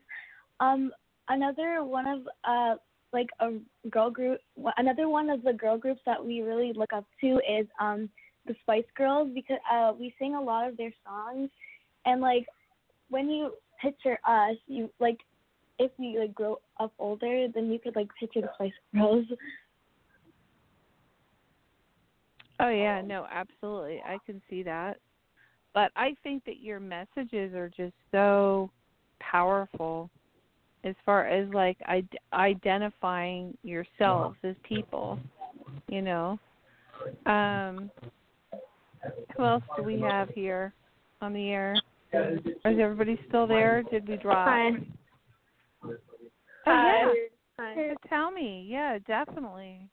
Um 0.59 0.91
another 1.29 1.83
one 1.83 2.07
of 2.07 2.27
uh 2.43 2.75
like 3.13 3.29
a 3.39 3.53
girl 3.89 4.11
group 4.11 4.39
another 4.77 5.07
one 5.09 5.29
of 5.29 5.41
the 5.43 5.53
girl 5.53 5.77
groups 5.77 6.01
that 6.05 6.23
we 6.23 6.41
really 6.41 6.73
look 6.75 6.91
up 6.93 7.05
to 7.21 7.39
is 7.49 7.65
um 7.79 8.09
the 8.47 8.55
Spice 8.61 8.85
Girls 8.95 9.29
because 9.33 9.59
uh 9.71 9.93
we 9.97 10.13
sing 10.19 10.35
a 10.35 10.41
lot 10.41 10.67
of 10.67 10.77
their 10.77 10.93
songs 11.05 11.49
and 12.05 12.21
like 12.21 12.45
when 13.09 13.29
you 13.29 13.53
picture 13.81 14.17
us 14.27 14.55
you 14.67 14.89
like 14.99 15.17
if 15.79 15.91
we 15.97 16.17
like 16.19 16.33
grow 16.33 16.59
up 16.79 16.93
older 16.99 17.47
then 17.53 17.71
you 17.71 17.79
could 17.79 17.95
like 17.95 18.07
picture 18.19 18.41
the 18.41 18.49
Spice 18.55 18.71
Girls. 18.93 19.25
Oh 22.59 22.69
yeah, 22.69 23.01
no, 23.01 23.27
absolutely. 23.29 24.01
I 24.05 24.17
can 24.25 24.41
see 24.49 24.63
that. 24.63 24.97
But 25.73 25.91
I 25.97 26.15
think 26.23 26.45
that 26.45 26.61
your 26.61 26.79
messages 26.79 27.53
are 27.53 27.69
just 27.75 27.93
so 28.11 28.71
powerful 29.19 30.09
as 30.85 30.95
far 31.05 31.27
as 31.27 31.49
like 31.53 31.77
id- 31.89 32.17
identifying 32.31 33.57
yourselves 33.63 34.37
as 34.43 34.55
people, 34.63 35.19
you 35.89 36.01
know. 36.01 36.39
Um 37.25 37.91
who 39.35 39.43
else 39.43 39.63
do 39.75 39.83
we 39.83 39.99
have 39.99 40.29
here 40.29 40.73
on 41.21 41.33
the 41.33 41.49
air? 41.49 41.75
Is 42.13 42.79
everybody 42.79 43.19
still 43.27 43.47
there? 43.47 43.83
Did 43.83 44.07
we 44.07 44.17
drop? 44.17 44.47
Hi. 44.47 44.69
Oh 45.83 45.91
yeah. 46.67 47.13
Hi. 47.59 47.75
So 47.75 47.95
tell 48.09 48.31
me. 48.31 48.65
Yeah, 48.69 48.97
definitely. 49.07 49.89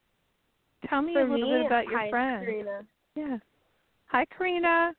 Tell 0.89 1.03
me 1.03 1.13
For 1.15 1.21
a 1.21 1.31
little 1.31 1.49
me, 1.49 1.59
bit 1.59 1.67
about 1.67 1.87
your 1.87 1.99
hi, 1.99 2.05
it's 2.05 2.11
friends. 2.11 2.45
Karina. 2.45 2.83
Yeah. 3.15 3.37
Hi, 4.07 4.27
Karina. 4.37 4.93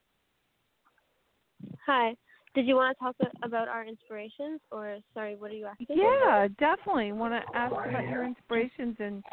Hi. 1.86 2.16
Did 2.56 2.68
you 2.68 2.76
want 2.76 2.96
to 2.98 3.04
talk 3.04 3.16
about 3.44 3.68
our 3.68 3.86
inspirations, 3.86 4.62
or 4.72 4.98
sorry, 5.14 5.36
what 5.36 5.50
are 5.52 5.56
you 5.56 5.66
asking? 5.66 5.88
Yeah, 5.90 6.48
definitely. 6.60 7.12
Want 7.12 7.34
to 7.34 7.58
ask 7.58 7.74
about 7.74 8.08
your 8.08 8.24
inspirations 8.24 8.96
and 9.00 9.24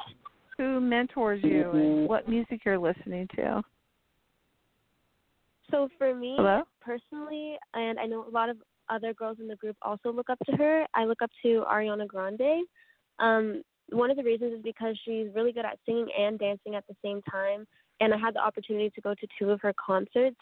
who 0.57 0.81
mentors 0.81 1.43
you 1.45 1.71
and 1.71 2.09
what 2.09 2.29
music 2.29 2.63
you're 2.65 2.79
listening 2.79 3.29
to. 3.37 3.63
So 5.71 5.89
for 5.99 6.15
me 6.15 6.35
Hello? 6.37 6.63
personally, 6.81 7.57
and 7.75 7.99
I 7.99 8.07
know 8.07 8.25
a 8.27 8.31
lot 8.31 8.49
of 8.49 8.57
other 8.89 9.15
girls 9.15 9.39
in 9.41 9.49
the 9.49 9.57
group 9.57 9.77
also 9.83 10.13
look 10.13 10.31
up 10.31 10.39
to 10.47 10.57
her. 10.57 10.87
I 10.95 11.05
look 11.05 11.23
up 11.23 11.31
to 11.43 11.65
Ariana 11.71 12.07
Grande. 12.07 12.67
Um, 13.19 13.63
one 13.91 14.11
of 14.11 14.17
the 14.17 14.23
reasons 14.23 14.55
is 14.55 14.63
because 14.63 14.99
she's 15.05 15.29
really 15.35 15.53
good 15.53 15.65
at 15.65 15.79
singing 15.87 16.09
and 16.19 16.39
dancing 16.39 16.75
at 16.75 16.85
the 16.89 16.97
same 17.05 17.21
time. 17.31 17.67
And 18.01 18.15
I 18.15 18.19
had 18.19 18.35
the 18.35 18.41
opportunity 18.41 18.91
to 18.91 19.01
go 19.01 19.15
to 19.15 19.27
two 19.39 19.51
of 19.51 19.61
her 19.61 19.75
concerts 19.75 20.39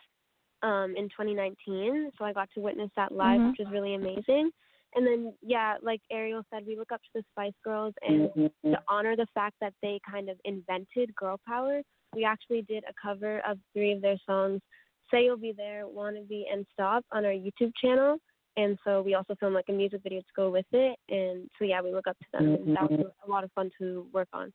um, 0.62 0.94
in 0.96 1.08
2019, 1.08 2.12
so 2.18 2.24
I 2.24 2.32
got 2.32 2.48
to 2.54 2.60
witness 2.60 2.90
that 2.96 3.12
live, 3.12 3.40
Mhm. 3.40 3.50
which 3.50 3.58
was 3.60 3.70
really 3.70 3.94
amazing. 3.94 4.52
And 4.94 5.06
then, 5.06 5.34
yeah, 5.42 5.76
like 5.82 6.00
Ariel 6.10 6.44
said, 6.50 6.66
we 6.66 6.76
look 6.76 6.92
up 6.92 7.02
to 7.02 7.08
the 7.14 7.24
Spice 7.30 7.52
Girls, 7.62 7.94
and 8.02 8.32
to 8.64 8.82
honor 8.88 9.16
the 9.16 9.26
fact 9.34 9.56
that 9.60 9.74
they 9.82 10.00
kind 10.08 10.28
of 10.28 10.40
invented 10.44 11.14
girl 11.14 11.38
power, 11.46 11.82
we 12.14 12.24
actually 12.24 12.62
did 12.62 12.84
a 12.84 12.94
cover 13.00 13.40
of 13.40 13.58
three 13.72 13.92
of 13.92 14.00
their 14.00 14.18
songs, 14.26 14.62
"Say 15.10 15.24
You'll 15.24 15.36
Be 15.36 15.52
There," 15.52 15.84
"Wannabe," 15.86 16.44
and 16.52 16.66
"Stop" 16.72 17.04
on 17.12 17.24
our 17.24 17.32
YouTube 17.32 17.72
channel. 17.82 18.18
And 18.56 18.76
so 18.82 19.02
we 19.02 19.14
also 19.14 19.36
filmed 19.38 19.54
like 19.54 19.68
a 19.68 19.72
music 19.72 20.02
video 20.02 20.20
to 20.20 20.26
go 20.34 20.50
with 20.50 20.66
it. 20.72 20.98
And 21.08 21.48
so 21.58 21.64
yeah, 21.64 21.80
we 21.80 21.92
look 21.92 22.08
up 22.08 22.18
to 22.18 22.26
them, 22.32 22.54
and 22.54 22.76
that 22.76 22.90
was 22.90 23.06
a 23.26 23.30
lot 23.30 23.44
of 23.44 23.52
fun 23.52 23.70
to 23.78 24.06
work 24.12 24.28
on. 24.32 24.52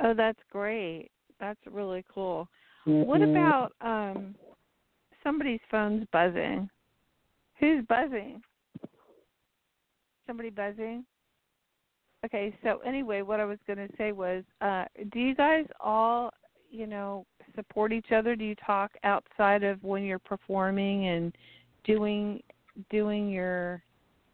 Oh, 0.00 0.14
that's 0.14 0.40
great. 0.50 1.10
That's 1.38 1.60
really 1.70 2.04
cool. 2.12 2.48
What 2.84 3.22
about 3.22 3.72
um 3.80 4.34
somebody's 5.22 5.60
phone's 5.70 6.06
buzzing? 6.12 6.68
Who's 7.60 7.84
buzzing? 7.86 8.42
Somebody 10.26 10.50
buzzing? 10.50 11.04
Okay, 12.24 12.54
so 12.62 12.78
anyway, 12.84 13.22
what 13.22 13.40
I 13.40 13.44
was 13.44 13.58
going 13.66 13.86
to 13.86 13.96
say 13.96 14.12
was 14.12 14.42
uh 14.60 14.86
do 15.12 15.20
you 15.20 15.34
guys 15.34 15.66
all, 15.78 16.30
you 16.70 16.86
know, 16.86 17.26
support 17.54 17.92
each 17.92 18.12
other? 18.12 18.36
Do 18.36 18.44
you 18.44 18.54
talk 18.64 18.92
outside 19.04 19.62
of 19.62 19.82
when 19.82 20.04
you're 20.04 20.18
performing 20.18 21.06
and 21.08 21.36
doing 21.84 22.42
doing 22.90 23.28
your, 23.28 23.82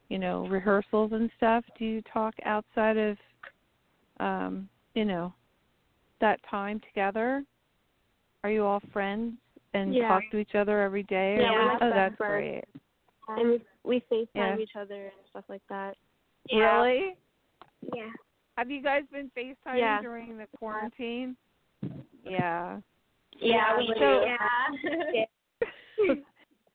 you 0.08 0.18
know, 0.18 0.46
rehearsals 0.48 1.12
and 1.12 1.30
stuff? 1.36 1.64
Do 1.78 1.84
you 1.84 2.02
talk 2.12 2.34
outside 2.44 2.96
of 2.96 3.16
um, 4.18 4.68
you 4.94 5.04
know, 5.04 5.32
that 6.20 6.40
time 6.50 6.80
together? 6.80 7.44
Are 8.44 8.50
you 8.50 8.64
all 8.64 8.80
friends 8.92 9.34
and 9.74 9.94
Yeah. 9.94 10.08
talk 10.08 10.22
to 10.30 10.38
each 10.38 10.54
other 10.54 10.80
every 10.82 11.02
day? 11.04 11.36
or 11.36 11.42
Yeah, 11.42 11.66
like 11.72 11.82
oh, 11.82 11.90
that's 11.90 12.16
friends. 12.16 12.64
great. 12.64 12.64
And 13.28 13.50
we 13.50 13.66
we 13.84 14.00
FaceTime 14.10 14.28
Yeah. 14.34 14.58
each 14.58 14.76
other 14.76 15.06
and 15.06 15.26
stuff 15.30 15.44
like 15.48 15.66
that. 15.68 15.96
Really? 16.52 17.16
Yeah. 17.94 18.10
Have 18.56 18.70
you 18.70 18.82
guys 18.82 19.04
been 19.10 19.30
FaceTiming 19.36 19.78
Yeah. 19.78 20.00
during 20.00 20.38
the 20.38 20.46
quarantine? 20.58 21.36
Yeah. 22.28 22.80
Yeah, 23.38 23.76
we 23.76 23.94
So- 23.98 24.24
do. 25.98 26.14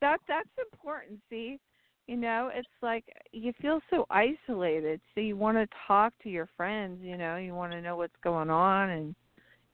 that 0.01 0.19
that's 0.27 0.49
important. 0.71 1.19
See, 1.29 1.59
you 2.07 2.17
know, 2.17 2.49
it's 2.53 2.67
like 2.81 3.05
you 3.31 3.53
feel 3.61 3.79
so 3.89 4.05
isolated, 4.09 4.99
so 5.13 5.21
you 5.21 5.37
want 5.37 5.57
to 5.57 5.67
talk 5.87 6.13
to 6.23 6.29
your 6.29 6.47
friends. 6.57 6.99
You 7.01 7.17
know, 7.17 7.37
you 7.37 7.53
want 7.53 7.71
to 7.73 7.81
know 7.81 7.95
what's 7.95 8.15
going 8.23 8.49
on 8.49 8.89
and 8.89 9.15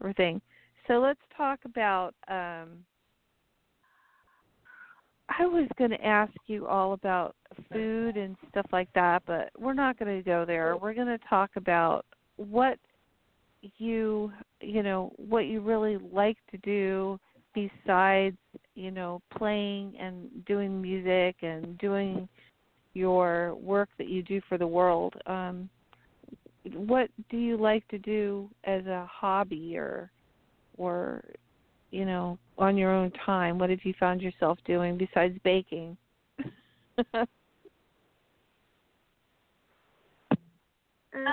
everything. 0.01 0.41
So 0.87 0.99
let's 0.99 1.19
talk 1.35 1.59
about. 1.65 2.13
um 2.27 2.83
I 5.29 5.45
was 5.45 5.67
going 5.77 5.89
to 5.91 6.05
ask 6.05 6.31
you 6.45 6.67
all 6.67 6.93
about 6.93 7.35
food 7.71 8.15
and 8.15 8.37
stuff 8.49 8.65
like 8.71 8.87
that, 8.95 9.23
but 9.25 9.49
we're 9.57 9.73
not 9.73 9.99
going 9.99 10.17
to 10.17 10.23
go 10.23 10.45
there. 10.45 10.77
We're 10.77 10.93
going 10.93 11.07
to 11.07 11.19
talk 11.29 11.51
about 11.57 12.05
what 12.37 12.79
you, 13.77 14.31
you 14.61 14.83
know, 14.83 15.11
what 15.17 15.45
you 15.45 15.61
really 15.61 15.97
like 16.11 16.37
to 16.51 16.57
do 16.57 17.19
besides, 17.53 18.37
you 18.75 18.91
know, 18.91 19.21
playing 19.35 19.95
and 19.99 20.45
doing 20.45 20.81
music 20.81 21.35
and 21.41 21.77
doing 21.77 22.27
your 22.93 23.55
work 23.55 23.89
that 23.97 24.07
you 24.07 24.23
do 24.23 24.41
for 24.47 24.57
the 24.57 24.67
world. 24.67 25.13
Um 25.25 25.69
what 26.73 27.09
do 27.29 27.37
you 27.37 27.55
like 27.55 27.87
to 27.87 27.97
do 27.97 28.49
as 28.65 28.85
a 28.85 29.07
hobby 29.09 29.77
or 29.77 30.11
or 30.77 31.23
you 31.91 32.05
know, 32.05 32.37
on 32.57 32.77
your 32.77 32.91
own 32.91 33.11
time? 33.25 33.57
What 33.57 33.69
have 33.69 33.79
you 33.83 33.93
found 33.99 34.21
yourself 34.21 34.57
doing 34.65 34.97
besides 34.97 35.37
baking? 35.43 35.95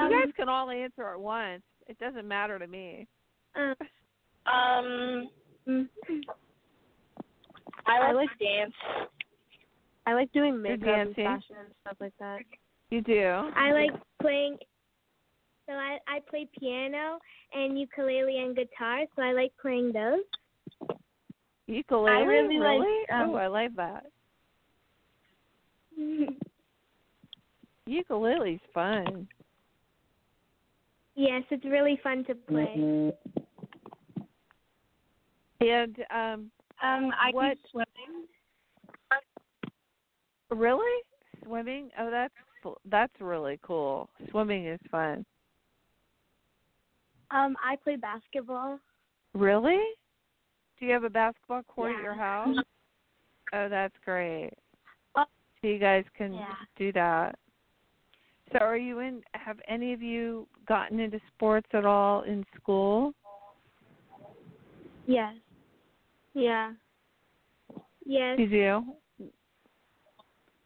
you 0.03 0.11
guys 0.11 0.33
can 0.37 0.49
all 0.49 0.71
answer 0.71 1.09
at 1.09 1.21
once. 1.21 1.63
It 1.87 1.99
doesn't 1.99 2.27
matter 2.27 2.59
to 2.59 2.67
me. 2.67 3.07
Uh, 3.57 3.75
Um, 4.47 5.29
I 7.87 7.99
I 7.99 8.13
like, 8.13 8.29
like- 8.29 8.39
dance. 8.39 8.75
I 10.07 10.13
like 10.15 10.31
doing 10.33 10.53
You're 10.55 10.63
makeup 10.63 10.89
and 10.89 11.15
dancing? 11.15 11.25
fashion 11.25 11.57
and 11.65 11.75
stuff 11.81 11.97
like 12.01 12.13
that. 12.21 12.41
You 12.91 13.01
do. 13.01 13.23
I 13.57 13.73
like 13.73 13.91
playing. 14.21 14.59
So 15.67 15.73
I 15.73 15.99
I 16.07 16.21
play 16.29 16.47
piano 16.61 17.19
and 17.55 17.79
ukulele 17.81 18.39
and 18.39 18.55
guitar. 18.55 19.01
So 19.17 19.23
I 19.23 19.33
like 19.33 19.53
playing 19.61 19.93
those. 19.93 20.21
ukulele. 21.67 22.11
I 22.17 22.21
really 22.21 22.59
like, 22.59 23.11
um, 23.13 23.31
oh, 23.31 23.35
I 23.37 23.47
like 23.47 23.75
that. 23.77 24.05
Ukulele's 27.87 28.61
fun. 28.73 29.27
Yes, 31.15 31.43
it's 31.51 31.65
really 31.65 31.99
fun 32.03 32.25
to 32.25 32.35
play. 32.35 33.13
And 35.61 35.97
um 36.11 36.51
Um, 36.83 37.13
I 37.19 37.31
What- 37.33 37.57
do 37.63 37.69
swimming. 37.71 38.29
really 40.51 41.03
swimming? 41.45 41.91
Oh, 41.99 42.11
that's 42.11 42.35
that's 42.87 43.21
really 43.21 43.59
cool. 43.63 44.09
Swimming 44.31 44.67
is 44.67 44.81
fun. 44.91 45.25
Um, 47.31 47.57
I 47.63 47.77
play 47.77 47.97
basketball. 47.97 48.79
Really? 49.35 49.83
Do 50.79 50.87
you 50.87 50.93
have 50.93 51.05
a 51.05 51.11
basketball 51.11 51.63
court 51.65 51.95
at 51.97 52.03
your 52.03 52.15
house? 52.15 52.57
Oh, 53.53 53.69
that's 53.69 53.95
great. 54.05 54.51
Uh, 55.15 55.25
So 55.61 55.69
you 55.69 55.79
guys 55.79 56.05
can 56.17 56.33
yeah. 56.33 56.55
do 56.77 56.91
that. 56.93 57.39
So 58.55 58.65
are 58.65 58.77
you 58.77 59.01
in 59.01 59.23
have 59.33 59.59
any 59.67 59.93
of 59.93 60.01
you 60.01 60.47
gotten 60.69 61.01
into 61.01 61.19
sports 61.35 61.67
at 61.73 61.85
all 61.85 62.23
in 62.23 62.45
school? 62.55 63.13
Yes. 65.07 65.35
Yeah. 66.35 66.73
Yes. 68.07 68.39
You 68.39 68.49
do? 68.49 68.85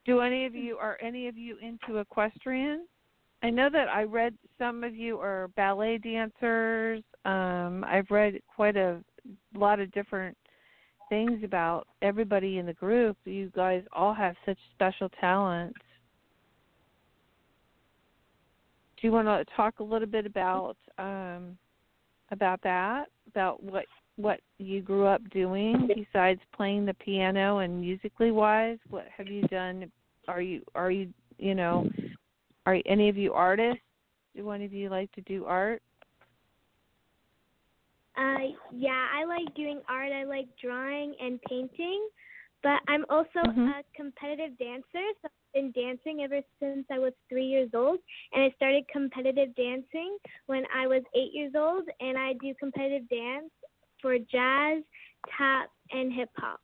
Do 0.04 0.20
any 0.20 0.44
of 0.44 0.54
you 0.54 0.76
are 0.76 0.98
any 1.00 1.28
of 1.28 1.38
you 1.38 1.56
into 1.62 1.98
equestrian? 1.98 2.86
I 3.42 3.48
know 3.48 3.70
that 3.72 3.88
I 3.88 4.02
read 4.02 4.34
some 4.58 4.84
of 4.84 4.94
you 4.94 5.18
are 5.20 5.48
ballet 5.56 5.96
dancers. 5.96 7.02
Um, 7.24 7.84
I've 7.86 8.10
read 8.10 8.40
quite 8.54 8.76
a 8.76 9.00
lot 9.54 9.80
of 9.80 9.90
different 9.92 10.36
things 11.08 11.42
about 11.42 11.86
everybody 12.02 12.58
in 12.58 12.66
the 12.66 12.74
group. 12.74 13.16
You 13.24 13.50
guys 13.54 13.82
all 13.92 14.12
have 14.12 14.34
such 14.44 14.58
special 14.74 15.08
talents. 15.20 15.78
Do 19.00 19.06
you 19.06 19.12
want 19.12 19.28
to 19.28 19.54
talk 19.54 19.78
a 19.78 19.84
little 19.84 20.08
bit 20.08 20.26
about 20.26 20.76
um, 20.98 21.56
about 22.30 22.60
that? 22.62 23.06
About 23.28 23.62
what 23.62 23.84
what 24.16 24.40
you 24.58 24.82
grew 24.82 25.06
up 25.06 25.22
doing 25.30 25.88
besides 25.94 26.40
playing 26.54 26.84
the 26.84 26.94
piano 26.94 27.58
and 27.58 27.80
musically 27.80 28.32
wise? 28.32 28.78
What 28.90 29.06
have 29.16 29.28
you 29.28 29.42
done? 29.48 29.90
Are 30.26 30.42
you 30.42 30.62
are 30.74 30.90
you 30.90 31.12
you 31.38 31.54
know 31.54 31.88
are 32.66 32.78
any 32.86 33.08
of 33.08 33.16
you 33.16 33.32
artists? 33.32 33.82
Do 34.34 34.44
one 34.44 34.62
of 34.62 34.72
you 34.72 34.88
like 34.88 35.10
to 35.12 35.20
do 35.22 35.44
art? 35.44 35.80
Uh, 38.16 38.50
yeah, 38.74 39.06
I 39.14 39.24
like 39.24 39.54
doing 39.54 39.80
art. 39.88 40.10
I 40.10 40.24
like 40.24 40.48
drawing 40.60 41.14
and 41.20 41.40
painting, 41.48 42.08
but 42.64 42.80
I'm 42.88 43.04
also 43.08 43.38
Mhm. 43.46 43.68
a 43.68 43.84
competitive 43.94 44.58
dancer. 44.58 45.06
So 45.22 45.28
been 45.54 45.72
dancing 45.72 46.20
ever 46.22 46.40
since 46.60 46.86
I 46.90 46.98
was 46.98 47.12
three 47.28 47.46
years 47.46 47.70
old, 47.74 47.98
and 48.32 48.44
I 48.44 48.54
started 48.56 48.84
competitive 48.92 49.54
dancing 49.56 50.16
when 50.46 50.64
I 50.74 50.86
was 50.86 51.02
eight 51.14 51.32
years 51.32 51.52
old. 51.56 51.84
And 52.00 52.18
I 52.18 52.34
do 52.34 52.54
competitive 52.58 53.08
dance 53.08 53.50
for 54.00 54.18
jazz, 54.18 54.82
tap, 55.36 55.70
and 55.90 56.12
hip 56.12 56.30
hop. 56.36 56.60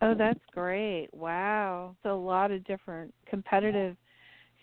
Oh, 0.00 0.14
that's 0.14 0.40
great. 0.52 1.08
Wow. 1.12 1.96
So 2.02 2.14
a 2.14 2.20
lot 2.20 2.50
of 2.50 2.64
different 2.64 3.12
competitive. 3.28 3.96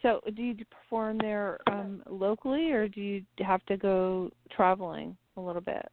So 0.01 0.21
do 0.35 0.41
you 0.41 0.55
perform 0.69 1.17
there 1.17 1.59
um 1.67 2.03
locally 2.09 2.71
or 2.71 2.87
do 2.87 3.01
you 3.01 3.25
have 3.39 3.65
to 3.65 3.75
go 3.75 4.29
traveling 4.51 5.17
a 5.35 5.41
little 5.41 5.61
bit? 5.61 5.85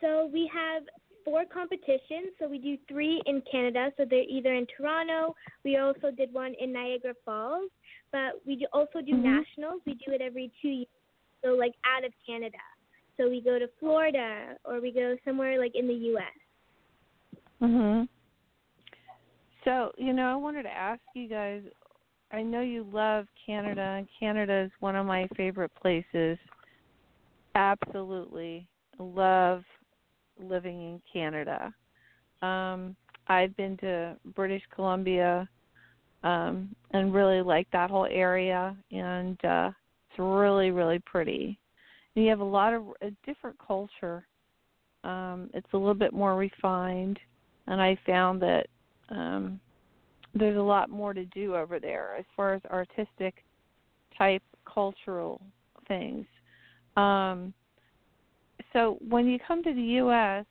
So 0.00 0.28
we 0.32 0.50
have 0.52 0.82
four 1.24 1.44
competitions. 1.44 2.32
So 2.38 2.48
we 2.48 2.58
do 2.58 2.76
three 2.88 3.22
in 3.26 3.42
Canada. 3.50 3.92
So 3.96 4.04
they're 4.08 4.28
either 4.28 4.54
in 4.54 4.66
Toronto. 4.76 5.34
We 5.64 5.76
also 5.76 6.10
did 6.10 6.32
one 6.32 6.54
in 6.60 6.72
Niagara 6.72 7.14
Falls. 7.24 7.70
But 8.10 8.40
we 8.46 8.56
do 8.56 8.66
also 8.72 9.00
do 9.00 9.14
Mhm. 9.14 9.22
nationals. 9.22 9.82
We 9.86 9.94
do 9.94 10.12
it 10.12 10.20
every 10.20 10.50
two 10.60 10.68
years. 10.68 10.88
So 11.42 11.54
like 11.54 11.74
out 11.84 12.04
of 12.04 12.12
Canada. 12.26 12.58
So 13.16 13.28
we 13.28 13.40
go 13.40 13.58
to 13.58 13.68
Florida 13.78 14.56
or 14.64 14.80
we 14.80 14.92
go 14.92 15.16
somewhere 15.24 15.58
like 15.58 15.74
in 15.74 15.86
the 15.86 15.94
U.S. 15.94 16.38
Mhm. 17.60 18.08
So, 19.64 19.92
you 19.96 20.12
know, 20.12 20.32
I 20.32 20.36
wanted 20.36 20.64
to 20.64 20.72
ask 20.72 21.00
you 21.14 21.28
guys 21.28 21.62
I 22.32 22.42
know 22.42 22.62
you 22.62 22.84
love 22.90 23.26
Canada 23.44 23.82
and 23.82 24.08
Canada 24.18 24.62
is 24.62 24.72
one 24.80 24.96
of 24.96 25.04
my 25.04 25.28
favorite 25.36 25.72
places. 25.74 26.38
Absolutely 27.54 28.66
love 28.98 29.64
living 30.42 30.82
in 30.82 31.02
Canada. 31.12 31.72
Um 32.40 32.96
I've 33.28 33.56
been 33.56 33.76
to 33.78 34.16
British 34.34 34.62
Columbia 34.74 35.48
um 36.22 36.74
and 36.92 37.14
really 37.14 37.42
like 37.42 37.68
that 37.72 37.90
whole 37.90 38.08
area 38.10 38.76
and 38.90 39.42
uh 39.44 39.70
it's 40.10 40.18
really 40.18 40.70
really 40.70 40.98
pretty. 41.00 41.58
And 42.14 42.24
you 42.24 42.30
have 42.30 42.40
a 42.40 42.44
lot 42.44 42.74
of 42.74 42.82
a 43.00 43.10
different 43.24 43.56
culture. 43.64 44.26
Um 45.04 45.50
it's 45.54 45.72
a 45.72 45.76
little 45.76 45.94
bit 45.94 46.12
more 46.12 46.36
refined 46.36 47.18
and 47.66 47.80
I 47.80 47.96
found 48.06 48.42
that 48.42 48.66
um, 49.10 49.60
there's 50.34 50.56
a 50.56 50.62
lot 50.62 50.90
more 50.90 51.12
to 51.12 51.24
do 51.26 51.54
over 51.54 51.78
there 51.78 52.16
as 52.18 52.24
far 52.36 52.54
as 52.54 52.62
artistic 52.70 53.44
type 54.16 54.42
cultural 54.72 55.40
things. 55.88 56.26
Um, 56.96 57.52
so 58.72 58.98
when 59.08 59.26
you 59.26 59.38
come 59.46 59.62
to 59.62 59.74
the 59.74 59.82
U.S., 59.82 60.44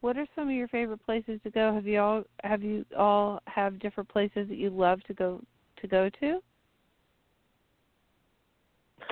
what 0.00 0.16
are 0.16 0.26
some 0.36 0.48
of 0.48 0.54
your 0.54 0.68
favorite 0.68 1.04
places 1.04 1.40
to 1.42 1.50
go? 1.50 1.72
Have 1.74 1.86
you 1.86 2.00
all 2.00 2.22
have 2.44 2.62
you 2.62 2.84
all 2.96 3.40
have 3.46 3.78
different 3.78 4.08
places 4.08 4.48
that 4.48 4.56
you 4.56 4.70
love 4.70 5.02
to 5.04 5.14
go 5.14 5.42
to 5.80 5.88
go 5.88 6.10
to? 6.20 6.40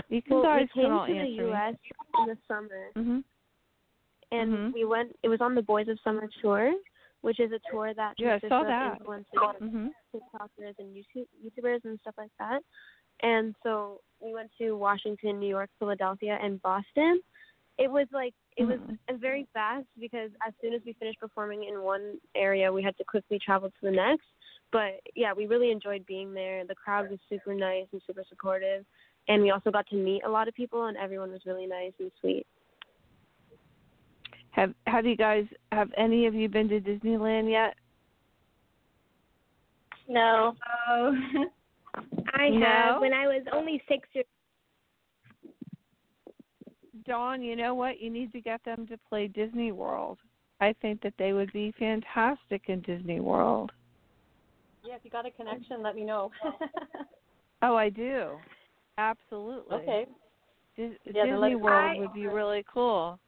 You 0.09 0.23
can 0.23 0.35
well, 0.37 0.43
guys 0.43 0.69
we 0.77 0.83
came 0.83 0.93
to 0.93 1.15
the 1.15 1.23
me. 1.23 1.37
U.S. 1.37 1.75
in 2.21 2.27
the 2.27 2.39
summer, 2.47 2.91
Mhm. 2.95 3.25
and 4.31 4.53
Mhm. 4.53 4.73
we 4.75 4.85
went. 4.85 5.17
It 5.23 5.29
was 5.29 5.41
on 5.41 5.55
the 5.55 5.63
Boys 5.63 5.89
of 5.89 5.99
Summer 6.01 6.29
tour, 6.41 6.75
which 7.23 7.41
is 7.41 7.51
a 7.53 7.59
tour 7.71 7.95
that 7.95 8.15
Yeah, 8.19 8.35
I 8.35 8.39
consists 8.39 8.51
saw 8.51 8.61
of 8.61 8.67
that. 8.69 9.01
influencers, 9.01 9.59
Mhm. 9.61 9.95
TikTokers, 10.15 10.79
and 10.79 10.95
YouTube, 10.95 11.27
YouTubers 11.43 11.85
and 11.85 11.99
stuff 12.01 12.15
like 12.19 12.33
that. 12.39 12.63
and 13.21 13.55
so 13.63 14.01
we 14.21 14.35
went 14.35 14.51
to 14.59 14.73
Washington, 14.73 15.39
New 15.39 15.49
York, 15.49 15.71
Philadelphia, 15.79 16.37
and 16.43 16.61
Boston. 16.63 17.23
It 17.79 17.91
was 17.91 18.07
like 18.13 18.35
it 18.57 18.65
was 18.65 18.79
Mhm. 18.79 18.99
very 19.19 19.45
fast 19.53 19.87
because 19.99 20.31
as 20.47 20.55
soon 20.61 20.75
as 20.75 20.85
we 20.85 20.93
finished 20.93 21.19
performing 21.19 21.65
in 21.65 21.83
one 21.83 22.21
area, 22.37 22.73
we 22.73 22.83
had 22.83 22.97
to 22.99 23.05
quickly 23.05 23.39
travel 23.39 23.69
to 23.69 23.81
the 23.83 23.91
next. 23.91 24.27
But 24.71 25.01
yeah, 25.15 25.33
we 25.33 25.47
really 25.47 25.71
enjoyed 25.71 26.07
being 26.07 26.33
there. 26.33 26.65
The 26.65 26.75
crowd 26.75 27.11
was 27.11 27.19
super 27.29 27.53
nice 27.55 27.87
and 27.93 28.01
super 28.07 28.25
supportive, 28.29 28.85
and 29.29 29.43
we 29.43 29.51
also 29.51 29.71
got 29.71 29.87
to 29.89 29.97
meet 29.97 30.23
a 30.25 30.29
lot 30.29 30.47
of 30.49 30.55
people, 30.55 30.85
and 30.87 30.97
everyone 30.97 31.33
was 31.33 31.45
really 31.47 31.67
nice 31.67 31.93
and 31.99 32.13
sweet. 32.21 32.47
Have 34.53 34.75
Have 34.87 35.05
you 35.05 35.17
guys 35.17 35.47
have 35.73 35.93
any 35.97 36.27
of 36.27 36.35
you 36.35 36.49
been 36.49 36.69
to 36.69 36.81
Disneyland 36.81 37.51
yet? 37.51 37.77
No. 40.09 40.57
Oh. 40.89 41.13
I 42.35 42.51
No? 42.51 42.61
have 42.61 43.01
when 43.01 43.13
I 43.13 43.27
was 43.27 43.45
only 43.53 43.83
six 43.89 44.09
years. 44.13 44.27
Dawn, 47.07 47.43
you 47.43 47.57
know 47.57 47.75
what? 47.75 48.01
You 48.01 48.11
need 48.11 48.33
to 48.33 48.41
get 48.41 48.65
them 48.65 48.87
to 48.89 48.99
play 49.09 49.29
Disney 49.29 49.73
World. 49.73 50.19
I 50.61 50.75
think 50.81 51.03
that 51.03 51.15
they 51.19 51.33
would 51.33 51.53
be 51.53 51.73
fantastic 51.79 52.63
in 52.69 52.81
Disney 52.83 53.21
World. 53.21 53.73
Yeah, 54.85 54.95
if 54.95 55.05
you 55.05 55.11
got 55.11 55.27
a 55.27 55.31
connection, 55.31 55.83
let 55.83 55.95
me 55.95 56.05
know. 56.05 56.31
Oh, 57.63 57.77
I 57.77 57.89
do. 57.89 58.33
Absolutely. 58.99 59.77
okay. 59.77 60.07
Dis- 60.77 60.93
Yeah, 61.15 61.25
Disney 61.25 61.55
World 61.55 61.97
I- 61.97 61.99
would 61.99 62.13
be 62.13 62.27
really 62.27 62.63
cool. 62.71 63.19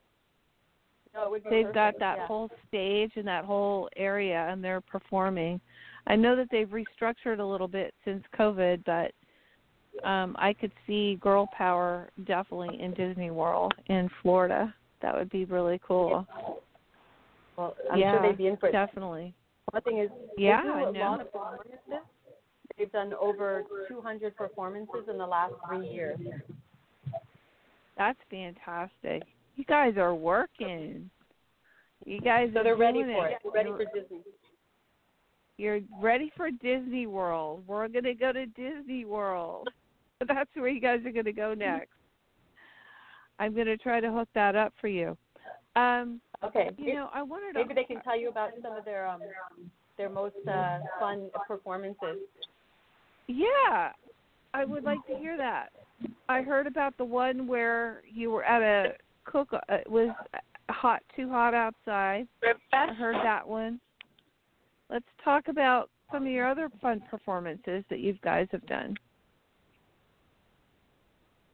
No, 1.15 1.25
it 1.25 1.31
would 1.31 1.45
be 1.45 1.49
They've 1.49 1.73
got 1.73 1.99
that 2.01 2.19
yeah. 2.19 2.27
whole 2.27 2.51
stage 2.69 3.13
and 3.17 3.27
that 3.27 3.47
whole 3.47 3.89
area, 3.97 4.47
and 4.51 4.63
they're 4.63 4.83
performing. 4.83 5.59
I 6.07 6.17
know 6.17 6.37
that 6.37 6.49
they've 6.51 6.69
restructured 6.69 7.39
a 7.39 7.45
little 7.45 7.69
bit 7.69 7.95
since 8.05 8.23
COVID, 8.39 8.85
but 8.85 9.13
um 10.05 10.37
I 10.39 10.53
could 10.53 10.73
see 10.87 11.17
Girl 11.21 11.49
Pow-R 11.57 12.11
definitely 12.27 12.81
in 12.81 12.93
Disney 12.95 13.31
World 13.31 13.73
in 13.87 14.09
Florida. 14.23 14.75
That 15.03 15.15
would 15.15 15.31
be 15.31 15.45
really 15.45 15.81
cool. 15.87 16.27
Well, 17.57 17.77
I'm 17.91 17.99
yeah, 17.99 18.13
sure 18.13 18.23
they'd 18.23 18.39
be 18.39 18.47
in 18.49 18.57
for 18.57 18.69
it. 18.69 18.73
definitely. 18.73 19.35
One 19.71 19.83
thing 19.83 19.99
is, 19.99 20.11
Yeah, 20.37 20.63
they 20.63 20.69
do 20.69 20.75
I 20.75 20.83
a 20.83 20.93
know. 20.93 21.01
lot 21.01 21.21
of 21.21 21.33
performances. 21.33 21.79
They've 22.77 22.93
done 22.93 23.15
over 23.15 23.65
200 23.89 24.37
performances 24.37 25.05
in 25.11 25.17
the 25.17 25.27
last 25.27 25.55
three 25.67 25.89
years. 25.89 26.19
That's 27.97 28.19
fantastic. 28.31 29.23
You 29.57 29.65
guys 29.65 29.95
are 29.97 30.15
working. 30.15 31.09
You 32.05 32.21
guys 32.21 32.51
So 32.53 32.61
are 32.61 32.65
they're 32.65 32.77
ready 32.77 33.03
for 33.03 33.29
it. 33.29 33.39
it. 33.43 33.51
Ready 33.55 33.71
for 33.71 33.85
Disney. 33.99 34.21
You're 35.57 35.81
ready 36.01 36.31
for 36.37 36.51
Disney 36.51 37.07
World. 37.07 37.63
We're 37.67 37.89
going 37.89 38.05
to 38.05 38.15
go 38.15 38.33
to 38.33 38.45
Disney 38.47 39.07
World. 39.07 39.69
That's 40.27 40.51
where 40.55 40.69
you 40.69 40.81
guys 40.81 41.01
are 41.05 41.13
going 41.13 41.25
to 41.25 41.33
go 41.33 41.55
next. 41.55 41.91
I'm 43.39 43.55
going 43.55 43.67
to 43.67 43.77
try 43.77 44.01
to 44.01 44.11
hook 44.11 44.29
that 44.35 44.57
up 44.57 44.73
for 44.81 44.89
you. 44.89 45.17
Um, 45.75 46.21
Okay. 46.45 46.71
you 46.77 46.95
know, 46.95 47.09
I 47.15 47.23
wanted 47.23 47.55
to 47.55 47.61
Maybe 47.61 47.75
they 47.75 47.85
can 47.85 48.03
tell 48.03 48.19
you 48.19 48.29
about 48.29 48.51
some 48.63 48.77
of 48.77 48.85
their 48.85 49.07
um 49.07 49.23
their 49.97 50.11
most 50.11 50.35
uh, 50.47 50.81
fun 51.01 51.31
performances. 51.49 52.19
Yeah, 53.27 53.93
I 54.53 54.65
would 54.67 54.85
like 54.85 55.05
to 55.07 55.17
hear 55.17 55.39
that. 55.39 55.71
I 56.29 56.43
heard 56.43 56.67
about 56.67 56.97
the 56.99 57.05
one 57.05 57.47
where 57.47 58.03
you 58.13 58.31
were 58.31 58.45
at 58.45 58.63
a 58.63 58.93
cook. 59.25 59.49
uh, 59.53 59.59
It 59.71 59.91
was 59.91 60.11
hot, 60.69 61.03
too 61.17 61.29
hot 61.31 61.55
outside. 61.55 62.29
I 62.73 62.93
heard 62.93 63.17
that 63.25 63.49
one. 63.49 63.81
Let's 64.91 65.07
talk 65.25 65.49
about 65.49 65.89
some 66.13 66.27
of 66.27 66.33
your 66.33 66.47
other 66.47 66.71
fun 66.83 67.03
performances 67.11 67.83
that 67.89 68.01
you 68.01 68.13
guys 68.23 68.47
have 68.53 68.67
done. 68.67 68.95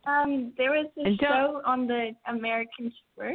Um, 0.06 0.52
there 0.56 0.70
was 0.72 0.86
a 0.98 1.16
show 1.20 1.62
on 1.64 1.86
the 1.86 2.10
American 2.26 2.92
shore 3.16 3.34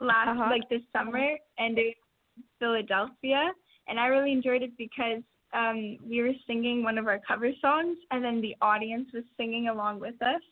last 0.00 0.28
Uh-huh. 0.28 0.50
like 0.50 0.68
this 0.68 0.82
summer, 0.92 1.36
and 1.58 1.78
it 1.78 1.96
was 2.36 2.44
Philadelphia, 2.58 3.50
and 3.88 3.98
I 3.98 4.06
really 4.06 4.32
enjoyed 4.32 4.62
it 4.62 4.76
because 4.78 5.22
um, 5.52 5.98
we 6.08 6.22
were 6.22 6.32
singing 6.46 6.82
one 6.82 6.98
of 6.98 7.06
our 7.08 7.20
cover 7.26 7.50
songs, 7.60 7.98
and 8.10 8.24
then 8.24 8.40
the 8.40 8.54
audience 8.62 9.08
was 9.12 9.24
singing 9.36 9.68
along 9.68 10.00
with 10.00 10.20
us, 10.22 10.42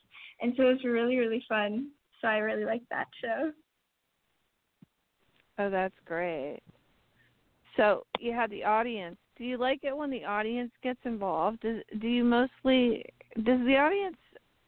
and 0.41 0.53
so 0.57 0.65
it 0.65 0.73
was 0.73 0.85
really 0.85 1.17
really 1.17 1.45
fun. 1.49 1.91
So 2.21 2.29
I 2.29 2.39
really 2.39 2.65
liked 2.65 2.89
that 2.91 3.07
show. 3.23 3.53
Oh, 5.61 5.71
that's 5.71 5.95
great. 6.05 6.61
So 7.77 8.05
you 8.19 8.33
had 8.33 8.51
the 8.51 8.65
audience. 8.65 9.17
Do 9.37 9.45
you 9.45 9.57
like 9.57 9.81
it 9.85 9.97
when 9.97 10.11
the 10.11 10.25
audience 10.25 10.73
gets 10.83 10.99
involved? 11.05 11.61
Does, 11.61 11.83
do 12.01 12.09
you 12.09 12.25
mostly 12.25 13.05
does 13.45 13.61
the 13.67 13.77
audience 13.77 14.17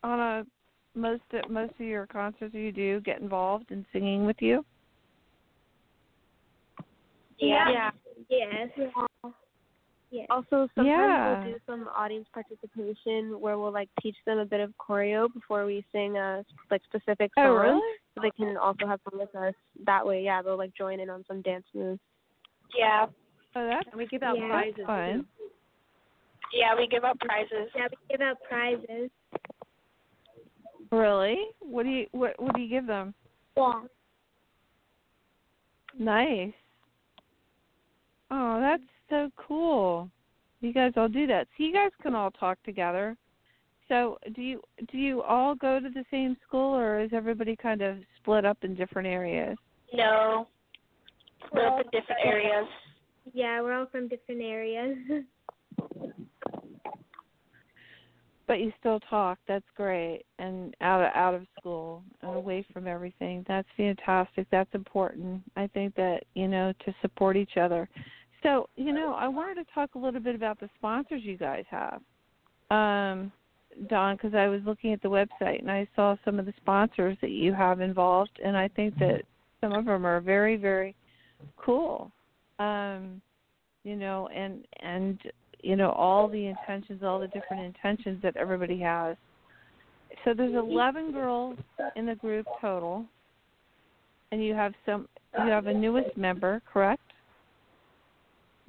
on 0.02 0.20
a 0.20 0.46
most 0.94 1.22
most 1.48 1.72
of 1.78 1.86
your 1.86 2.06
concerts 2.06 2.54
you 2.54 2.72
do 2.72 3.00
get 3.00 3.20
involved 3.20 3.70
in 3.70 3.84
singing 3.92 4.26
with 4.26 4.36
you? 4.40 4.64
Yeah. 7.38 7.90
Yes. 8.28 8.68
Yes. 10.10 10.26
Also, 10.28 10.68
sometimes 10.74 10.86
Yeah. 10.86 11.42
we'll 11.42 11.52
do 11.52 11.58
some 11.66 11.88
audience 11.96 12.26
participation 12.34 13.40
where 13.40 13.58
we'll 13.58 13.72
like 13.72 13.88
teach 14.02 14.16
them 14.26 14.38
a 14.38 14.44
bit 14.44 14.60
of 14.60 14.74
choreo 14.76 15.32
before 15.32 15.66
we 15.66 15.84
sing 15.92 16.16
a 16.16 16.44
like 16.70 16.82
specific 16.84 17.30
oh, 17.36 17.42
song, 17.42 17.50
Oh, 17.50 17.54
really? 17.54 17.96
so 18.14 18.20
they 18.20 18.30
can 18.32 18.56
also 18.56 18.86
have 18.86 19.00
fun 19.02 19.20
with 19.20 19.34
us. 19.36 19.54
That 19.86 20.04
way, 20.04 20.22
yeah, 20.24 20.42
they'll 20.42 20.58
like 20.58 20.74
join 20.74 21.00
in 21.00 21.08
on 21.08 21.24
some 21.28 21.42
dance 21.42 21.64
moves. 21.74 22.00
Yeah. 22.76 23.06
Oh, 23.56 23.66
that's 23.66 23.86
And 23.88 23.96
we 23.96 24.06
give 24.06 24.22
out 24.22 24.36
Yeah. 24.36 24.48
prizes 24.48 24.86
fun. 24.86 25.26
Yeah, 26.52 26.74
we 26.76 26.88
give 26.88 27.04
out 27.04 27.18
prizes. 27.20 27.70
Yeah, 27.76 27.86
we 27.90 28.16
give 28.16 28.20
out 28.20 28.36
prizes. 28.48 29.10
Really? 30.90 31.38
What 31.60 31.84
do 31.84 31.90
you 31.90 32.06
what 32.12 32.34
what 32.38 32.54
do 32.54 32.62
you 32.62 32.68
give 32.68 32.86
them? 32.86 33.14
Yeah. 33.56 33.82
Nice. 35.98 36.52
Oh, 38.30 38.60
that's 38.60 38.82
so 39.08 39.30
cool. 39.36 40.10
You 40.60 40.72
guys 40.72 40.92
all 40.96 41.08
do 41.08 41.26
that. 41.26 41.48
So 41.56 41.64
you 41.64 41.72
guys 41.72 41.90
can 42.02 42.14
all 42.14 42.30
talk 42.30 42.62
together. 42.64 43.16
So 43.88 44.18
do 44.34 44.42
you 44.42 44.60
do 44.90 44.98
you 44.98 45.22
all 45.22 45.54
go 45.54 45.80
to 45.80 45.88
the 45.88 46.04
same 46.10 46.36
school 46.46 46.76
or 46.76 47.00
is 47.00 47.10
everybody 47.12 47.56
kind 47.56 47.82
of 47.82 47.96
split 48.18 48.44
up 48.44 48.58
in 48.62 48.74
different 48.74 49.08
areas? 49.08 49.56
No. 49.92 50.46
We're 51.52 51.66
up 51.66 51.80
in 51.80 51.86
different 51.86 52.20
areas. 52.24 52.68
Yeah, 53.32 53.60
we're 53.62 53.74
all 53.74 53.86
from 53.86 54.08
different 54.08 54.42
areas. 54.42 54.96
But 58.50 58.58
you 58.58 58.72
still 58.80 58.98
talk. 58.98 59.38
That's 59.46 59.64
great. 59.76 60.24
And 60.40 60.74
out 60.80 61.00
of 61.02 61.12
out 61.14 61.34
of 61.34 61.46
school 61.56 62.02
and 62.20 62.34
away 62.34 62.66
from 62.72 62.88
everything. 62.88 63.44
That's 63.46 63.68
fantastic. 63.76 64.48
That's 64.50 64.74
important. 64.74 65.40
I 65.54 65.68
think 65.68 65.94
that, 65.94 66.24
you 66.34 66.48
know, 66.48 66.72
to 66.84 66.92
support 67.00 67.36
each 67.36 67.56
other. 67.56 67.88
So, 68.42 68.68
you 68.74 68.92
know, 68.92 69.14
I 69.14 69.28
wanted 69.28 69.64
to 69.64 69.72
talk 69.72 69.94
a 69.94 69.98
little 70.00 70.18
bit 70.18 70.34
about 70.34 70.58
the 70.58 70.68
sponsors 70.76 71.22
you 71.22 71.36
guys 71.36 71.64
have. 71.70 72.00
Um 72.72 73.30
Dawn, 73.88 74.16
because 74.16 74.34
I 74.34 74.48
was 74.48 74.62
looking 74.66 74.92
at 74.92 75.00
the 75.00 75.08
website 75.08 75.60
and 75.60 75.70
I 75.70 75.86
saw 75.94 76.16
some 76.24 76.40
of 76.40 76.44
the 76.44 76.54
sponsors 76.56 77.16
that 77.20 77.30
you 77.30 77.54
have 77.54 77.80
involved, 77.80 78.36
and 78.44 78.56
I 78.56 78.66
think 78.66 78.98
that 78.98 79.22
some 79.60 79.72
of 79.74 79.84
them 79.84 80.04
are 80.04 80.20
very, 80.20 80.56
very 80.56 80.96
cool. 81.56 82.10
Um, 82.58 83.22
you 83.84 83.94
know, 83.94 84.28
and 84.34 84.66
and 84.80 85.20
you 85.62 85.76
know 85.76 85.90
all 85.90 86.28
the 86.28 86.46
intentions, 86.46 87.02
all 87.02 87.20
the 87.20 87.28
different 87.28 87.62
intentions 87.62 88.20
that 88.22 88.36
everybody 88.36 88.78
has. 88.80 89.16
So 90.24 90.34
there's 90.34 90.54
11 90.54 91.12
girls 91.12 91.56
in 91.96 92.06
the 92.06 92.14
group 92.14 92.46
total, 92.60 93.04
and 94.32 94.44
you 94.44 94.54
have 94.54 94.72
some. 94.86 95.08
You 95.36 95.50
have 95.50 95.66
a 95.66 95.74
newest 95.74 96.16
member, 96.16 96.60
correct? 96.70 97.02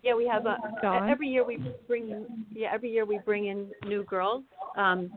Yeah, 0.03 0.15
we 0.15 0.27
have 0.27 0.45
a 0.45 0.57
Dawn? 0.81 1.09
every 1.09 1.27
year 1.27 1.45
we 1.45 1.59
bring 1.87 2.09
in 2.09 2.25
yeah 2.55 2.69
every 2.73 2.89
year 2.91 3.05
we 3.05 3.17
bring 3.19 3.47
in 3.47 3.67
new 3.87 4.03
girls. 4.03 4.43
Um, 4.75 5.11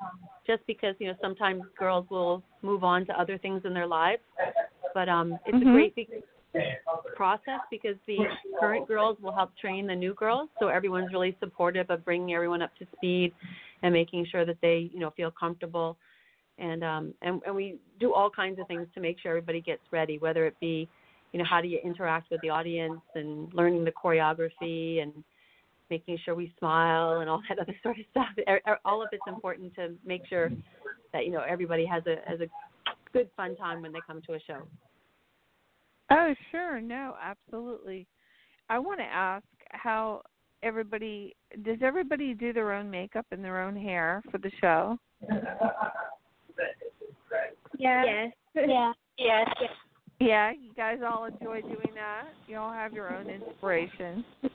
just 0.47 0.66
because 0.66 0.95
you 0.99 1.07
know 1.09 1.14
sometimes 1.22 1.62
girls 1.79 2.07
will 2.11 2.43
move 2.62 2.85
on 2.85 3.07
to 3.07 3.18
other 3.18 3.39
things 3.39 3.62
in 3.64 3.72
their 3.72 3.87
lives, 3.87 4.22
but 4.93 5.09
um, 5.09 5.39
it's 5.47 5.57
Mhm. 5.59 5.68
a 5.68 5.72
great 5.72 5.95
process 7.16 7.61
because 7.70 7.96
the 8.07 8.18
current 8.61 8.86
girls 8.88 9.16
will 9.20 9.32
help 9.32 9.57
train 9.57 9.86
the 9.86 9.94
new 9.94 10.14
girls. 10.14 10.48
So 10.61 10.68
everyone's 10.68 11.12
really 11.12 11.36
supportive 11.40 11.90
of 11.90 12.05
bringing 12.05 12.34
everyone 12.34 12.62
up 12.62 12.74
to 12.78 12.86
speed 12.96 13.32
and 13.82 13.92
making 13.92 14.26
sure 14.30 14.44
that 14.44 14.57
they 14.62 14.90
you 14.92 15.00
know 15.00 15.11
feel 15.16 15.30
comfortable. 15.30 15.96
And 16.59 16.84
um, 16.84 17.14
and 17.22 17.40
and 17.46 17.55
we 17.55 17.76
do 17.98 18.12
all 18.12 18.30
kinds 18.30 18.59
of 18.61 18.66
things 18.68 18.86
to 18.94 19.00
make 19.00 19.18
sure 19.20 19.32
everybody 19.32 19.61
gets 19.61 19.82
ready, 19.90 20.18
whether 20.18 20.46
it 20.46 20.55
be 20.61 20.88
you 21.32 21.38
know 21.38 21.44
how 21.48 21.61
do 21.61 21.68
you 21.68 21.78
interact 21.84 22.30
with 22.30 22.40
the 22.42 22.48
audience 22.48 23.00
and 23.14 23.52
learning 23.52 23.84
the 23.84 23.92
choreography 23.92 25.02
and 25.02 25.12
making 25.90 26.16
sure 26.24 26.34
we 26.34 26.55
smile 26.59 27.20
and 27.20 27.28
all 27.28 27.42
that 27.48 27.59
other 27.59 27.74
sort 27.82 27.98
of 27.98 28.05
stuff 28.11 28.28
all 28.84 29.02
of 29.02 29.09
it's 29.12 29.22
important 29.26 29.74
to 29.74 29.92
make 30.07 30.22
sure 30.28 30.50
that 31.12 31.26
you 31.26 31.32
know 31.32 31.42
everybody 31.46 31.84
has 31.84 32.02
a 32.07 32.16
has 32.28 32.40
a 32.40 32.46
good 33.12 33.28
fun 33.36 33.57
time 33.57 33.82
when 33.82 33.92
they 33.92 34.00
come 34.07 34.22
to 34.22 34.34
a 34.34 34.40
show 34.46 34.62
Oh, 36.11 36.34
sure. 36.50 36.80
No, 36.80 37.14
absolutely. 37.22 38.07
I 38.68 38.78
want 38.78 39.00
to 39.00 39.05
ask 39.05 39.44
how 39.70 40.22
everybody 40.62 41.34
does 41.62 41.78
everybody 41.82 42.34
do 42.34 42.52
their 42.52 42.72
own 42.72 42.90
makeup 42.90 43.26
and 43.30 43.44
their 43.44 43.62
own 43.62 43.76
hair 43.76 44.22
for 44.30 44.38
the 44.38 44.50
show? 44.61 44.98
Yeah. 47.78 48.05
Yes. 48.05 48.32
Yeah. 48.55 48.92
Yes. 49.18 49.48
Yeah, 50.20 50.52
you 50.52 50.72
guys 50.74 50.98
all 51.07 51.24
enjoy 51.24 51.61
doing 51.62 51.90
that. 51.94 52.24
You 52.46 52.57
all 52.57 52.72
have 52.72 52.92
your 52.92 53.12
own 53.14 53.28
inspiration. 53.28 54.24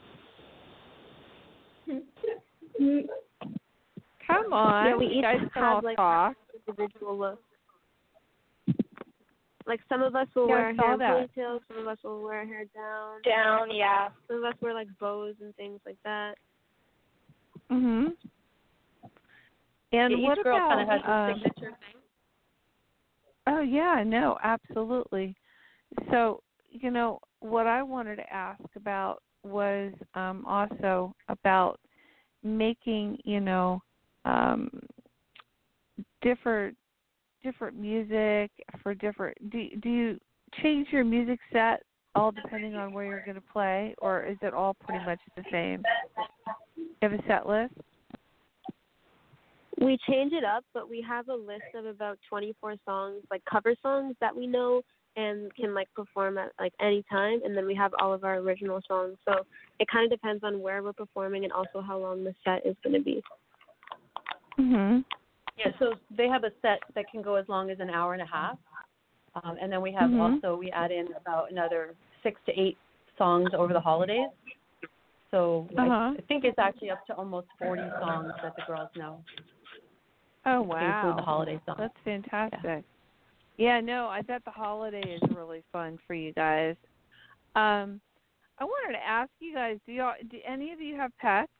Come 4.26 4.52
on, 4.52 4.86
yeah, 4.86 4.96
we 4.96 5.06
you 5.06 5.12
each 5.18 5.22
guys 5.22 5.38
can 5.52 5.62
have 5.62 5.76
all 5.76 5.80
like 5.82 5.96
talk. 5.96 6.34
individual 6.66 7.18
looks. 7.18 7.42
Like 9.70 9.78
some 9.88 10.02
of 10.02 10.16
us 10.16 10.26
will 10.34 10.48
Yeah, 10.48 10.54
wear 10.54 10.74
saw 10.74 10.96
hair 10.96 10.98
that. 10.98 11.30
ponytails, 11.38 11.60
some 11.68 11.78
of 11.78 11.86
us 11.86 11.98
will 12.02 12.22
wear 12.24 12.44
hair 12.44 12.64
down. 12.74 13.22
Down, 13.22 13.68
yeah. 13.72 14.08
Some 14.26 14.38
of 14.38 14.44
us 14.44 14.54
wear 14.60 14.74
like 14.74 14.88
bows 14.98 15.36
and 15.40 15.54
things 15.54 15.78
like 15.86 15.96
that. 16.02 16.34
Mhm. 17.70 18.16
And 19.92 20.10
Yeah, 20.10 20.26
what 20.26 20.38
each 20.38 20.42
girl 20.42 20.56
about 20.56 20.70
kind 20.70 20.80
of 20.80 20.88
has 20.88 21.02
a 21.06 21.30
um, 21.30 21.34
signature 21.34 21.76
thing. 21.78 22.02
Oh 23.46 23.60
yeah, 23.60 24.02
no, 24.04 24.38
absolutely. 24.42 25.36
So, 26.10 26.42
you 26.68 26.90
know, 26.90 27.20
what 27.38 27.68
I 27.68 27.80
wanted 27.80 28.16
to 28.16 28.32
ask 28.32 28.64
about 28.74 29.22
was 29.44 29.92
um 30.16 30.44
also 30.48 31.14
about 31.28 31.78
making, 32.42 33.18
you 33.24 33.38
know, 33.38 33.80
um 34.24 34.68
different 36.22 36.76
different 37.42 37.76
music 37.76 38.50
for 38.82 38.94
different 38.94 39.36
do 39.50 39.68
do 39.82 39.88
you 39.88 40.20
change 40.62 40.88
your 40.90 41.04
music 41.04 41.38
set 41.52 41.82
all 42.14 42.32
depending 42.32 42.74
on 42.74 42.92
where 42.92 43.04
you're 43.04 43.24
going 43.24 43.36
to 43.36 43.52
play 43.52 43.94
or 43.98 44.24
is 44.24 44.36
it 44.42 44.52
all 44.52 44.74
pretty 44.74 45.04
much 45.04 45.20
the 45.36 45.44
same? 45.50 45.82
You 46.76 47.08
have 47.08 47.12
a 47.12 47.22
set 47.26 47.48
list? 47.48 47.74
We 49.80 49.96
change 50.08 50.32
it 50.32 50.44
up, 50.44 50.64
but 50.74 50.90
we 50.90 51.04
have 51.08 51.28
a 51.28 51.34
list 51.34 51.62
of 51.74 51.86
about 51.86 52.18
24 52.28 52.74
songs, 52.84 53.22
like 53.30 53.42
cover 53.50 53.74
songs 53.80 54.14
that 54.20 54.34
we 54.34 54.46
know 54.46 54.82
and 55.16 55.54
can 55.54 55.72
like 55.74 55.88
perform 55.94 56.36
at 56.36 56.52
like 56.60 56.74
any 56.80 57.02
time. 57.10 57.40
And 57.44 57.56
then 57.56 57.66
we 57.66 57.74
have 57.76 57.92
all 58.00 58.12
of 58.12 58.24
our 58.24 58.36
original 58.36 58.80
songs. 58.86 59.16
So 59.26 59.46
it 59.78 59.88
kind 59.88 60.04
of 60.04 60.10
depends 60.10 60.44
on 60.44 60.60
where 60.60 60.82
we're 60.82 60.92
performing 60.92 61.44
and 61.44 61.52
also 61.52 61.80
how 61.80 61.98
long 61.98 62.24
the 62.24 62.34
set 62.44 62.66
is 62.66 62.76
going 62.84 62.94
to 62.94 63.02
be. 63.02 63.22
Mhm. 64.58 65.04
Yeah, 65.60 65.72
so 65.78 65.94
they 66.16 66.26
have 66.28 66.44
a 66.44 66.50
set 66.62 66.80
that 66.94 67.10
can 67.10 67.20
go 67.22 67.34
as 67.34 67.46
long 67.48 67.70
as 67.70 67.80
an 67.80 67.90
hour 67.90 68.14
and 68.14 68.22
a 68.22 68.26
half, 68.26 68.58
um, 69.42 69.58
and 69.60 69.70
then 69.70 69.82
we 69.82 69.92
have 69.92 70.10
Mhm. 70.10 70.20
also 70.20 70.56
we 70.56 70.70
add 70.72 70.90
in 70.90 71.12
about 71.12 71.50
another 71.50 71.94
six 72.22 72.40
to 72.46 72.58
eight 72.58 72.78
songs 73.18 73.52
over 73.52 73.72
the 73.72 73.80
holidays. 73.80 74.30
So 75.30 75.68
I- 75.76 75.86
Uh-huh. 75.86 76.14
I, 76.18 76.20
think 76.22 76.44
it's 76.44 76.58
actually 76.58 76.90
up 76.90 77.04
to 77.06 77.14
almost 77.14 77.48
forty 77.58 77.88
songs 78.00 78.32
that 78.42 78.56
the 78.56 78.62
girls 78.62 78.88
know. 78.96 79.22
Oh 80.46 80.62
wow. 80.62 80.80
include 80.80 81.18
the 81.18 81.22
holiday 81.22 81.60
songs. 81.66 81.78
That's 81.78 81.98
fantastic. 81.98 82.84
Yeah. 83.58 83.80
no, 83.80 84.08
I 84.08 84.22
bet 84.22 84.42
the 84.44 84.50
holiday 84.50 85.14
is 85.14 85.22
really 85.30 85.62
fun 85.70 85.98
for 86.06 86.14
you 86.14 86.32
guys. 86.32 86.76
Um 87.54 88.00
I 88.58 88.64
wanted 88.64 88.92
to 88.92 89.06
ask 89.06 89.30
you 89.40 89.54
guys, 89.54 89.78
do 89.86 89.92
y'all 89.92 90.14
do 90.28 90.40
any 90.44 90.72
of 90.72 90.80
you 90.80 90.96
have 90.96 91.16
pets? 91.18 91.52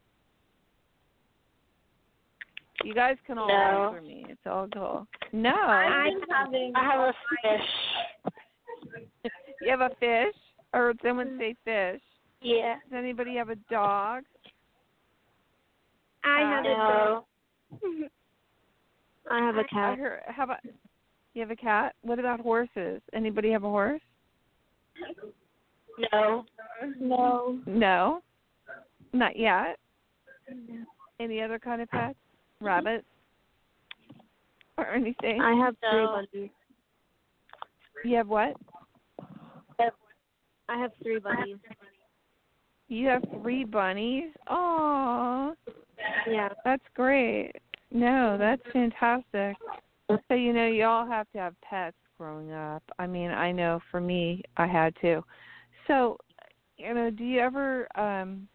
You 2.85 2.95
guys 2.95 3.17
can 3.27 3.39
all 3.39 3.49
No. 3.49 3.89
answer 3.89 4.03
me. 4.03 4.25
It's 4.29 4.47
all 4.47 4.69
cool. 4.69 5.07
No. 5.33 5.51
I'm 5.55 6.21
having. 6.31 6.73
I 6.75 6.85
have 6.85 7.01
a 7.01 7.15
fish. 7.43 9.33
you 9.61 9.71
have 9.71 9.81
a 9.81 9.91
fish? 10.01 10.35
Or 10.73 10.93
did 10.93 11.03
someone 11.03 11.37
say 11.39 11.55
fish? 11.65 12.01
Yeah. 12.41 12.77
Does 12.91 12.99
anybody 12.99 13.37
have 13.37 13.51
a 13.51 13.57
dog? 13.71 14.25
I 16.25 16.41
have 16.41 16.65
a 16.65 16.69
dog. 16.69 17.25
I 19.31 19.39
have 19.39 19.57
a 19.57 19.65
cat. 19.65 19.99
heard, 19.99 20.21
how 20.27 20.45
about 20.45 20.59
you 21.35 21.41
have 21.41 21.51
a 21.51 21.57
cat? 21.57 21.95
What 22.03 22.19
about 22.19 22.41
horses? 22.41 23.01
Anybody 23.13 23.51
have 23.51 23.65
a 23.65 23.69
horse? 23.69 24.01
No. 26.13 26.45
No. 26.99 27.59
No. 27.67 28.23
Not 29.13 29.37
yet. 29.37 29.79
Any 31.21 31.41
other 31.43 31.59
kind 31.59 31.83
of 31.83 31.89
pets? 31.91 32.19
Rabbits? 32.61 33.07
Or 34.77 34.87
anything? 34.87 35.41
I 35.41 35.55
have 35.55 35.77
three 35.79 36.01
No. 36.01 36.27
bunnies. 36.33 36.51
You 38.05 38.17
have 38.17 38.29
what? 38.29 38.57
I 40.69 40.79
have 40.79 40.93
three 41.03 41.19
bunnies. 41.19 41.57
You 42.89 43.09
have 43.09 43.23
three 43.41 43.65
bunnies? 43.65 44.31
Oh, 44.49 45.55
Yeah. 46.27 46.51
that's 46.65 46.85
great. 46.95 47.53
No, 47.91 48.37
that's 48.39 48.63
fantastic. 48.73 49.57
So 50.29 50.35
you 50.35 50.53
know, 50.53 50.67
you 50.67 50.85
all 50.85 51.07
have 51.07 51.31
to 51.33 51.39
have 51.39 51.61
pets 51.61 51.97
growing 52.19 52.53
up. 52.53 52.83
I 52.99 53.07
mean, 53.07 53.31
I 53.31 53.53
know 53.53 53.81
for 53.91 54.01
me, 54.01 54.43
I 54.57 54.67
had 54.67 54.95
to. 55.03 55.25
So, 55.87 56.19
you 56.77 56.93
know, 56.95 57.11
do 57.11 57.25
you 57.25 57.41
ever 57.41 57.87
um 57.99 58.49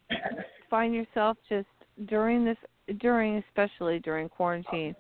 find 0.70 0.94
yourself 0.94 1.38
just 1.48 1.68
during 2.06 2.46
this 2.46 2.58
during 3.00 3.44
especially 3.50 4.00
during 4.00 4.30
quarantine, 4.30 4.96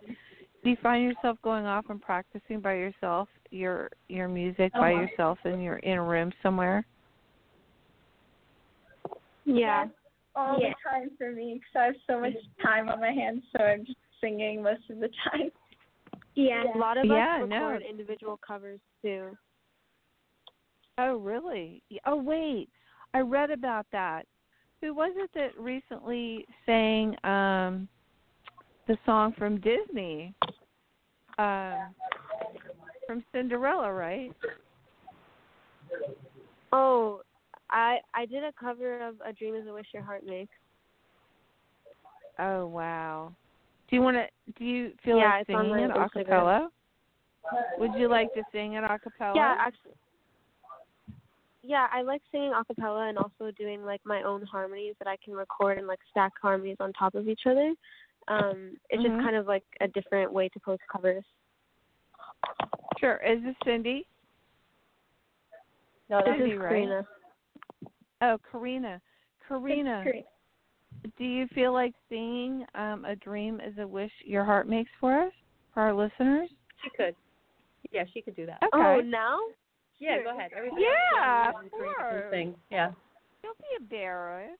do 0.63 0.69
you 0.69 0.77
find 0.81 1.03
yourself 1.03 1.37
going 1.43 1.65
off 1.65 1.85
and 1.89 2.01
practicing 2.01 2.59
by 2.59 2.73
yourself 2.73 3.29
your 3.51 3.89
your 4.09 4.27
music 4.27 4.73
by 4.73 4.93
uh-huh. 4.93 5.01
yourself 5.01 5.37
in 5.45 5.61
your 5.61 5.77
in 5.77 5.97
a 5.97 6.03
room 6.03 6.31
somewhere? 6.41 6.85
Yeah. 9.45 9.85
all 10.35 10.59
Yeah. 10.59 10.69
the 10.69 10.89
time 10.89 11.11
for 11.17 11.31
me 11.31 11.53
because 11.53 11.75
I 11.75 11.85
have 11.85 11.95
so 12.07 12.19
much 12.19 12.33
time 12.61 12.89
on 12.89 12.99
my 12.99 13.11
hands, 13.11 13.43
so 13.55 13.63
I'm 13.63 13.85
just 13.85 13.97
singing 14.19 14.61
most 14.61 14.89
of 14.89 14.99
the 14.99 15.09
time. 15.31 15.51
Yeah. 16.35 16.63
A 16.75 16.77
lot 16.77 16.97
of 16.97 17.05
Yeah, 17.05 17.41
us 17.43 17.49
no. 17.49 17.67
record 17.67 17.83
individual 17.89 18.37
covers 18.45 18.79
too. 19.01 19.37
Oh, 20.97 21.17
really? 21.17 21.83
Oh, 22.05 22.15
wait. 22.15 22.69
I 23.13 23.19
read 23.19 23.51
about 23.51 23.85
that. 23.91 24.25
Who 24.85 24.93
was 24.93 25.13
it 25.15 25.31
that 25.33 25.59
recently 25.59 26.45
sang 26.67 27.15
um 27.23 27.87
the 28.87 28.95
song 29.03 29.33
from 29.35 29.59
Disney? 29.59 30.31
Um 31.39 31.95
from 33.07 33.23
Cinderella, 33.31 33.91
right? 33.91 34.31
Oh, 36.71 37.21
I 37.71 37.97
I 38.13 38.27
did 38.27 38.43
a 38.43 38.51
cover 38.59 39.07
of 39.07 39.15
"A 39.25 39.33
Dream 39.33 39.55
Is 39.55 39.65
a 39.65 39.73
Wish 39.73 39.87
Your 39.91 40.03
Heart 40.03 40.23
Makes." 40.23 40.53
Oh, 42.37 42.67
wow. 42.67 43.33
Do 43.89 43.95
you 43.95 44.03
want 44.03 44.17
to 44.17 44.27
do 44.59 44.65
you 44.65 44.91
feel 45.03 45.17
Yeah, 45.17 45.37
like 45.37 45.47
singing 45.47 45.79
it 45.79 45.89
a 45.89 46.07
cappella? 46.11 46.69
Would 47.79 47.95
you 47.95 48.07
like 48.07 48.31
to 48.35 48.43
sing 48.51 48.73
it 48.73 48.83
a 48.83 48.99
cappella? 48.99 49.33
Yeah, 49.35 49.55
actually. 49.57 49.93
Yeah, 51.67 51.87
I 51.91 52.03
like 52.03 52.21
singing 52.31 52.53
a 52.53 52.63
cappella 52.63 53.07
and 53.09 53.17
also 53.17 53.49
doing 53.57 53.83
like 53.83 54.01
my 54.05 54.21
own 54.21 54.43
harmonies 54.43 54.93
that 54.99 55.07
I 55.07 55.17
can 55.23 55.33
record 55.33 55.79
and 55.79 55.87
like 55.87 55.99
stack 56.11 56.33
harmonies 56.39 56.77
on 56.79 56.93
top 56.93 57.15
of 57.15 57.27
each 57.27 57.41
other. 57.47 57.73
Um, 58.27 58.77
it's 58.89 59.01
Mhm. 59.01 59.07
just 59.15 59.23
kind 59.23 59.35
of 59.35 59.47
like 59.47 59.63
a 59.81 59.87
different 59.87 60.31
way 60.31 60.47
to 60.49 60.59
post 60.59 60.83
covers. 60.91 61.25
Sure. 62.99 63.17
Is 63.17 63.41
this 63.43 63.55
Cindy? 63.63 64.07
No, 66.07 66.17
This 66.19 66.25
that's 66.27 66.39
is 66.39 66.43
Cindy, 66.43 66.57
right? 66.57 66.69
Karina. 66.69 67.07
Oh, 68.21 68.37
Karina. 68.51 69.01
Karina. 69.47 70.03
Great. 70.03 70.25
Do 71.17 71.23
you 71.23 71.47
feel 71.47 71.73
like 71.73 71.95
singing 72.09 72.65
um, 72.75 73.05
"A 73.05 73.15
Dream 73.15 73.59
Is 73.59 73.77
a 73.79 73.87
Wish 73.87 74.11
Your 74.23 74.43
Heart 74.43 74.67
Makes" 74.67 74.91
for 74.99 75.13
us, 75.13 75.33
for 75.73 75.81
our 75.81 75.93
listeners? 75.93 76.49
she 76.83 76.89
could. 76.91 77.15
Yeah, 77.91 78.05
she 78.13 78.21
could 78.21 78.35
do 78.35 78.45
that. 78.45 78.61
Okay. 78.63 78.71
Oh, 78.73 79.01
now? 79.01 79.39
Yeah, 79.99 80.23
go 80.23 80.31
ahead. 80.35 80.51
Everything 80.55 80.79
Yeah, 80.79 81.49
of 81.49 81.71
course. 81.71 82.23
Sing. 82.31 82.55
Yeah. 82.69 82.91
Don't 83.43 83.57
be 83.57 83.65
embarrassed. 83.79 84.59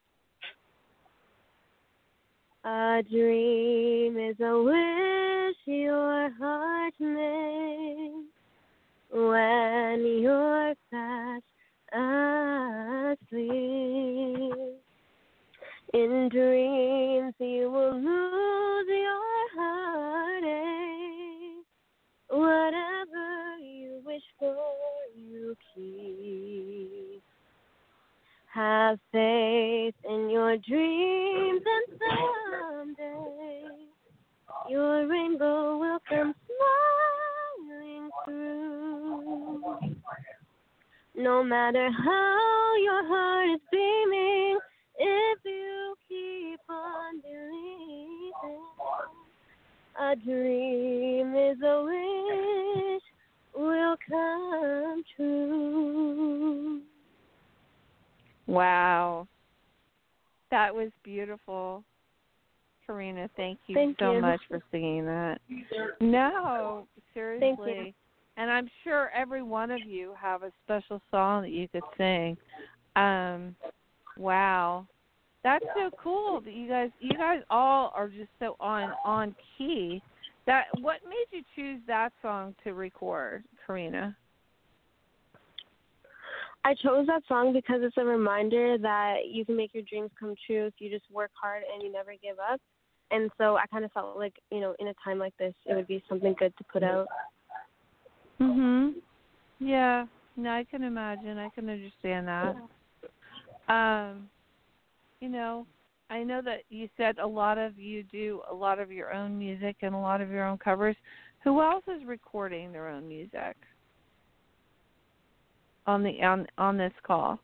A 2.63 3.03
dream 3.11 4.17
is 4.17 4.39
a 4.39 4.63
wish 4.63 5.57
your 5.65 6.31
heart 6.39 6.93
makes 6.99 8.25
when 9.11 10.19
you're 10.21 10.73
fast 10.89 11.43
asleep. 13.21 13.61
In 15.93 16.29
dreams 16.29 17.33
you 17.39 17.69
will 17.71 17.95
lose 17.95 18.87
your 18.87 19.49
heartache. 19.55 20.45
Whatever 22.29 23.57
you 23.61 24.01
wish 24.05 24.23
for, 24.39 24.55
keep. 25.75 27.21
Have 28.53 28.97
faith 29.11 29.95
in 30.09 30.29
your 30.29 30.57
dreams, 30.57 31.61
and 31.65 31.99
someday 31.99 33.63
your 34.69 35.07
rainbow 35.07 35.77
will 35.77 35.99
come 36.07 36.33
smiling 37.67 38.09
through. 38.23 39.77
No 41.17 41.43
matter 41.43 41.89
how 41.91 42.75
your 42.83 43.07
heart 43.07 43.49
is 43.49 43.61
beaming, 43.71 44.59
if 44.97 45.39
you 45.45 45.95
keep 46.07 46.59
on 46.69 47.21
believing, 47.21 48.61
a 49.99 50.15
dream 50.15 51.35
is 51.35 51.57
a 51.61 51.83
wish 51.83 52.64
will 53.65 53.95
come 54.09 55.03
true. 55.15 56.81
Wow. 58.47 59.27
That 60.51 60.73
was 60.73 60.89
beautiful. 61.03 61.83
Karina, 62.85 63.29
thank 63.35 63.57
you 63.67 63.75
Thank 63.75 63.97
so 63.99 64.13
you. 64.13 64.21
much 64.21 64.41
for 64.47 64.61
singing 64.71 65.05
that. 65.05 65.39
No, 65.99 66.87
seriously. 67.13 67.95
And 68.37 68.51
I'm 68.51 68.69
sure 68.83 69.09
every 69.15 69.41
one 69.41 69.71
of 69.71 69.81
you 69.81 70.13
have 70.19 70.43
a 70.43 70.51
special 70.65 71.01
song 71.09 71.43
that 71.43 71.51
you 71.51 71.67
could 71.67 71.83
sing. 71.97 72.37
Um 72.95 73.55
wow. 74.17 74.85
That's 75.43 75.65
so 75.75 75.89
cool 76.01 76.41
that 76.41 76.53
you 76.53 76.67
guys 76.67 76.89
you 76.99 77.17
guys 77.17 77.41
all 77.49 77.91
are 77.95 78.07
just 78.07 78.29
so 78.39 78.55
on 78.59 78.91
on 79.03 79.35
key. 79.57 80.01
That 80.45 80.65
what 80.81 80.97
made 81.07 81.25
you 81.31 81.43
choose 81.55 81.81
that 81.87 82.13
song 82.21 82.53
to 82.63 82.73
record, 82.73 83.43
Karina? 83.65 84.15
I 86.63 86.73
chose 86.75 87.05
that 87.07 87.21
song 87.27 87.53
because 87.53 87.81
it's 87.81 87.97
a 87.97 88.03
reminder 88.03 88.77
that 88.79 89.27
you 89.29 89.45
can 89.45 89.55
make 89.55 89.73
your 89.73 89.83
dreams 89.83 90.09
come 90.19 90.35
true 90.47 90.65
if 90.65 90.73
you 90.79 90.89
just 90.89 91.09
work 91.11 91.31
hard 91.39 91.63
and 91.71 91.83
you 91.83 91.91
never 91.91 92.13
give 92.21 92.37
up. 92.39 92.59
And 93.11 93.29
so 93.37 93.55
I 93.55 93.65
kind 93.67 93.85
of 93.85 93.91
felt 93.91 94.17
like, 94.17 94.33
you 94.49 94.59
know, 94.59 94.75
in 94.79 94.87
a 94.87 94.93
time 95.03 95.19
like 95.19 95.37
this, 95.37 95.53
it 95.65 95.75
would 95.75 95.87
be 95.87 96.03
something 96.09 96.35
good 96.39 96.55
to 96.57 96.63
put 96.63 96.81
out. 96.81 97.07
Mhm. 98.39 98.95
Yeah. 99.59 100.07
No, 100.35 100.51
I 100.51 100.63
can 100.63 100.83
imagine. 100.83 101.37
I 101.37 101.49
can 101.49 101.69
understand 101.69 102.27
that. 102.27 102.55
Um, 103.67 104.29
you 105.19 105.29
know, 105.29 105.65
I 106.09 106.23
know 106.23 106.41
that 106.43 106.63
you 106.69 106.87
said 106.97 107.17
a 107.17 107.27
lot 107.27 107.57
of 107.57 107.79
you 107.79 108.03
do 108.03 108.41
a 108.49 108.53
lot 108.53 108.79
of 108.79 108.91
your 108.91 109.13
own 109.13 109.37
music 109.37 109.77
and 109.81 109.95
a 109.95 109.97
lot 109.97 110.21
of 110.21 110.29
your 110.29 110.45
own 110.45 110.57
covers. 110.57 110.95
Who 111.43 111.61
else 111.61 111.83
is 111.87 112.05
recording 112.05 112.71
their 112.71 112.87
own 112.87 113.07
music 113.07 113.55
on 115.87 116.03
the 116.03 116.21
on 116.21 116.45
on 116.57 116.77
this 116.77 116.93
call? 117.03 117.39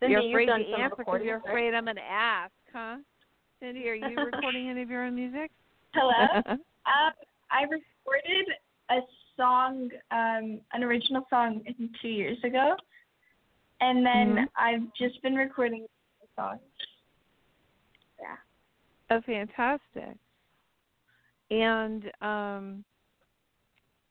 Cindy, 0.00 0.12
you're 0.12 0.22
you've 0.22 0.32
afraid 0.32 0.46
done 0.46 0.60
to 0.60 0.66
some 0.70 0.80
answer 0.80 0.90
because 0.90 0.98
recording, 0.98 1.26
you're 1.26 1.38
right? 1.38 1.48
afraid 1.48 1.74
I'm 1.74 1.84
going 1.84 1.96
to 1.96 2.02
ask, 2.02 2.52
huh? 2.72 2.96
Cindy, 3.60 3.88
are 3.88 3.94
you 3.94 4.16
recording 4.16 4.68
any 4.68 4.82
of 4.82 4.90
your 4.90 5.04
own 5.04 5.14
music? 5.14 5.50
Hello. 5.92 6.42
um, 6.46 6.58
I 7.50 7.62
recorded 7.62 8.46
a 8.90 9.00
song, 9.36 9.90
um, 10.12 10.60
an 10.72 10.84
original 10.84 11.26
song, 11.28 11.62
two 12.00 12.08
years 12.08 12.38
ago, 12.44 12.76
and 13.80 14.04
then 14.04 14.36
Mhm. 14.36 14.48
I've 14.56 14.92
just 14.94 15.20
been 15.22 15.34
recording 15.34 15.86
songs. 16.36 16.60
Yeah. 18.20 18.36
Oh, 19.10 19.20
fantastic. 19.22 20.16
And 21.50 22.12
um 22.20 22.84